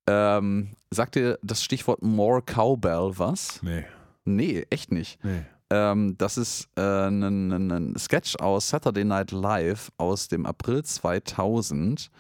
[0.07, 3.63] Ähm, sagt dir das Stichwort More Cowbell was?
[3.63, 3.85] Nee,
[4.27, 5.19] Nee, echt nicht.
[5.25, 5.45] nee.
[5.71, 10.85] Ähm, das ist äh, ein, ein, ein Sketch aus Saturday Night Live aus dem April
[10.85, 12.11] 2000.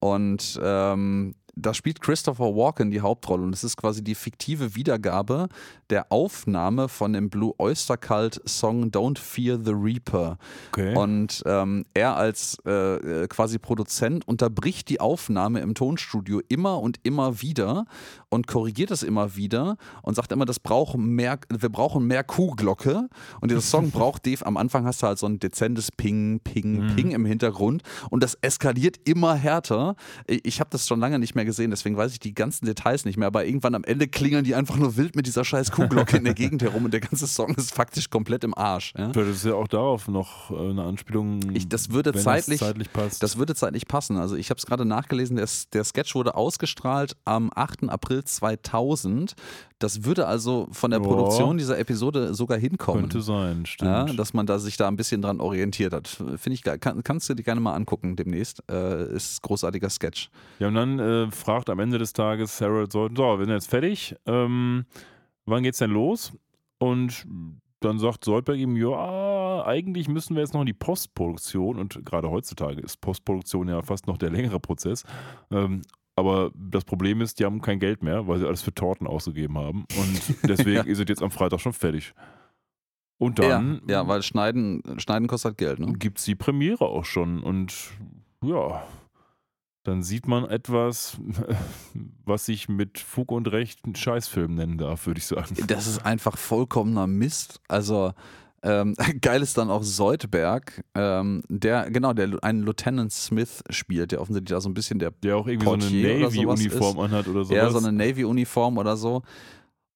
[0.00, 5.48] Und ähm, da spielt Christopher Walken die Hauptrolle und es ist quasi die fiktive Wiedergabe
[5.90, 10.38] der Aufnahme von dem Blue Oyster Cult Song Don't Fear the Reaper.
[10.72, 10.96] Okay.
[10.96, 16.98] Und ähm, er als äh, äh, quasi Produzent unterbricht die Aufnahme im Tonstudio immer und
[17.02, 17.84] immer wieder
[18.30, 23.08] und korrigiert es immer wieder und sagt immer, das braucht mehr, wir brauchen mehr Kuhglocke.
[23.40, 26.70] Und dieser Song braucht def am Anfang hast du halt so ein dezentes Ping, Ping,
[26.70, 26.96] Mhm.
[26.96, 29.96] Ping im Hintergrund und das eskaliert immer härter.
[30.26, 33.16] Ich, habe das schon lange nicht mehr gesehen, deswegen weiß ich die ganzen Details nicht
[33.18, 36.24] mehr, aber irgendwann am Ende klingeln die einfach nur wild mit dieser scheiß Kuhglocke in
[36.24, 38.94] der Gegend herum und der ganze Song ist faktisch komplett im Arsch.
[38.96, 39.12] Ja?
[39.12, 42.92] Vielleicht ist ja auch darauf noch äh, eine Anspielung, Ich- das würde zeitlich- das zeitlich
[42.92, 43.22] passt.
[43.22, 44.16] Das würde zeitlich passen.
[44.16, 47.88] Also ich habe es gerade nachgelesen, der, der Sketch wurde ausgestrahlt am 8.
[47.90, 49.34] April 2000.
[49.78, 51.00] Das würde also von der.
[51.00, 53.02] Produktion dieser Episode sogar hinkommen.
[53.02, 53.90] könnte sein, stimmt.
[53.90, 56.08] Ja, dass man da sich da ein bisschen dran orientiert hat.
[56.08, 56.78] Finde ich geil.
[56.78, 58.62] Kann, kannst du dir gerne mal angucken demnächst.
[58.70, 60.30] Äh, ist ein großartiger Sketch.
[60.58, 63.70] Ja, und dann äh, fragt am Ende des Tages Harold so, so, wir sind jetzt
[63.70, 64.84] fertig, ähm,
[65.46, 66.32] wann geht's denn los?
[66.78, 67.26] Und
[67.80, 72.30] dann sagt Soldberg ihm, ja, eigentlich müssen wir jetzt noch in die Postproduktion und gerade
[72.30, 75.04] heutzutage ist Postproduktion ja fast noch der längere Prozess.
[75.50, 75.82] Ähm,
[76.20, 79.58] aber das Problem ist, die haben kein Geld mehr, weil sie alles für Torten ausgegeben
[79.58, 79.84] haben.
[79.98, 82.14] Und deswegen ist es jetzt am Freitag schon fertig.
[83.18, 85.78] Und dann ja, ja, weil Schneiden, Schneiden kostet Geld.
[85.78, 85.92] Ne?
[85.94, 87.42] gibt es die Premiere auch schon.
[87.42, 87.90] Und
[88.42, 88.82] ja,
[89.82, 91.18] dann sieht man etwas,
[92.24, 95.54] was ich mit Fug und Recht einen Scheißfilm nennen darf, würde ich sagen.
[95.66, 97.60] Das ist einfach vollkommener Mist.
[97.68, 98.12] Also
[98.62, 104.20] ähm, geil ist dann auch Soldberg, ähm, der, genau, der einen Lieutenant Smith spielt, der
[104.20, 106.98] offensichtlich da so ein bisschen der Der auch irgendwie so Portier eine oder sowas Navy-Uniform
[107.00, 107.56] anhat oder sowas.
[107.56, 109.22] Ja, so eine Navy-Uniform oder so.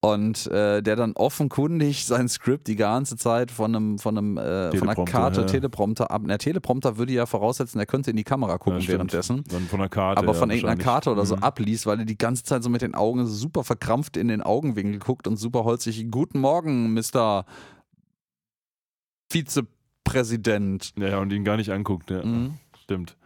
[0.01, 4.71] Und äh, der dann offenkundig sein Skript die ganze Zeit von einem, von einem, äh,
[4.77, 5.47] von einer Karte, ja.
[5.47, 6.21] Teleprompter ab.
[6.27, 9.43] Der Teleprompter würde ja voraussetzen, er könnte in die Kamera gucken Ja, währenddessen.
[9.49, 10.19] Dann von der Karte.
[10.19, 10.85] Aber ja, von irgendeiner wahrscheinlich.
[10.85, 11.43] Karte oder so Mhm.
[11.43, 14.99] abliest, weil er die ganze Zeit so mit den Augen super verkrampft in den Augenwinkel
[14.99, 16.05] guckt und super holzig.
[16.11, 17.45] Guten Morgen, Mr.
[19.35, 20.93] Vizepräsident.
[20.97, 22.09] Ja, ja, und ihn gar nicht anguckt.
[22.11, 22.55] Ja, Mhm.
[22.83, 23.17] stimmt.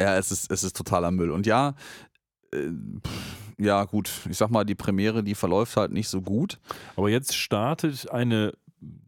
[0.00, 1.30] Ja, es ist, es ist totaler Müll.
[1.30, 1.74] Und ja,
[2.52, 2.68] äh,
[3.06, 6.58] pff, ja, gut, ich sag mal, die Premiere, die verläuft halt nicht so gut.
[6.96, 8.54] Aber jetzt startet eine,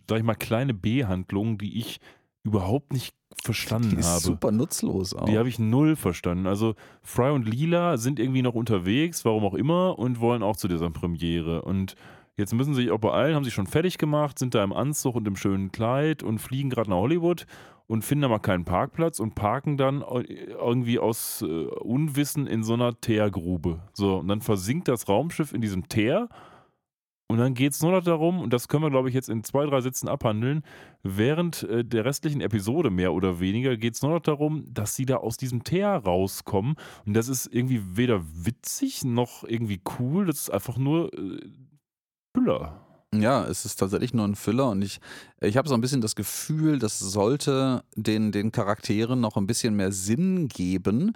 [0.08, 2.00] sag ich mal, kleine B-Handlung, die ich
[2.44, 4.20] überhaupt nicht verstanden Die ist habe.
[4.20, 5.24] super nutzlos auch.
[5.24, 6.46] Die habe ich null verstanden.
[6.46, 10.68] Also Fry und Lila sind irgendwie noch unterwegs, warum auch immer, und wollen auch zu
[10.68, 11.62] dieser Premiere.
[11.62, 11.94] Und
[12.36, 15.14] jetzt müssen sie sich auch beeilen, haben sich schon fertig gemacht, sind da im Anzug
[15.14, 17.46] und im schönen Kleid und fliegen gerade nach Hollywood
[17.86, 22.98] und finden aber keinen Parkplatz und parken dann irgendwie aus äh, Unwissen in so einer
[22.98, 23.82] Teergrube.
[23.92, 26.28] So, und dann versinkt das Raumschiff in diesem Teer.
[27.28, 29.42] Und dann geht es nur noch darum, und das können wir, glaube ich, jetzt in
[29.42, 30.62] zwei, drei Sätzen abhandeln,
[31.02, 35.06] während äh, der restlichen Episode mehr oder weniger geht es nur noch darum, dass sie
[35.06, 36.74] da aus diesem Teer rauskommen.
[37.06, 41.40] Und das ist irgendwie weder witzig noch irgendwie cool, das ist einfach nur äh,
[42.42, 42.80] Füller.
[43.14, 44.98] Ja, es ist tatsächlich nur ein Füller und ich,
[45.40, 49.76] ich habe so ein bisschen das Gefühl, das sollte den, den Charakteren noch ein bisschen
[49.76, 51.12] mehr Sinn geben,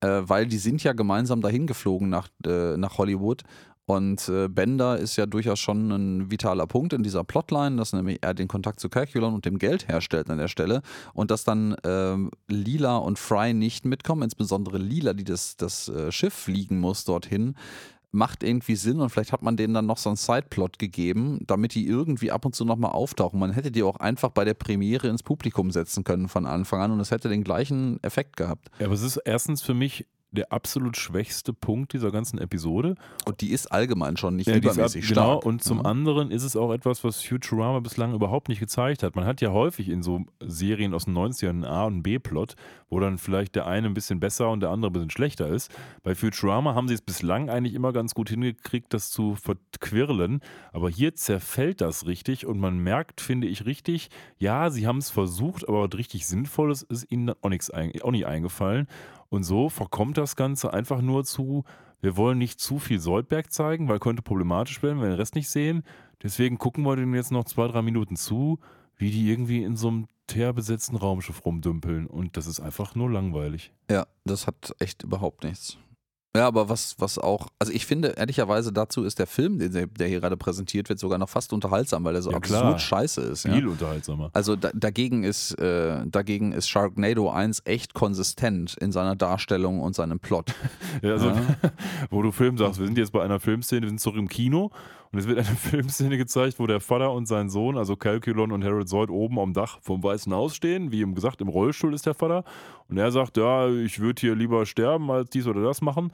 [0.00, 3.42] äh, weil die sind ja gemeinsam dahin geflogen nach, äh, nach Hollywood.
[3.86, 8.20] Und äh, Bender ist ja durchaus schon ein vitaler Punkt in dieser Plotline, dass nämlich
[8.22, 10.80] er den Kontakt zu Calculon und dem Geld herstellt an der Stelle.
[11.12, 16.10] Und dass dann ähm, Lila und Fry nicht mitkommen, insbesondere Lila, die das, das äh,
[16.10, 17.56] Schiff fliegen muss dorthin,
[18.14, 21.74] macht irgendwie Sinn und vielleicht hat man denen dann noch so einen Sideplot gegeben, damit
[21.74, 23.38] die irgendwie ab und zu nochmal auftauchen.
[23.40, 26.92] Man hätte die auch einfach bei der Premiere ins Publikum setzen können von Anfang an
[26.92, 28.70] und es hätte den gleichen Effekt gehabt.
[28.78, 32.94] Ja, aber es ist erstens für mich der absolut schwächste Punkt dieser ganzen Episode.
[33.24, 35.46] Und die ist allgemein schon nicht Ja, übermäßig ab- genau, stark.
[35.46, 35.84] und zum Ja.
[35.84, 39.16] anderen ist es auch etwas, was Futurama bislang überhaupt nicht gezeigt hat.
[39.16, 42.54] Man hat ja häufig in so Serien aus den 90ern einen A- und B-Plot,
[42.90, 45.70] wo dann vielleicht der eine ein bisschen besser und der andere ein bisschen schlechter ist.
[46.02, 50.40] Bei Futurama haben sie es bislang eigentlich immer ganz gut hingekriegt, das zu verquirlen.
[50.72, 54.08] Aber hier zerfällt das richtig und man merkt, finde ich richtig,
[54.38, 58.26] ja, sie haben es versucht, aber was richtig Sinnvolles ist ihnen auch, nichts auch nicht
[58.26, 58.86] eingefallen.
[59.34, 61.64] Und so verkommt das Ganze einfach nur zu,
[62.00, 65.34] wir wollen nicht zu viel Soldberg zeigen, weil könnte problematisch werden, wenn wir den Rest
[65.34, 65.82] nicht sehen.
[66.22, 68.60] Deswegen gucken wir denen jetzt noch zwei, drei Minuten zu,
[68.96, 72.06] wie die irgendwie in so einem teerbesetzten Raumschiff rumdümpeln.
[72.06, 73.72] Und das ist einfach nur langweilig.
[73.90, 75.78] Ja, das hat echt überhaupt nichts.
[76.36, 79.86] Ja, aber was, was auch, also ich finde, ehrlicherweise dazu ist der Film, den, der-
[79.86, 82.78] der hier gerade präsentiert wird, sogar noch fast unterhaltsam, weil er so Ja, absolut klar.
[82.80, 83.44] scheiße ist.
[83.44, 83.52] Ja?
[83.54, 84.30] Viel unterhaltsamer.
[84.32, 89.94] Also da, dagegen, ist, äh, dagegen ist Sharknado 1 echt konsistent in seiner Darstellung und
[89.94, 90.52] seinem Plot.
[91.02, 91.36] Ja, also, Ja.
[92.10, 94.70] wo du Film sagst, wir sind jetzt bei einer Filmszene, wir sind zurück im Kino
[95.14, 98.64] und es wird eine Filmszene gezeigt, wo der Vater und sein Sohn, also Calculon und
[98.64, 100.90] Harold Zoid, oben am Dach vom Weißen Haus stehen.
[100.90, 102.42] Wie ihm gesagt, im Rollstuhl ist der Vater.
[102.88, 106.10] Und er sagt, ja, ich würde hier lieber sterben, als dies oder das machen.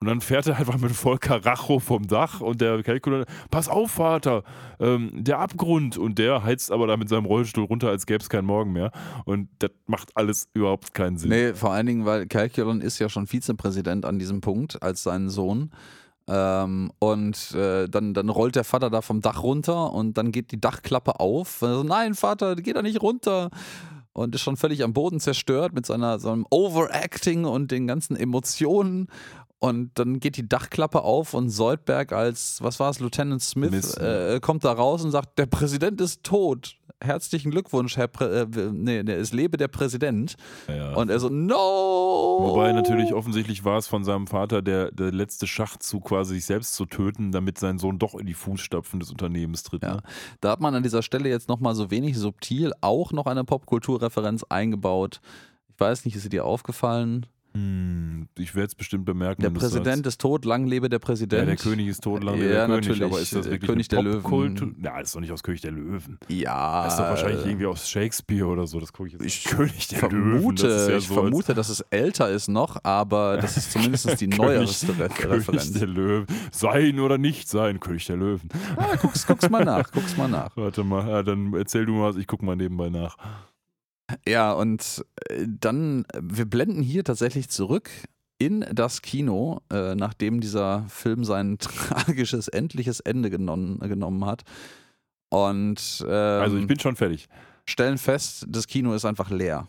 [0.00, 3.92] Und dann fährt er einfach mit voll Karacho vom Dach und der Calculon, pass auf,
[3.92, 4.42] Vater,
[4.80, 5.96] ähm, der Abgrund.
[5.96, 8.90] Und der heizt aber da mit seinem Rollstuhl runter, als gäbe es keinen Morgen mehr.
[9.24, 11.30] Und das macht alles überhaupt keinen Sinn.
[11.30, 15.28] Nee, vor allen Dingen, weil Calculon ist ja schon Vizepräsident an diesem Punkt als sein
[15.28, 15.70] Sohn.
[16.28, 20.52] Ähm, und äh, dann, dann rollt der Vater da vom Dach runter und dann geht
[20.52, 21.62] die Dachklappe auf.
[21.62, 23.50] Also, Nein, Vater, geh da nicht runter.
[24.14, 29.08] Und ist schon völlig am Boden zerstört mit seiner, seinem Overacting und den ganzen Emotionen.
[29.58, 34.40] Und dann geht die Dachklappe auf und Soldberg als, was war es, Lieutenant Smith, äh,
[34.40, 36.76] kommt da raus und sagt, der Präsident ist tot.
[37.02, 40.36] Herzlichen Glückwunsch, Herr Prä äh, nee, nee, es lebe der Präsident.
[40.68, 40.94] Ja.
[40.94, 42.38] Und er so, no!
[42.40, 46.74] Wobei natürlich offensichtlich war es von seinem Vater der, der letzte Schachzug, quasi sich selbst
[46.74, 49.82] zu töten, damit sein Sohn doch in die Fußstapfen des Unternehmens tritt.
[49.82, 49.96] Ja.
[49.96, 50.02] Ne?
[50.40, 54.44] Da hat man an dieser Stelle jetzt nochmal so wenig subtil auch noch eine Popkulturreferenz
[54.48, 55.20] eingebaut.
[55.68, 57.26] Ich weiß nicht, ist sie dir aufgefallen?
[57.54, 59.42] Hm, ich werde es bestimmt bemerken.
[59.42, 60.98] Der Präsident ist tot, lang lebe der.
[60.98, 61.40] Präsident.
[61.40, 62.86] Ja, der König ist tot, lange Ja, der König.
[62.88, 63.02] natürlich.
[63.02, 64.76] Aber ist das wirklich König der Löwen.
[64.82, 66.18] Ja, das ist doch nicht aus König der Löwen.
[66.28, 66.84] Ja.
[66.84, 68.80] Das ist doch wahrscheinlich irgendwie aus Shakespeare oder so.
[68.80, 69.24] Das gucke ich jetzt.
[69.24, 70.90] Ich König der vermute, Löwen.
[70.90, 74.88] Ja ich so, vermute, dass es älter ist noch, aber das ist zumindest die neueste
[74.98, 75.72] Re König Referenz.
[75.72, 76.26] der Löwen.
[76.52, 78.48] Sein oder nicht sein, König der Löwen.
[78.76, 80.56] Ah, guck's, guck's mal nach, guck's mal nach.
[80.56, 83.16] Warte mal, ja, dann erzähl du mal was, ich gucke mal nebenbei nach.
[84.26, 87.90] Ja, und äh, dann, wir blenden hier tatsächlich zurück
[88.38, 94.42] in das Kino, äh, nachdem dieser Film sein tragisches, endliches Ende genommen, genommen hat.
[95.28, 97.28] Und ähm, Also ich bin schon fertig.
[97.66, 99.68] stellen fest, das Kino ist einfach leer.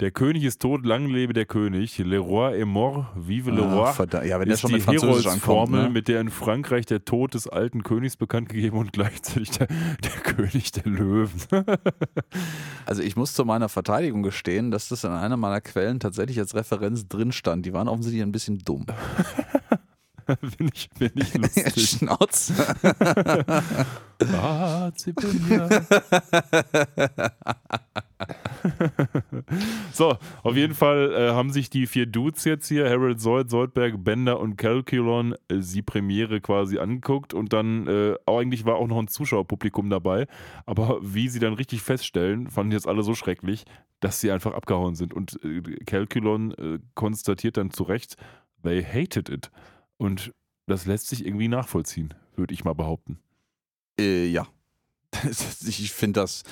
[0.00, 1.98] Der König ist tot, lang lebe der König.
[1.98, 3.88] Le roi est mort, vive le roi.
[3.88, 4.24] Ah, verdammt.
[4.24, 4.80] Ja, wenn ist schon die.
[4.80, 5.90] Heroldsformel, Ne?
[5.90, 10.10] mit der in Frankreich der Tod des alten Königs bekannt gegeben und gleichzeitig der, der
[10.22, 11.30] König der Löwen.
[12.86, 16.56] Also ich muss zu meiner Verteidigung gestehen, dass das in einer meiner Quellen tatsächlich als
[16.56, 17.64] Referenz drin stand.
[17.66, 18.86] Die waren offensichtlich ein bisschen dumm.
[20.56, 21.34] Finde ich, find ich
[22.04, 22.08] lustig.
[24.34, 25.68] Ah, Zippelja.
[29.92, 34.04] so, auf jeden Fall äh, haben sich die vier Dudes jetzt hier, Harold Zoid, Zoidberg,
[34.04, 38.98] Bender und Calculon, äh, die Premiere quasi angeguckt und dann, äh, eigentlich war auch noch
[38.98, 40.26] ein Zuschauerpublikum dabei,
[40.66, 43.64] aber wie sie dann richtig feststellen, fanden jetzt alle so schrecklich,
[44.00, 48.16] dass sie einfach abgehauen sind und äh, Calculon äh, konstatiert dann zu Recht,
[48.62, 49.50] they hated it
[50.00, 50.32] und
[50.66, 53.18] das lässt sich irgendwie nachvollziehen, würde ich mal behaupten.
[53.98, 54.48] Äh, ja.
[55.22, 56.42] ich finde das,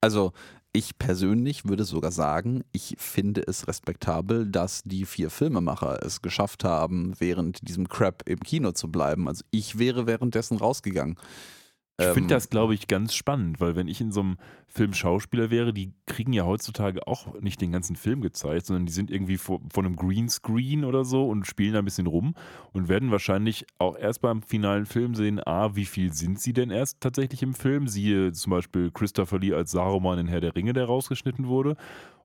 [0.00, 0.32] also
[0.72, 6.64] ich persönlich würde sogar sagen, ich finde es respektabel, dass die vier Filmemacher es geschafft
[6.64, 9.28] haben, während diesem Crap im Kino zu bleiben.
[9.28, 11.16] Also ich wäre währenddessen rausgegangen.
[12.00, 14.94] Ich Ähm, finde das, glaube ich, ganz spannend, weil wenn ich in so einem Film
[14.94, 19.12] Schauspieler wäre, die kriegen ja heutzutage auch nicht den ganzen Film gezeigt, sondern die sind
[19.12, 22.34] irgendwie vor, von einem Greenscreen oder so und spielen da ein bisschen rum
[22.72, 26.70] und werden wahrscheinlich auch erst beim finalen Film sehen, a, wie viel sind sie denn
[26.70, 27.86] erst tatsächlich im Film?
[27.86, 31.76] Siehe zum Beispiel Christopher Lee als Saruman in Herr der Ringe, der rausgeschnitten wurde.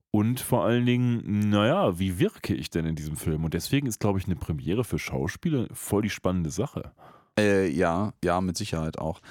[0.10, 3.44] Und vor allen Dingen, naja, wie wirke ich denn in diesem Film?
[3.44, 6.91] Und deswegen ist, glaube ich, eine Premiere für Schauspieler voll die spannende Sache.
[7.38, 9.22] Äh, ja, ja, mit Sicherheit auch.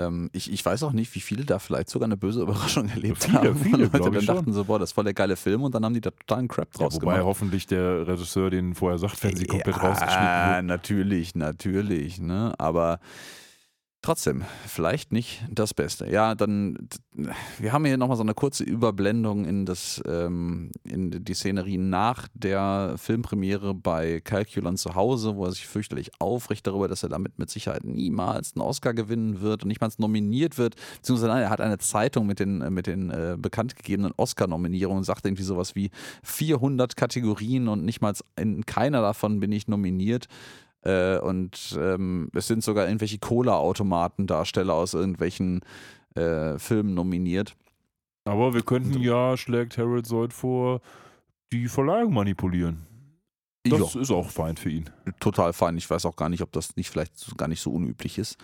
[0.00, 3.24] Ähm, ich, ich weiß auch nicht, wie viele da vielleicht sogar eine böse Überraschung erlebt
[3.24, 3.56] Viele, haben.
[3.56, 4.36] viele, Leute dann ich schon.
[4.36, 6.48] dachten so, boah, das ist voll der geile Film und dann haben die da totalen
[6.48, 7.24] Crap Ja, draus wobei gemacht.
[7.26, 10.64] hoffentlich der Regisseur den vorher sagt, wenn sie komplett ja, rausgeschnitten wird.
[10.64, 12.54] natürlich, natürlich, ne?
[12.58, 13.00] Aber
[14.02, 16.10] trotzdem, vielleicht nicht das Beste.
[16.10, 16.88] Ja, dann,
[17.58, 22.28] wir haben hier nochmal so eine kurze Überblendung in das, ähm, in die Szenerie nach
[22.34, 27.38] der Filmpremiere bei Calculon zu Hause, wo er sich fürchterlich aufricht darüber, dass er damit
[27.38, 30.76] mit Sicherheit niemals einen Oscar gewinnen wird und nicht mal nominiert wird.
[30.96, 35.04] Beziehungsweise nein, er hat eine Zeitung mit den, mit den äh, bekannt gegebenen Oscar-Nominierungen und
[35.04, 35.90] sagt irgendwie sowas wie
[36.22, 40.28] 400 Kategorien und nicht mal in keiner davon bin ich nominiert.
[40.88, 45.60] Äh, und ähm, es sind sogar irgendwelche Cola-Automaten-Darsteller aus irgendwelchen
[46.14, 47.54] äh, Filmen nominiert.
[48.24, 50.80] Aber wir könnten ja, schlägt Harold Zoid vor,
[51.52, 52.86] die Verleihung manipulieren.
[53.64, 54.88] Das Ja, ist auch fein für ihn.
[55.20, 55.76] total fein.
[55.76, 58.38] Ich weiß auch gar nicht, ob das nicht vielleicht gar nicht so unüblich ist.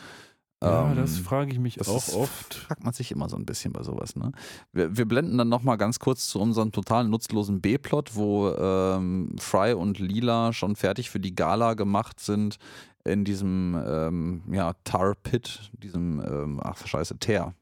[0.64, 2.54] Ja, Ähm, das frage ich mich auch ist- oft.
[2.54, 4.16] fragt man sich immer so ein bisschen bei sowas.
[4.16, 4.32] Ne?
[4.72, 9.72] Wir, wir blenden dann nochmal ganz kurz zu unserem total nutzlosen B-Plot, wo ähm, Fry
[9.74, 12.56] und Lila schon fertig für die Gala gemacht sind
[13.04, 17.52] in diesem ähm, ja, Tar-Pit, diesem, ähm, ach scheiße, Teer.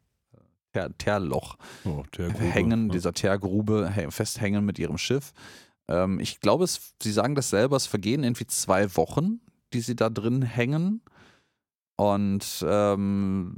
[0.73, 2.45] Teer- Teerloch Oh, der Grube.
[2.45, 2.93] hängen, Ja.
[2.93, 5.33] dieser Teergrube hä- festhängen mit ihrem Schiff.
[5.89, 9.41] Ähm, ich glaube, es, sie sagen das selber, es vergehen irgendwie zwei Wochen,
[9.75, 11.03] die sie da drin hängen.
[12.03, 13.57] Und ähm,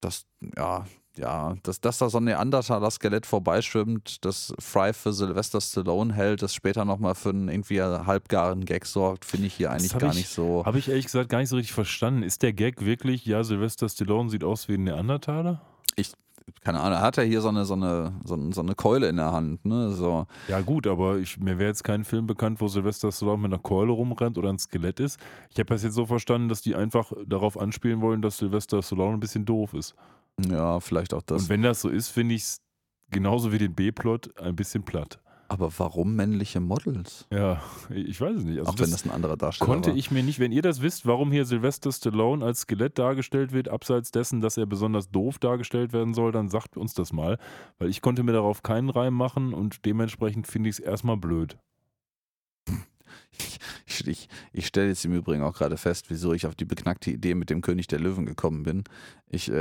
[0.00, 0.26] das,
[0.56, 0.84] ja,
[1.16, 6.52] ja, dass, dass da so ein Neandertaler-Skelett vorbeischwimmt, das Fry für Sylvester Stallone hält, das
[6.54, 10.28] später nochmal für einen irgendwie halbgaren Gag sorgt, finde ich hier eigentlich gar ich- nicht
[10.28, 10.64] so.
[10.66, 12.22] Habe ich ehrlich gesagt gar nicht so richtig verstanden.
[12.24, 15.60] Ist der Gag wirklich, ja, Sylvester Stallone sieht aus wie ein Neandertaler?
[16.64, 19.08] Keine Ahnung, er hat ja hier so eine, so eine, so eine, so eine Keule
[19.08, 19.92] in der Hand, ne?
[19.92, 20.26] So.
[20.48, 23.62] Ja, gut, aber ich, mir wäre jetzt kein Film bekannt, wo Sylvester Stallone mit einer
[23.62, 25.20] Keule rumrennt oder ein Skelett ist.
[25.50, 29.18] Ich habe das jetzt so verstanden, dass die einfach darauf anspielen wollen, dass Sylvester Stallone
[29.18, 29.94] ein bisschen doof ist.
[30.48, 31.42] Ja, vielleicht auch das.
[31.42, 32.62] Und wenn das so ist, finde ich es
[33.10, 35.20] genauso wie den B-Plot ein bisschen platt.
[35.48, 37.26] Aber warum männliche Models?
[37.30, 38.58] Ja, ich weiß es nicht.
[38.58, 39.96] Also auch wenn das ein anderer Darsteller konnte war.
[39.96, 43.68] ich mir nicht, wenn ihr das wisst, warum hier Sylvester Stallone als Skelett dargestellt wird,
[43.68, 47.38] abseits dessen, dass er besonders doof dargestellt werden soll, dann sagt uns das mal.
[47.78, 51.56] Weil ich konnte mir darauf keinen Reim machen und dementsprechend finde ich es erstmal blöd.
[53.86, 57.10] Ich, ich, ich stelle jetzt im Übrigen auch gerade fest, wieso ich auf die beknackte
[57.10, 58.84] Idee mit dem König der Löwen gekommen bin.
[59.28, 59.54] Ich äh,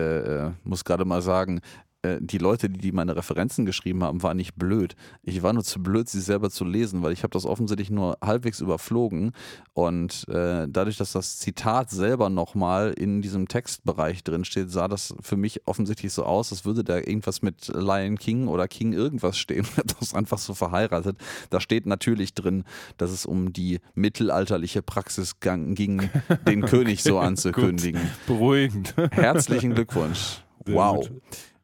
[0.48, 1.62] äh, muss gerade mal sagen,
[2.04, 4.96] äh, die Leute, die, die meine Referenzen geschrieben haben, waren nicht blöd.
[5.24, 8.18] Ich war nur zu blöd, sie selber zu lesen, weil ich habe das offensichtlich nur
[8.22, 9.32] halbwegs überflogen.
[9.74, 15.16] Und äh, dadurch, dass das Zitat selber nochmal in diesem Textbereich drin steht, sah das
[15.22, 19.38] für mich offensichtlich so aus, als würde da irgendwas mit Lion King oder King irgendwas
[19.38, 19.66] stehen.
[19.74, 21.18] Ich habe das einfach so verheiratet.
[21.50, 22.64] Da steht natürlich drin,
[22.98, 26.10] dass es um die mittelalterliche Praxis ging,
[26.48, 28.02] den König so anzukündigen.
[28.28, 28.94] Beruhigend.
[29.12, 30.44] Herzlichen Glückwunsch.
[30.66, 31.08] Sehr wow.
[31.08, 31.22] gut.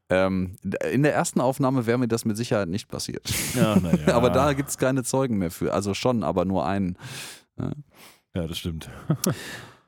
[0.10, 0.56] Ähm,
[0.92, 3.32] in der ersten Aufnahme wäre mir das mit Sicherheit nicht passiert.
[3.56, 4.14] Ja, naja.
[4.16, 5.74] aber da gibt es keine Zeugen mehr für.
[5.74, 6.98] Also schon, aber nur einen.
[7.60, 7.72] Ja,
[8.36, 8.90] ja das stimmt.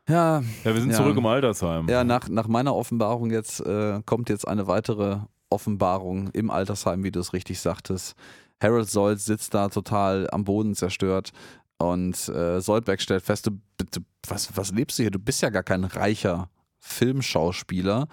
[0.08, 0.98] Ja, ja wir sind ja.
[0.98, 1.88] zurück im Altersheim.
[1.88, 5.20] Ja, nach, nach meiner Offenbarung jetzt äh, kommt jetzt eine weitere
[5.50, 8.16] Offenbarung im Altersheim, wie du es richtig sagtest.
[8.62, 11.32] Harold Solz sitzt da total am Boden zerstört
[11.78, 15.12] und äh, Soldberg stellt fest, du, du, was, was lebst du hier?
[15.12, 16.50] Du bist ja gar kein reicher
[16.80, 18.08] Filmschauspieler.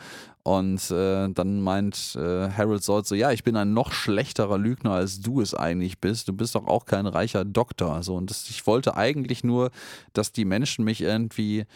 [0.49, 4.93] Und äh, dann meint äh, Harold Solz so, ja, ich bin ein noch schlechterer Lügner,
[4.93, 6.27] als du es eigentlich bist.
[6.27, 8.03] Du bist doch auch kein reicher Doktor.
[8.03, 9.71] So, und das, ich wollte eigentlich nur,
[10.15, 11.67] dass die Menschen mich irgendwie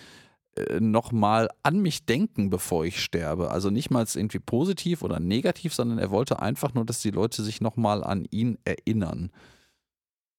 [0.56, 3.50] äh, nochmal an mich denken, bevor ich sterbe.
[3.50, 7.42] Also nicht mal irgendwie positiv oder negativ, sondern er wollte einfach nur, dass die Leute
[7.42, 9.30] sich nochmal an ihn erinnern.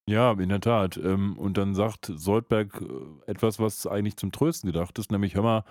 [0.08, 0.96] Ja, in der Tat.
[0.96, 5.44] Ähm, und dann sagt Soldberg äh, etwas, was eigentlich zum Trösten gedacht ist, nämlich, hör
[5.44, 5.64] mal,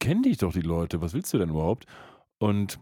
[0.00, 1.86] die kennen dich doch, die Leute, was willst du denn überhaupt?
[2.38, 2.78] Und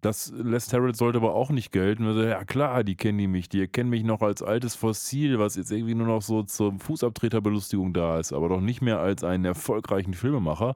[0.00, 2.06] das lässt Harold Sold aber auch nicht gelten.
[2.06, 5.56] Also, ja klar, die kennen die mich, die erkennen mich noch als altes Fossil, was
[5.56, 9.44] jetzt irgendwie nur noch so zur Fußabtreterbelustigung da ist, aber doch nicht mehr als einen
[9.44, 10.74] erfolgreichen Filmemacher.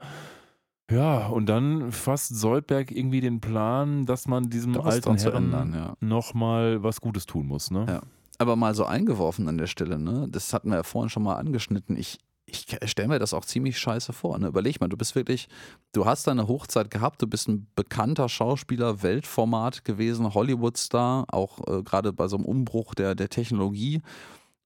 [0.91, 5.45] Ja, und dann fasst Soldberg irgendwie den Plan, dass man diesem Da was alten Herrn
[5.45, 5.95] ändern, ja.
[6.01, 7.85] nochmal was Gutes tun muss, ne?
[7.87, 8.01] Ja.
[8.39, 10.27] Aber mal so eingeworfen an der Stelle, ne?
[10.31, 11.97] Das hatten wir ja vorhin schon mal angeschnitten.
[11.97, 12.19] Ich,
[12.49, 14.39] ich stelle mir das auch ziemlich scheiße vor.
[14.39, 14.49] Ne?
[14.49, 15.49] Überleg mal, du bist wirklich,
[15.93, 21.83] du hast deine Hochzeit gehabt, du bist ein bekannter Schauspieler, Weltformat gewesen, Hollywood-Star, auch äh,
[21.83, 24.03] gerade bei so einem Umbruch der, der Technologie.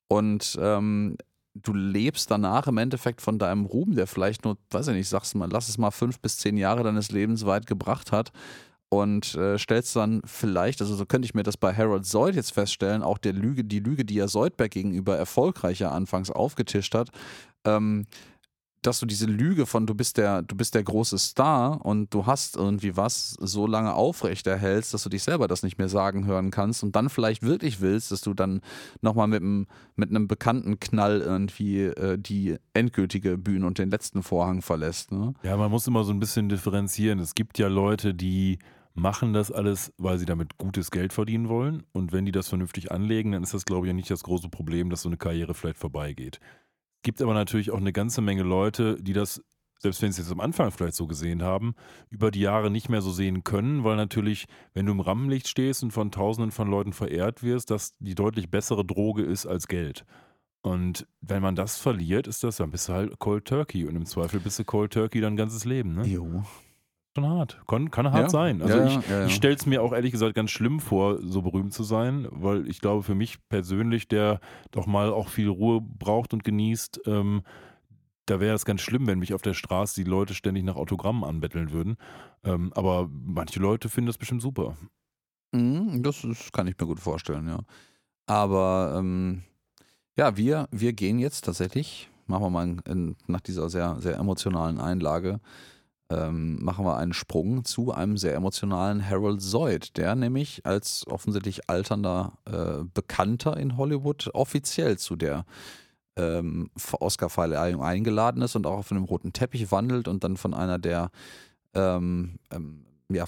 [0.09, 1.17] Und ähm,
[1.55, 5.35] du lebst danach im Endeffekt von deinem Ruhm, der vielleicht nur, weiß ich nicht, sagst
[5.35, 8.33] mal, lass es mal fünf bis zehn Jahre deines Lebens weit gebracht hat
[8.93, 12.53] und äh, stellst dann vielleicht, also so könnte ich mir das bei Harold Zoid jetzt
[12.53, 17.09] feststellen, auch der Lüge, die Lüge, die er Zoidberg gegenüber erfolgreicher anfangs aufgetischt hat,
[17.65, 18.07] ähm,
[18.83, 22.27] dass du diese Lüge von du bist der, du bist der große Star und du
[22.27, 26.51] hast irgendwie was so lange aufrechterhältst, dass du dich selber das nicht mehr sagen hören
[26.51, 28.61] kannst und dann vielleicht wirklich willst, dass du dann
[29.01, 34.25] nochmal mit einem, mit einem bekannten Knall irgendwie äh, die endgültige Bühne und den letzten
[34.25, 35.13] Vorhang verlässt.
[35.13, 35.35] Ne?
[35.45, 37.21] Ja, man muss immer so ein bisschen differenzieren.
[37.21, 38.59] Es gibt ja Leute, die
[38.95, 41.85] machen das alles, weil sie damit gutes Geld verdienen wollen.
[41.93, 44.49] Und wenn die das vernünftig anlegen, dann ist das, glaube ich, ja nicht das große
[44.49, 46.41] Problem, dass so eine Karriere vielleicht vorbeigeht.
[47.03, 49.43] Gibt aber natürlich auch eine ganze Menge Leute, die das,
[49.79, 51.75] selbst wenn sie es jetzt am Anfang vielleicht so gesehen haben,
[52.11, 55.83] über die Jahre nicht mehr so sehen können, weil natürlich, wenn du im Rampenlicht stehst
[55.83, 60.05] und von Tausenden von Leuten verehrt wirst, das die deutlich bessere Droge ist als Geld.
[60.63, 63.85] Und wenn man das verliert, ist das, dann bist du halt Cold Turkey.
[63.85, 65.95] Und im Zweifel bist du Cold Turkey dein ganzes Leben.
[65.95, 66.07] Ne?
[66.07, 66.45] Jo.
[67.15, 67.61] Schon hart.
[67.67, 68.29] Kann, kann hart Ja.
[68.31, 68.63] sein.
[68.63, 71.43] Also Ja, ich, ja, ich stelle es mir auch ehrlich gesagt ganz schlimm vor, so
[71.43, 74.41] berühmt zu sein, weil ich glaube, für mich persönlich, der
[74.71, 77.43] doch mal auch viel Ruhe braucht und genießt, ähm,
[78.27, 81.25] da wäre es ganz schlimm, wenn mich auf der Straße die Leute ständig nach Autogrammen
[81.25, 81.97] anbetteln würden.
[82.45, 84.77] Ähm, aber manche Leute finden das bestimmt super.
[85.53, 87.59] Mhm, Das, das kann ich mir gut vorstellen, ja.
[88.27, 89.43] Aber ähm,
[90.17, 94.81] ja, wir, wir gehen jetzt tatsächlich, machen wir mal in, nach dieser sehr, sehr emotionalen
[94.81, 95.41] Einlage,
[96.13, 101.71] ähm, machen wir einen Sprung zu einem sehr emotionalen Harold Zoid, der nämlich als offensichtlich
[101.71, 105.45] alternder äh, Bekannter in Hollywood offiziell zu der
[106.17, 106.71] ähm,
[107.01, 111.11] Oscar-Verleihung eingeladen ist und auch auf einem roten Teppich wandelt und dann von einer der
[111.75, 113.25] ähm, ähm, ja,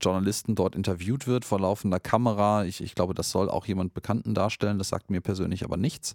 [0.00, 2.64] Journalisten dort interviewt wird vor laufender Kamera.
[2.64, 6.14] Ich, ich glaube, das soll auch jemand Bekannten darstellen, das sagt mir persönlich aber nichts.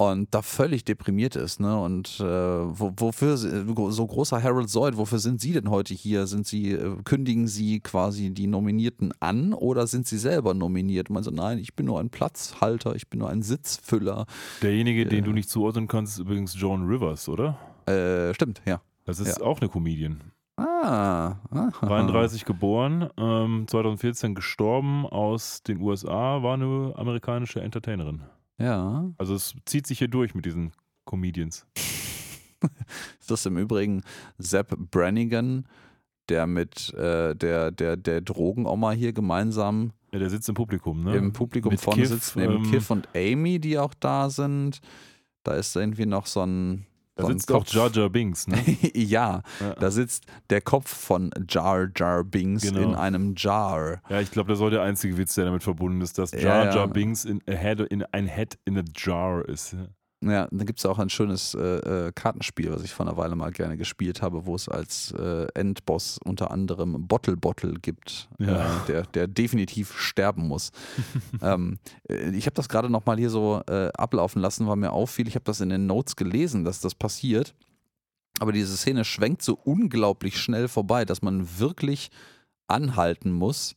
[0.00, 1.76] Und da völlig deprimiert ist, ne?
[1.76, 6.28] Und äh, wo, wofür so großer Harold Zoid, wofür sind Sie denn heute hier?
[6.28, 11.10] Sind Sie, äh, kündigen Sie quasi die Nominierten an oder sind Sie selber nominiert?
[11.10, 14.26] Und man so, nein, ich bin nur ein Platzhalter, ich bin nur ein Sitzfüller.
[14.62, 15.24] Derjenige, den Ja.
[15.24, 17.58] du nicht zuordnen kannst, ist übrigens Joan Rivers, oder?
[17.86, 18.80] Äh, stimmt, ja.
[19.04, 19.44] Das ist Ja.
[19.44, 20.20] auch eine Comedian.
[20.56, 21.70] Ah, aha.
[21.80, 28.20] 33 geboren, ähm, 2014 gestorben, aus den USA, war eine amerikanische Entertainerin.
[28.58, 29.10] Ja.
[29.18, 30.72] Also es zieht sich hier durch mit diesen
[31.04, 31.66] Comedians.
[33.28, 34.02] Das ist im Übrigen
[34.38, 35.68] Sepp Brannigan,
[36.28, 41.14] der mit äh, der, der, der Drogenoma hier gemeinsam Ja, der sitzt im Publikum, ne?
[41.16, 44.80] im Publikum Mit vorne Kiff, sitzt, neben ähm, Kiff und Amy, die auch da sind.
[45.44, 46.86] Da ist irgendwie noch so ein.
[47.18, 48.56] Da sitzt auch Jar Jar Binks, ne?
[48.94, 49.74] ja, Ja.
[49.74, 52.80] da sitzt der Kopf von Jar Jar Binks Genau.
[52.80, 54.00] in einem Jar.
[54.08, 56.64] Ja, ich glaube, das war der einzige Witz, der damit verbunden ist, dass Ja, Jar
[56.66, 56.74] ja.
[56.76, 59.74] Jar Binks in, a head, in ein Head in a Jar ist.
[60.20, 63.36] Ja, da gibt es auch ein schönes äh, äh, Kartenspiel, was ich vor einer Weile
[63.36, 68.66] mal gerne gespielt habe, wo es als äh, Endboss unter anderem Bottle Bottle gibt, Ja.
[68.82, 70.72] äh, der, der definitiv sterben muss.
[71.42, 71.78] ähm,
[72.08, 75.36] äh, ich habe das gerade nochmal hier so äh, ablaufen lassen, weil mir auffiel, ich
[75.36, 77.54] habe das in den Notes gelesen, dass das passiert.
[78.40, 82.10] Aber diese Szene schwenkt so unglaublich schnell vorbei, dass man wirklich
[82.66, 83.76] anhalten muss,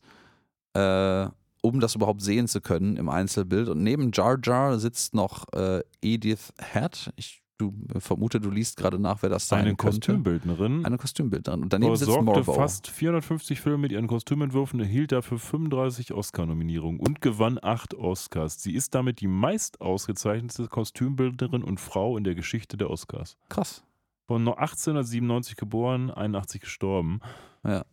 [0.74, 1.26] äh,
[1.62, 3.68] um das überhaupt sehen zu können im Einzelbild.
[3.68, 7.12] Und neben Jar Jar sitzt noch äh, Edith Head.
[7.16, 9.98] Ich du, vermute, du liest gerade nach, wer das sein Eine könnte.
[9.98, 10.84] Kostümbildnerin.
[10.84, 11.62] Eine Kostümbildnerin.
[11.62, 12.52] Und daneben sitzt versorgte Morbo.
[12.54, 18.62] fast 450 Filme mit ihren Kostümentwürfen, erhielt dafür 35 Oscar-Nominierungen und gewann acht Oscars.
[18.62, 23.36] Sie ist damit die meist ausgezeichnete Kostümbildnerin und Frau in der Geschichte der Oscars.
[23.48, 23.84] Krass.
[24.26, 27.20] Von 1897 geboren, 81 gestorben.
[27.64, 27.84] Ja,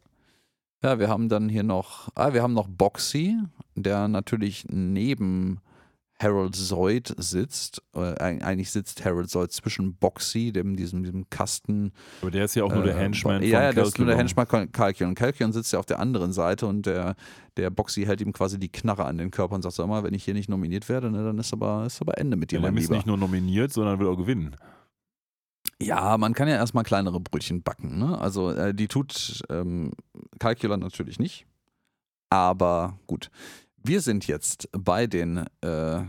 [0.81, 3.37] wir haben dann hier noch, ah, wir haben noch Boxy,
[3.75, 5.59] der natürlich neben
[6.21, 7.81] Harold Zoid sitzt.
[7.95, 11.91] Äh, eig- eigentlich sitzt Harold Zoid zwischen Boxy, dem, diesem, diesem Kasten.
[12.21, 14.07] Aber der ist ja auch nur der äh, Henchman Ja, von ja, das ist nur
[14.07, 14.17] der.
[14.17, 15.15] Henchman von Calculon.
[15.15, 17.15] Calculon sitzt ja auf der anderen Seite und der,
[17.55, 20.13] der Boxy hält ihm quasi die Knarre an den Körper und sagt, sag mal, wenn
[20.13, 22.61] ich hier nicht nominiert werde, ne, dann ist aber, ist aber Ende mit dir, Ja,
[22.63, 22.97] mein der ist Lieber.
[22.97, 24.55] nicht nur nominiert, sondern will auch gewinnen.
[25.81, 27.99] Ja, man kann ja erstmal kleinere Brötchen backen.
[27.99, 28.19] Ne?
[28.19, 29.91] Also äh, die tut ähm,
[30.37, 31.45] Calcula natürlich nicht.
[32.29, 33.31] Aber gut.
[33.77, 36.03] Wir sind jetzt bei den äh,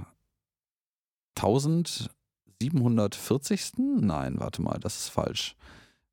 [1.36, 3.78] 1740.
[3.78, 5.54] Nein, warte mal, das ist falsch.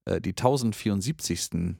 [0.05, 1.77] Äh, die 1074.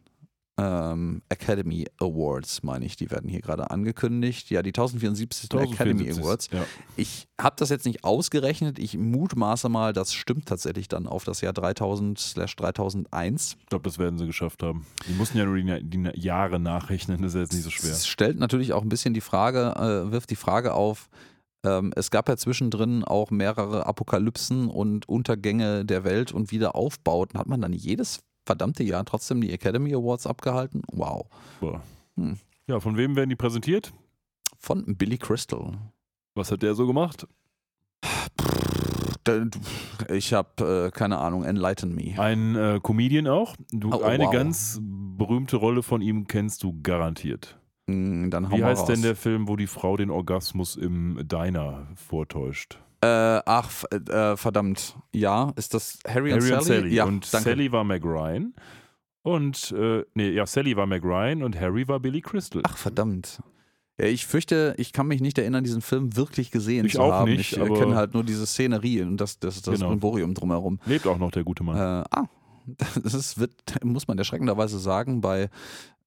[0.59, 4.49] Ähm, Academy Awards, meine ich, die werden hier gerade angekündigt.
[4.49, 5.51] Ja, die 1074.
[5.51, 6.23] Academy 1074.
[6.23, 6.49] Awards.
[6.51, 6.65] Ja.
[6.95, 8.79] Ich habe das jetzt nicht ausgerechnet.
[8.79, 13.55] Ich mutmaße mal, das stimmt tatsächlich dann auf das Jahr 3000/3001.
[13.59, 14.87] Ich glaube, das werden sie geschafft haben.
[15.07, 17.91] Die mussten ja nur die, die Jahre nachrechnen, das ist jetzt nicht so schwer.
[17.91, 21.07] Es stellt natürlich auch ein bisschen die Frage, äh, wirft die Frage auf,
[21.63, 27.39] ähm, es gab ja zwischendrin auch mehrere Apokalypsen und Untergänge der Welt und Wiederaufbauten.
[27.39, 30.81] Hat man dann jedes verdammte Jahr trotzdem die Academy Awards abgehalten?
[30.91, 31.27] Wow.
[32.15, 32.37] Hm.
[32.65, 33.93] Ja, von wem werden die präsentiert?
[34.57, 35.73] Von Billy Crystal.
[36.33, 37.27] Was hat der so gemacht?
[40.09, 42.17] Ich habe äh, keine Ahnung, enlighten me.
[42.17, 43.55] Ein äh, Comedian auch.
[43.71, 44.31] Du, Oh, eine wow.
[44.33, 47.59] ganz berühmte Rolle von ihm kennst du garantiert.
[47.89, 48.87] Hau Wie heißt raus.
[48.87, 52.79] denn der Film, wo die Frau den Orgasmus im Diner vortäuscht?
[53.01, 54.95] Äh, ach, äh, verdammt.
[55.13, 56.79] Ja, ist das Harry, Harry und und Sally?
[56.81, 56.95] Sally.
[56.95, 57.49] Ja, und danke.
[57.49, 58.53] Sally war Meg Ryan.
[59.21, 62.61] Und, äh, nee, ja, Sally war Meg Ryan und Harry war Billy Crystal.
[62.65, 63.41] Ach, verdammt.
[63.99, 67.11] Ja, ich fürchte, ich kann mich nicht erinnern, diesen Film wirklich gesehen Ich zu auch
[67.11, 67.31] haben.
[67.31, 69.89] nicht, ich äh, kenne halt nur diese Szenerie und das, das, das Genau.
[69.89, 70.79] Brimborium drumherum.
[70.85, 71.77] Lebt auch noch der gute Mann.
[71.77, 72.25] Äh, ah,
[73.03, 73.51] das ist, wird,
[73.83, 75.49] muss man erschreckenderweise sagen, bei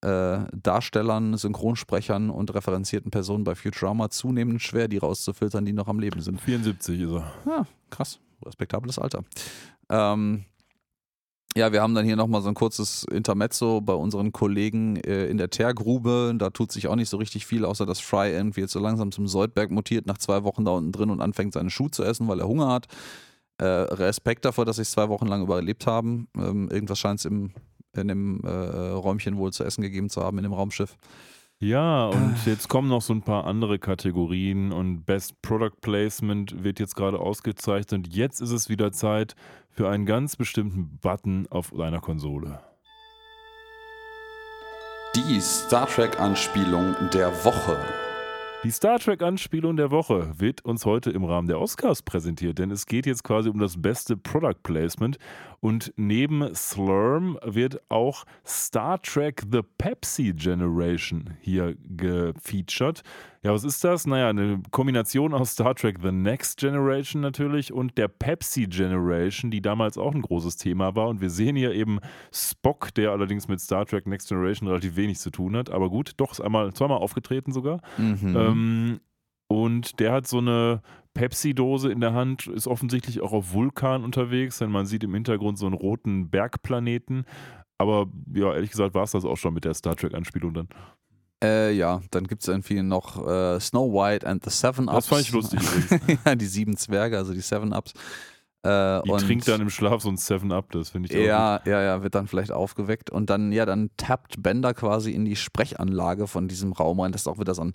[0.03, 6.01] äh, Darstellern, Synchronsprechern und referenzierten Personen bei Futurama zunehmend schwer, die rauszufiltern, die noch am
[6.01, 6.41] Leben sind.
[6.41, 7.33] 74 ist er.
[7.47, 8.19] Ja, krass.
[8.45, 9.23] Respektables Alter.
[9.91, 10.45] Ähm,
[11.57, 15.37] ja, wir haben dann hier nochmal so ein kurzes Intermezzo bei unseren Kollegen äh, in
[15.37, 16.33] der Teergrube.
[16.39, 19.11] Da tut sich auch nicht so richtig viel, außer dass Fry irgendwie jetzt so langsam
[19.11, 22.29] zum Soldberg mutiert, nach zwei Wochen da unten drin und anfängt seine Schuhe zu essen,
[22.29, 22.87] weil er Hunger hat.
[23.59, 26.29] Äh, Respekt davor, dass sie es zwei Wochen lang überlebt haben.
[26.37, 27.53] Ähm, irgendwas scheint es im,
[27.97, 30.97] in dem äh, Räumchen wohl zu essen gegeben zu haben, in dem Raumschiff.
[31.63, 36.81] Ja, und jetzt kommen noch so ein paar andere Kategorien und Best Product Placement wird
[36.81, 37.93] jetzt gerade ausgezeichnet.
[37.93, 39.35] Und jetzt ist es wieder Zeit
[39.69, 42.61] für einen ganz bestimmten Button auf deiner Konsole.
[45.15, 47.77] Die Star Trek-Anspielung der Woche.
[48.63, 52.87] Die Star Trek-Anspielung der Woche wird uns heute im Rahmen der Oscars präsentiert, denn es
[52.87, 55.19] geht jetzt quasi um das beste Product Placement.
[55.61, 63.03] Und neben Slurm wird auch Star Trek The Pepsi Generation hier gefeatured.
[63.43, 64.07] Ja, was ist das?
[64.07, 69.61] Naja, eine Kombination aus Star Trek The Next Generation natürlich und der Pepsi Generation, die
[69.61, 71.09] damals auch ein großes Thema war.
[71.09, 72.01] Und wir sehen hier eben
[72.33, 75.69] Spock, der allerdings mit Star Trek Next Generation relativ wenig zu tun hat.
[75.69, 77.83] Aber gut, doch ist einmal zweimal aufgetreten sogar.
[77.99, 78.37] Mhm.
[78.37, 79.01] Ähm,
[79.51, 80.81] und der hat so eine
[81.21, 85.59] Pepsi-Dose in der Hand, ist offensichtlich auch auf Vulkan unterwegs, denn man sieht im Hintergrund
[85.59, 87.27] so einen roten Bergplaneten.
[87.77, 90.69] Aber ja, ehrlich gesagt war es das auch schon mit der Star Trek-Anspielung dann.
[91.45, 94.95] Äh, ja, dann gibt es irgendwie noch äh, Snow White and the Seven Ups.
[94.95, 95.61] Das fand ich lustig
[95.91, 96.25] übrigens.
[96.25, 97.93] ja, die sieben Zwerge, also die Seven Ups.
[98.63, 101.81] Äh, Die und trinkt dann im Schlaf so ein Seven-Up, das finde ich ja, ja,
[101.83, 106.27] ja, wird dann vielleicht aufgeweckt und dann, ja, dann tappt Bender quasi in die Sprechanlage
[106.27, 107.11] von diesem Raum rein.
[107.13, 107.73] Das ist auch wieder so ein,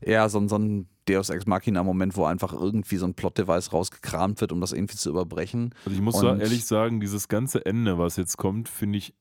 [0.00, 4.40] eher so ein, so ein Deus Ex Machina-Moment, wo einfach irgendwie so ein Plot-Device rausgekramt
[4.40, 5.74] wird, um das irgendwie zu überbrechen.
[5.84, 9.14] Also ich muss Und- ehrlich sagen, dieses ganze Ende, was jetzt kommt, finde ich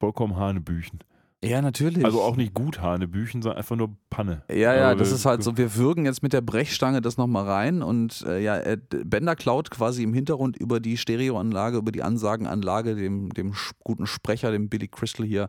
[0.00, 0.98] vollkommen Hanebüchen.
[1.46, 2.04] Ja, natürlich.
[2.04, 4.42] Also auch nicht gut Hanebüchen, sondern einfach nur Panne.
[4.50, 7.16] Ja, ja, Aber das wir- ist halt so, wir würgen jetzt mit der Brechstange das
[7.16, 11.92] nochmal rein und äh, ja, äh, Bender klaut quasi im Hintergrund über die Stereoanlage, über
[11.92, 15.48] die Ansagenanlage, dem, dem guten Sprecher, dem Billy Crystal hier,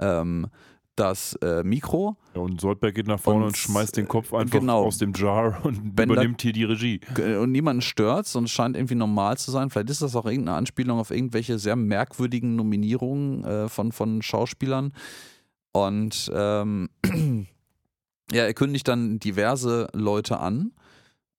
[0.00, 0.46] ähm,
[1.00, 2.16] das äh, Mikro.
[2.34, 4.84] Ja, und Soldberg geht nach vorne und, Und, schmeißt den Kopf einfach genau.
[4.84, 7.00] aus dem Jar und Bender- übernimmt hier die Regie.
[7.14, 9.70] G- Und niemanden stört's und es scheint irgendwie normal zu sein.
[9.70, 14.92] Vielleicht ist das auch irgendeine Anspielung auf irgendwelche sehr merkwürdigen Nominierungen äh, von, von Schauspielern.
[15.72, 16.88] Und ähm,
[18.32, 20.72] ja, er kündigt dann diverse Leute an,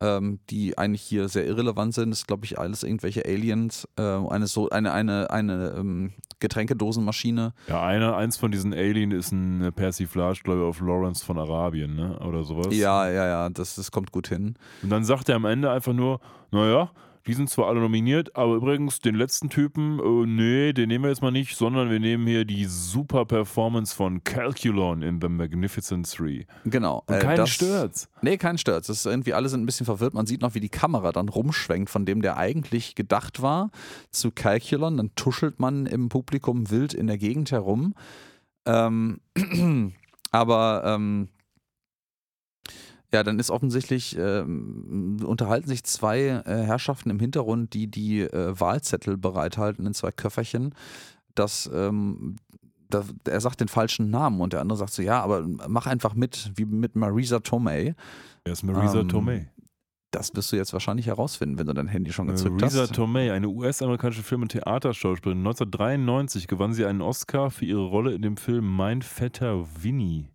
[0.01, 2.11] ähm, die eigentlich hier sehr irrelevant sind.
[2.11, 3.87] Das ist, glaube ich, alles irgendwelche Aliens.
[3.97, 7.53] Äh, eine, so, eine, eine, eine ähm, Getränkedosenmaschine.
[7.67, 11.95] Ja, einer, eins von diesen Alien ist eine Persiflage, glaube ich, auf Lawrence von Arabien,
[11.95, 12.19] ne?
[12.19, 12.67] Oder sowas.
[12.71, 14.55] Ja, ja, ja, das, das kommt gut hin.
[14.83, 16.19] Und dann sagt er am Ende einfach nur,
[16.51, 16.91] naja,
[17.27, 21.09] die sind zwar alle nominiert, aber übrigens den letzten Typen, äh, nee, den nehmen wir
[21.09, 26.11] jetzt mal nicht, sondern wir nehmen hier die super Performance von Calculon in The Magnificent
[26.11, 26.45] Three.
[26.65, 27.03] Genau.
[27.07, 28.09] Und äh, keinen das- stört's.
[28.21, 28.87] Nee, kein Störz.
[28.87, 30.13] Das ist irgendwie, alle sind ein bisschen verwirrt.
[30.13, 33.71] Man sieht noch, wie die Kamera dann rumschwenkt, von dem der eigentlich gedacht war,
[34.09, 34.97] zu Calculon.
[34.97, 37.93] Dann tuschelt man im Publikum wild in der Gegend herum.
[38.65, 39.19] Ähm,
[40.31, 41.29] aber ähm,
[43.13, 48.59] ja, dann ist offensichtlich, ähm, unterhalten sich zwei äh, Herrschaften im Hintergrund, die die äh,
[48.59, 50.73] Wahlzettel bereithalten in zwei Köfferchen.
[51.35, 52.37] Das, ähm,
[52.89, 56.13] da, er sagt den falschen Namen und der andere sagt so, ja, aber mach einfach
[56.13, 57.95] mit, wie mit Marisa Tomei.
[58.45, 59.51] Er ist Marisa Ähm, Tomei.
[60.11, 62.95] Das wirst du jetzt wahrscheinlich herausfinden, wenn du dein Handy schon gezückt Marisa hast.
[62.95, 65.39] Tomei, eine US-amerikanische Film- und Theaterschauspielerin.
[65.39, 70.29] 1993 gewann sie einen Oscar für ihre Rolle in dem Film Mein Vetter Winnie.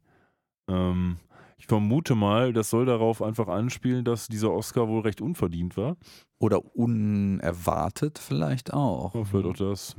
[0.68, 1.18] Ähm,
[1.58, 5.96] ich vermute mal, das soll darauf einfach anspielen, dass dieser Oscar wohl recht unverdient war.
[6.38, 9.14] Oder unerwartet vielleicht auch.
[9.14, 9.96] Ja, vielleicht auch das.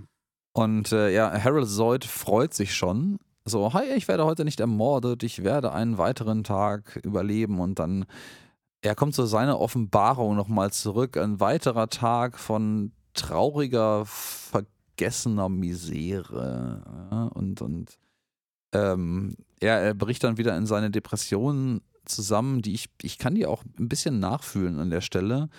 [0.54, 3.18] Und äh, ja, Harold Zoid freut sich schon.
[3.46, 8.06] So, hi, ich werde heute nicht ermordet, ich werde einen weiteren Tag überleben und dann,
[8.82, 11.16] er kommt zu seiner Offenbarung nochmal zurück.
[11.16, 16.84] Ein weiterer Tag von trauriger, vergessener Misere.
[17.10, 17.98] Ja, und und
[18.73, 23.45] ähm, er, er bricht dann wieder in seine Depressionen zusammen, die ich, ich kann die
[23.45, 25.49] auch ein bisschen nachfühlen an der Stelle,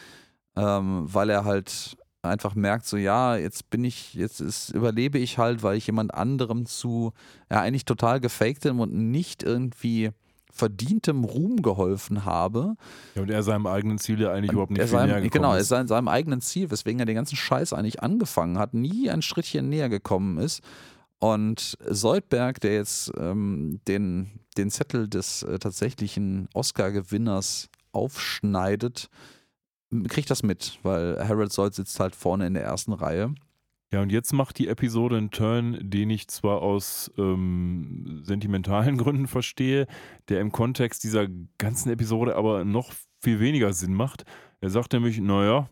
[0.56, 5.38] ähm, weil er halt einfach merkt, so ja, jetzt bin ich, jetzt ist, überlebe ich
[5.38, 7.12] halt, weil ich jemand anderem zu,
[7.50, 10.10] ja, eigentlich total gefaktem und nicht irgendwie
[10.50, 12.74] verdientem Ruhm geholfen habe.
[13.14, 15.42] Ja, und er seinem eigenen Ziel ja eigentlich überhaupt nicht er viel seinem, näher gekommen
[15.42, 15.68] genau, er ist.
[15.68, 19.88] seinem eigenen Ziel, weswegen er den ganzen Scheiß eigentlich angefangen hat, nie ein Schrittchen näher
[19.88, 20.62] gekommen ist.
[21.20, 29.08] Und Soldberg, der jetzt ähm, den, den Zettel des äh, tatsächlichen Oscar-Gewinners aufschneidet,
[30.08, 33.34] kriegt das mit, weil Harold Sold sitzt halt vorne in der ersten Reihe.
[33.90, 39.26] Ja, und jetzt macht die Episode einen Turn, den ich zwar aus ähm, sentimentalen Gründen
[39.26, 39.86] verstehe,
[40.28, 41.26] der im Kontext dieser
[41.56, 42.92] ganzen Episode aber noch
[43.22, 44.24] viel weniger Sinn macht.
[44.60, 45.70] Er sagt nämlich, naja,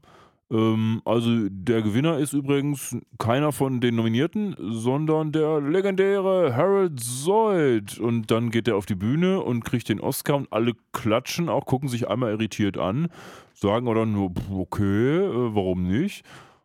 [0.50, 7.98] ähm, also der Gewinner ist übrigens keiner von den Nominierten, sondern der legendäre Harold Zoid.
[7.98, 11.66] Und dann geht er auf die Bühne und kriegt den Oscar und alle klatschen auch,
[11.66, 13.08] gucken sich einmal irritiert an,
[13.54, 16.24] sagen dann nur, okay, äh, warum nicht?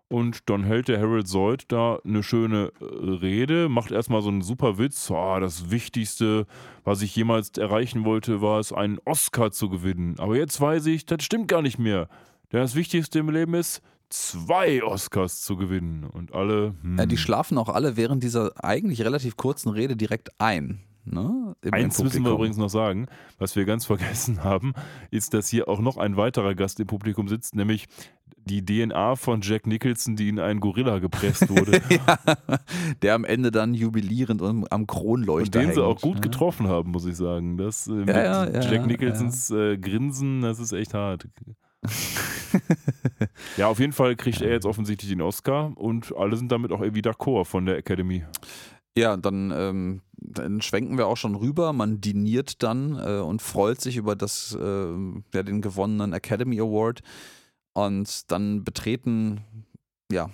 [0.10, 4.42] Und dann hält der Harold Zoid da eine schöne äh, Rede, macht erstmal so einen
[4.42, 5.10] super Witz.
[5.10, 6.46] Oh, das Wichtigste,
[6.84, 10.16] was ich jemals erreichen wollte, war es, einen Oscar zu gewinnen.
[10.20, 12.10] Aber jetzt weiß ich, das stimmt gar nicht mehr.
[12.52, 16.04] Denn das Wichtigste im Leben ist, zwei Oscars zu gewinnen.
[16.04, 16.76] Und alle.
[16.82, 20.82] Hm, Äh, die schlafen auch alle während dieser eigentlich relativ kurzen Rede direkt ein.
[21.04, 21.56] Ne?
[21.72, 23.08] Eins müssen wir übrigens noch sagen,
[23.40, 24.74] was wir ganz vergessen haben,
[25.10, 27.88] ist, dass hier auch noch ein weiterer Gast im Publikum sitzt, nämlich
[28.46, 31.82] die DNA von Jack Nicholson, die in einen Gorilla gepresst wurde.
[31.90, 32.18] ja,
[33.02, 36.22] der am Ende dann jubilierend am, am Kronleuchter Und den sie hängt, auch gut ne?
[36.22, 37.58] getroffen haben, muss ich sagen.
[37.58, 41.28] Das äh, mit ja, ja, Jack ja, Nicholsons Äh, Grinsen, das ist echt hart.
[43.58, 46.82] ja, auf jeden Fall kriegt er jetzt offensichtlich den Oscar und alle sind damit auch
[46.82, 48.24] irgendwie d'accord von der Academy.
[48.98, 51.72] Ja, dann, ähm, dann schwenken wir auch schon rüber.
[51.72, 54.94] Man diniert dann äh, und freut sich über das, äh,
[55.34, 57.02] ja, den gewonnenen Academy Award.
[57.74, 59.42] Und dann betreten,
[60.12, 60.30] ja,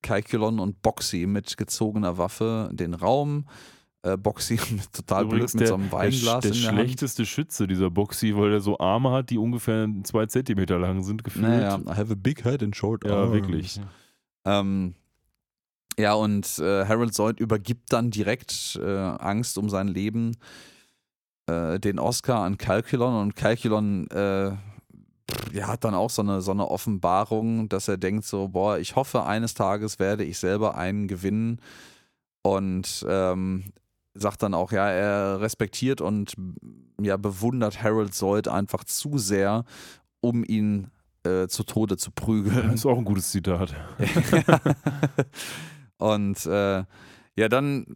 [0.00, 3.44] Calculon und Boxy mit gezogener Waffe den Raum.
[4.02, 4.56] Äh, Boxy
[4.92, 6.78] total Übrigens blöd mit der, so einem der, Weinglas der in der Hand.
[6.80, 11.22] schlechteste Schütze dieser Boxy, weil er so Arme hat, die ungefähr zwei Zentimeter lang sind,
[11.22, 11.46] gefühlt.
[11.46, 13.32] Naja, I have a big head and short Ja, arms.
[13.32, 13.80] wirklich.
[14.44, 14.94] Ähm,
[15.98, 20.36] ja, und äh, Harold Zoid übergibt dann direkt äh, Angst um sein Leben
[21.46, 24.52] äh, den Oscar an Calculon und Calculon äh,
[25.52, 28.96] ja, hat dann auch so eine, so eine Offenbarung, dass er denkt so, boah, ich
[28.96, 31.60] hoffe, eines Tages werde ich selber einen gewinnen
[32.42, 33.64] und ähm,
[34.14, 36.34] sagt dann auch, ja, er respektiert und
[37.00, 39.64] ja, bewundert Harold Zoid einfach zu sehr,
[40.20, 40.88] um ihn
[41.24, 42.68] äh, zu Tode zu prügeln.
[42.68, 43.74] Das ist auch ein gutes Zitat.
[46.02, 46.84] Und äh,
[47.36, 47.86] ja, dann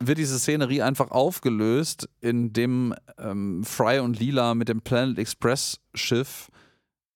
[0.00, 6.48] wird diese Szenerie einfach aufgelöst, indem ähm, Fry und Lila mit dem Planet Express Schiff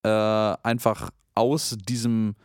[0.05, 2.37] äh, einfach aus diesem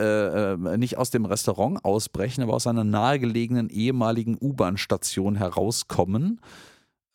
[0.00, 6.40] äh, äh, nicht aus dem Restaurant ausbrechen, aber aus einer nahegelegenen ehemaligen U-Bahn-Station herauskommen,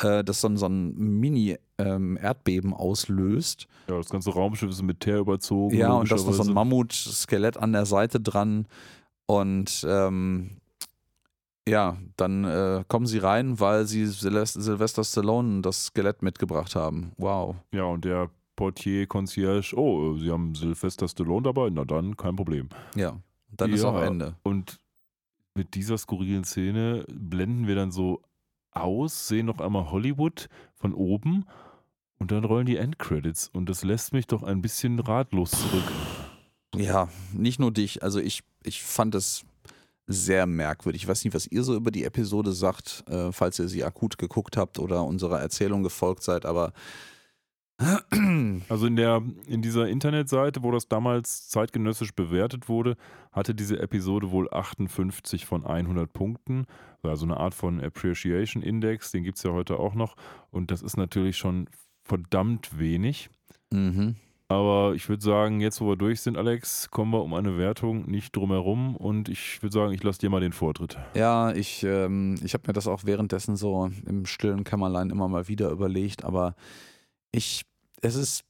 [0.02, 3.68] äh, das dann so ein Mini-Erdbeben ähm, auslöst.
[3.90, 5.76] Ja, das ganze Raumschiff ist mit Teer überzogen.
[5.76, 8.66] Ja, und da ist noch so ein Mammut-Skelett an der Seite dran.
[9.26, 10.52] Und ähm,
[11.68, 17.12] ja, dann äh, kommen sie rein, weil sie Sylvester Stallone das Skelett mitgebracht haben.
[17.18, 17.56] Wow.
[17.72, 18.30] Ja, und der
[18.60, 22.68] Portier, Concierge, oh, sie haben Sylvester Stallone dabei, na dann, kein Problem.
[22.94, 23.18] Ja,
[23.56, 24.36] dann ja, ist auch Ende.
[24.44, 24.82] Und
[25.56, 28.22] mit dieser skurrilen Szene blenden wir dann so
[28.72, 31.46] aus, sehen noch einmal Hollywood von oben
[32.18, 35.90] und dann rollen die Endcredits und das lässt mich doch ein bisschen ratlos zurück.
[36.76, 39.46] Ja, nicht nur dich, also ich, ich fand es
[40.06, 41.04] sehr merkwürdig.
[41.04, 44.18] Ich weiß nicht, was ihr so über die Episode sagt, äh, falls ihr sie akut
[44.18, 46.74] geguckt habt oder unserer Erzählung gefolgt seid, aber
[48.70, 52.98] also in der in dieser Internetseite, wo das damals zeitgenössisch bewertet wurde,
[53.32, 56.66] hatte diese Episode wohl 58 von 100 Punkten,
[57.04, 60.16] also eine Art von Appreciation Index, den gibt es ja heute auch noch
[60.52, 61.70] und das ist natürlich schon
[62.04, 63.30] verdammt wenig.
[63.72, 64.16] Mhm.
[64.52, 68.10] Aber ich würde sagen, jetzt wo wir durch sind, Alex, kommen wir um eine Wertung
[68.10, 70.98] nicht drum herum und ich würde sagen, ich lasse dir mal den Vortritt.
[71.14, 75.48] Ja, ich, ähm, ich habe mir das auch währenddessen so im stillen Kämmerlein immer mal
[75.48, 76.56] wieder überlegt, aber
[77.32, 77.64] ich,
[78.02, 78.44] es ist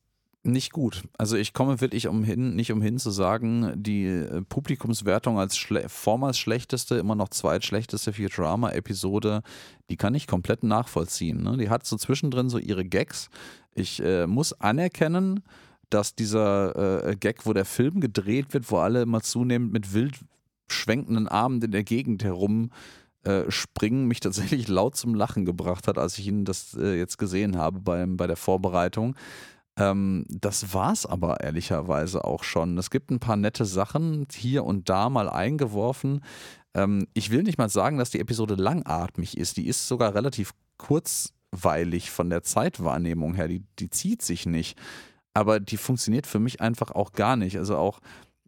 [0.43, 1.03] nicht gut.
[1.17, 6.39] Also ich komme wirklich umhin, nicht umhin zu sagen, die äh, Publikumswertung als schle vormals
[6.39, 9.41] schlechteste, immer noch zweitschlechteste Futurama-Episode,
[9.89, 11.43] die kann ich komplett nachvollziehen.
[11.43, 11.57] Ne?
[11.57, 13.30] Die hat so zwischendrin so ihre Gags.
[13.76, 15.43] Ich äh, muss anerkennen,
[15.89, 20.19] dass dieser äh, Gag, wo der Film gedreht wird, wo alle immer zunehmend mit wild
[20.71, 22.71] schwenkenden Armen in der Gegend herum
[23.23, 27.17] äh, springen, mich tatsächlich laut zum Lachen gebracht hat, als ich ihn das äh, jetzt
[27.17, 29.15] gesehen habe beim, bei der Vorbereitung.
[29.77, 32.77] Ähm, das war es aber ehrlicherweise auch schon.
[32.77, 36.23] Es gibt ein paar nette Sachen hier und da mal eingeworfen.
[36.73, 39.57] Ähm, ich will nicht mal sagen, dass die Episode langatmig ist.
[39.57, 43.47] Die ist sogar relativ kurzweilig von der Zeitwahrnehmung her.
[43.47, 44.77] Die, die zieht sich nicht
[45.33, 47.57] aber die funktioniert für mich einfach auch gar nicht.
[47.57, 47.99] Also auch,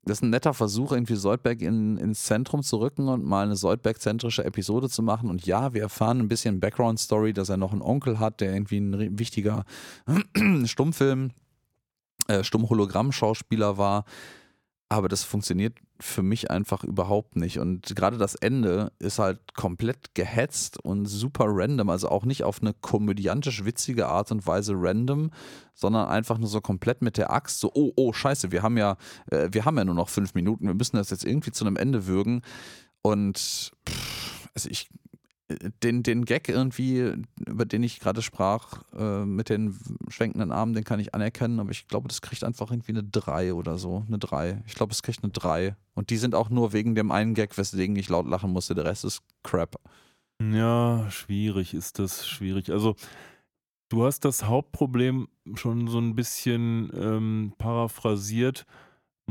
[0.03, 3.55] das ist ein netter Versuch, irgendwie Soldberg in, ins Zentrum zu rücken und mal eine
[3.55, 5.29] Soldberg-zentrische Episode zu machen.
[5.29, 8.79] Und ja, wir erfahren ein bisschen Background-Story, dass er noch einen Onkel hat, der irgendwie
[8.79, 9.63] ein wichtiger
[10.65, 11.31] Stummfilm,
[12.27, 14.05] äh, Stumm-Hologramm-Schauspieler war.
[14.91, 17.59] Aber das funktioniert für mich einfach überhaupt nicht.
[17.59, 21.89] Und gerade das Ende ist halt komplett gehetzt und super random.
[21.89, 25.31] Also auch nicht auf eine komödiantisch witzige Art und Weise random,
[25.73, 27.61] sondern einfach nur so komplett mit der Axt.
[27.61, 28.97] So, oh, oh, scheiße, wir haben ja,
[29.27, 30.67] äh, wir haben ja nur noch fünf Minuten.
[30.67, 32.41] Wir müssen das jetzt irgendwie zu einem Ende würgen.
[33.01, 34.89] Und pff, also ich
[35.83, 37.13] den, den Gag irgendwie,
[37.45, 39.77] über den ich gerade sprach, äh, mit den
[40.09, 43.53] schwenkenden Armen, den kann ich anerkennen, aber ich glaube, das kriegt einfach irgendwie eine 3
[43.53, 44.03] oder so.
[44.07, 44.63] Eine 3.
[44.67, 45.75] Ich glaube, es kriegt eine 3.
[45.93, 48.75] Und die sind auch nur wegen dem einen Gag, weswegen ich laut lachen musste.
[48.75, 49.79] Der Rest ist Crap.
[50.41, 52.71] Ja, schwierig ist das, schwierig.
[52.71, 52.95] Also,
[53.89, 58.65] du hast das Hauptproblem schon so ein bisschen ähm, paraphrasiert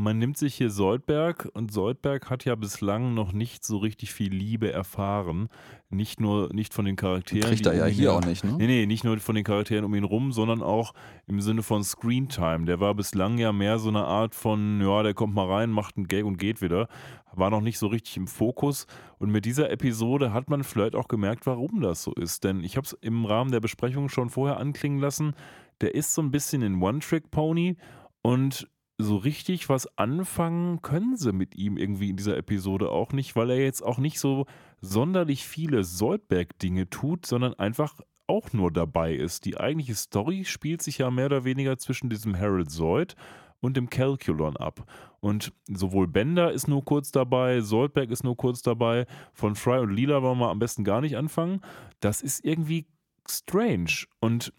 [0.01, 4.32] man nimmt sich hier Soldberg und Soldberg hat ja bislang noch nicht so richtig viel
[4.32, 5.48] Liebe erfahren.
[5.90, 7.51] Nicht nur nicht von den Charakteren.
[7.51, 8.55] Kriegt er ja um hier auch nicht, ne?
[8.56, 10.94] Nee, nee, nicht nur von den Charakteren um ihn rum, sondern auch
[11.27, 12.64] im Sinne von Screentime.
[12.64, 15.97] Der war bislang ja mehr so eine Art von, ja, der kommt mal rein, macht
[15.97, 16.89] einen Gag und geht wieder.
[17.32, 18.86] War noch nicht so richtig im Fokus.
[19.18, 22.44] Und mit dieser Episode hat man vielleicht auch gemerkt, warum das so ist.
[22.44, 25.35] Denn ich habe es im Rahmen der Besprechung schon vorher anklingen lassen.
[25.82, 27.77] Der ist so ein bisschen ein One-Trick-Pony
[28.22, 28.66] und
[29.02, 33.51] so richtig was anfangen können sie mit ihm irgendwie in dieser Episode auch nicht, weil
[33.51, 34.47] er jetzt auch nicht so
[34.81, 39.44] sonderlich viele Soldberg-Dinge tut, sondern einfach auch nur dabei ist.
[39.44, 43.16] Die eigentliche Story spielt sich ja mehr oder weniger zwischen diesem Harold Zoid
[43.60, 44.86] und dem Calculon ab.
[45.20, 49.90] Und sowohl Bender ist nur kurz dabei, Soldberg ist nur kurz dabei, von Fry und
[49.90, 51.60] Lila wollen wir am besten gar nicht anfangen.
[52.01, 52.86] Das ist irgendwie
[53.28, 54.06] strange.
[54.20, 54.52] Und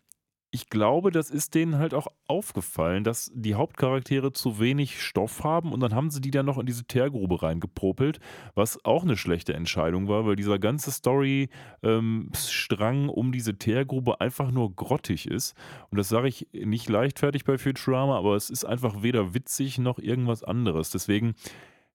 [0.53, 5.71] ich glaube, das ist denen halt auch aufgefallen, dass die Hauptcharaktere zu wenig Stoff haben
[5.71, 8.19] und dann haben sie die dann noch in diese Teergrube reingepropelt,
[8.53, 14.51] was auch eine schlechte Entscheidung war, weil dieser ganze Story-Strang ähm, um diese Teergrube einfach
[14.51, 15.55] nur grottig ist.
[15.89, 19.99] Und das sage ich nicht leichtfertig bei Futurama, aber es ist einfach weder witzig noch
[19.99, 20.89] irgendwas anderes.
[20.89, 21.33] Deswegen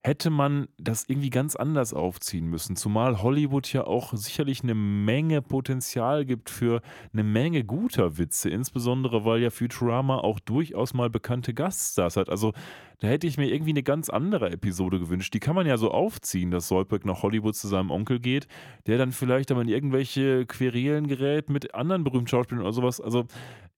[0.06, 2.76] hätte man das irgendwie ganz anders aufziehen müssen.
[2.76, 6.80] Zumal Hollywood ja auch sicherlich eine Menge Potenzial gibt für
[7.12, 12.28] eine Menge guter Witze, insbesondere weil ja Futurama auch durchaus mal bekannte Gaststars hat.
[12.28, 12.52] Also
[13.00, 15.34] da hätte ich mir irgendwie eine ganz andere Episode gewünscht.
[15.34, 18.46] Die kann man ja so aufziehen, dass Solberg nach Hollywood zu seinem Onkel geht,
[18.86, 23.00] der dann vielleicht aber in irgendwelche Querelen gerät mit anderen berühmten Schauspielern oder sowas.
[23.00, 23.26] Also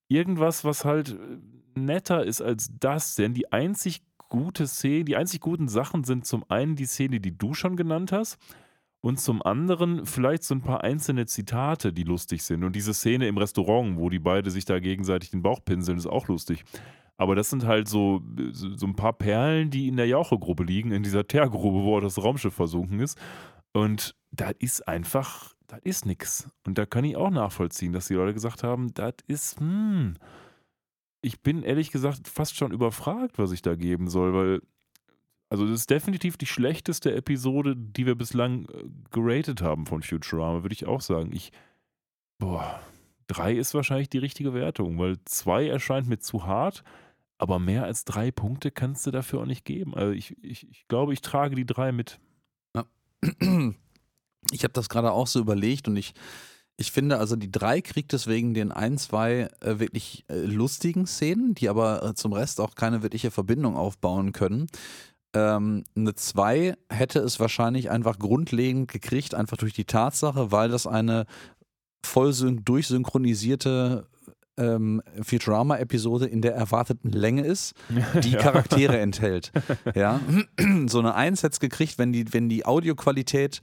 [0.09, 1.19] irgendwas, was halt
[1.75, 6.45] netter ist als das, denn die einzig gute Szenen, die einzig guten Sachen sind zum
[6.49, 8.39] einen die Szene, die du schon genannt hast.
[9.01, 12.65] Und zum anderen vielleicht so ein paar einzelne Zitate, die lustig sind.
[12.65, 16.07] Und diese Szene im Restaurant, wo die beide sich da gegenseitig den Bauch pinseln, ist
[16.07, 16.65] auch lustig.
[17.17, 18.23] Aber das sind halt so,
[18.53, 22.55] so ein paar Perlen, die in der Jauche-Gruppe liegen, in dieser Teergrube, wo das Raumschiff
[22.55, 23.19] versunken ist.
[23.73, 26.49] Und da ist einfach, das ist nix.
[26.67, 30.15] Und da kann ich auch nachvollziehen, dass die Leute gesagt haben, das ist, hm.
[31.21, 34.63] Ich bin ehrlich gesagt fast schon überfragt, was ich da geben soll, weil,
[35.49, 40.63] also das ist definitiv die schlechteste Episode, die wir bislang äh, geratet haben von Futurama,
[40.63, 41.31] würde ich auch sagen.
[41.33, 41.51] Ich,
[42.39, 42.81] boah,
[43.27, 46.85] drei ist wahrscheinlich die richtige Wertung, weil zwei erscheint mir zu hart.
[47.41, 49.95] Aber mehr als drei Punkte kannst du dafür auch nicht geben.
[49.95, 52.19] Also ich, ich, ich glaube, ich trage die drei mit.
[52.75, 52.85] Ja.
[54.53, 56.15] Ich habe das gerade auch so überlegt und ich,
[56.81, 61.55] ich finde, also die drei kriegt deswegen den ein, zwei äh, wirklich äh, lustigen Szenen,
[61.55, 64.69] die aber äh, zum Rest auch keine wirkliche Verbindung aufbauen können.
[65.35, 70.87] Ähm, eine zwei hätte es wahrscheinlich einfach grundlegend gekriegt, einfach durch die Tatsache, weil das
[70.87, 71.27] eine
[72.07, 74.07] voll durchsynchronisierte
[74.57, 77.75] ähm, Futurama-Episode in der erwarteten Länge ist,
[78.23, 78.39] die ja.
[78.39, 79.53] Charaktere enthält.
[79.95, 80.21] Ja?
[80.87, 83.63] So eine Eins hätte es gekriegt, wenn die, wenn die Audioqualität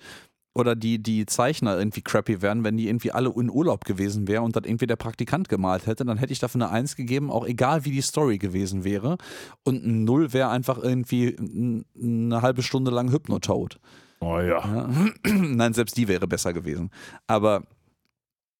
[0.55, 4.45] oder die, die Zeichner irgendwie crappy wären, wenn die irgendwie alle in Urlaub gewesen wären
[4.45, 7.45] und dann irgendwie der Praktikant gemalt hätte, dann hätte ich dafür eine Eins gegeben, auch
[7.45, 9.17] egal wie die Story gewesen wäre.
[9.63, 11.35] Und ein Null wäre einfach irgendwie
[12.01, 13.79] eine halbe Stunde lang Hypnotoad.
[14.21, 14.59] Oh ja.
[14.65, 14.89] ja.
[15.25, 16.89] Nein, selbst die wäre besser gewesen.
[17.27, 17.63] Aber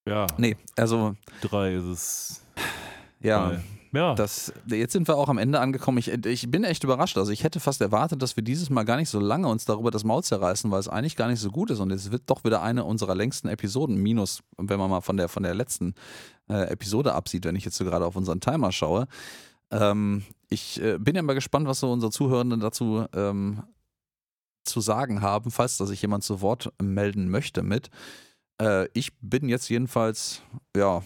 [0.07, 0.27] ja.
[0.37, 1.15] Nee, also.
[1.41, 2.41] Drei ist es.
[3.21, 3.51] Ja.
[3.51, 3.63] Drei.
[3.91, 4.15] Ja.
[4.15, 5.97] Das, jetzt sind wir auch am Ende angekommen.
[5.97, 7.17] Ich, ich bin echt überrascht.
[7.17, 9.91] Also ich hätte fast erwartet, dass wir dieses Mal gar nicht so lange uns darüber
[9.91, 11.79] das Maul zerreißen, weil es eigentlich gar nicht so gut ist.
[11.79, 15.29] Und es wird doch wieder eine unserer längsten Episoden, minus, wenn man mal von der,
[15.29, 15.95] von der letzten
[16.49, 19.07] äh, Episode absieht, wenn ich jetzt so gerade auf unseren Timer schaue.
[19.71, 23.63] Ähm, ich äh, bin ja mal gespannt, was so unsere Zuhörenden dazu ähm,
[24.63, 27.89] zu sagen haben, falls da sich jemand zu Wort melden möchte mit.
[28.61, 30.41] Äh, ich bin jetzt jedenfalls,
[30.75, 31.01] ja,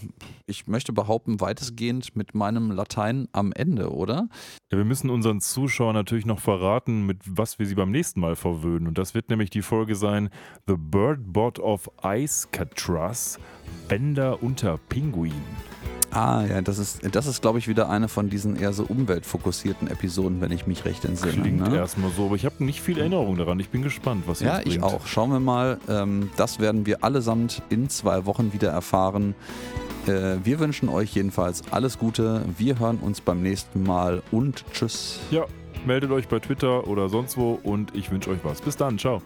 [0.46, 4.30] ich möchte behaupten, weitestgehend mit meinem Latein am Ende, oder?
[4.72, 8.36] Ja, wir müssen unseren Zuschauern natürlich noch verraten, mit was wir sie beim nächsten Mal
[8.36, 8.88] verwöhnen.
[8.88, 10.30] Und das wird nämlich die Folge sein:
[10.68, 13.40] The Bird Bot of Ice Catras,
[13.88, 15.34] Bänder unter Pinguin.
[16.12, 19.88] Ah, ja, das ist, das ist, glaube ich, wieder eine von diesen eher so umweltfokussierten
[19.88, 21.34] Episoden, wenn ich mich recht entsinne.
[21.34, 21.76] Klingt ne?
[21.76, 23.60] erstmal so, aber ich habe nicht viel Erinnerung daran.
[23.60, 25.06] Ich bin gespannt, was Ja, ich auch.
[25.06, 25.80] Schauen wir mal.
[25.88, 29.36] Ähm, das werden wir allesamt in zwei Wochen wieder erfahren.
[30.08, 32.44] Äh, wir wünschen euch jedenfalls alles Gute.
[32.58, 35.20] Wir hören uns beim nächsten Mal und tschüss.
[35.32, 35.46] Ja,
[35.86, 38.62] meldet euch bei Twitter oder sonst wo und ich wünsche euch was.
[38.62, 38.98] Bis dann.
[38.98, 39.22] Ciao.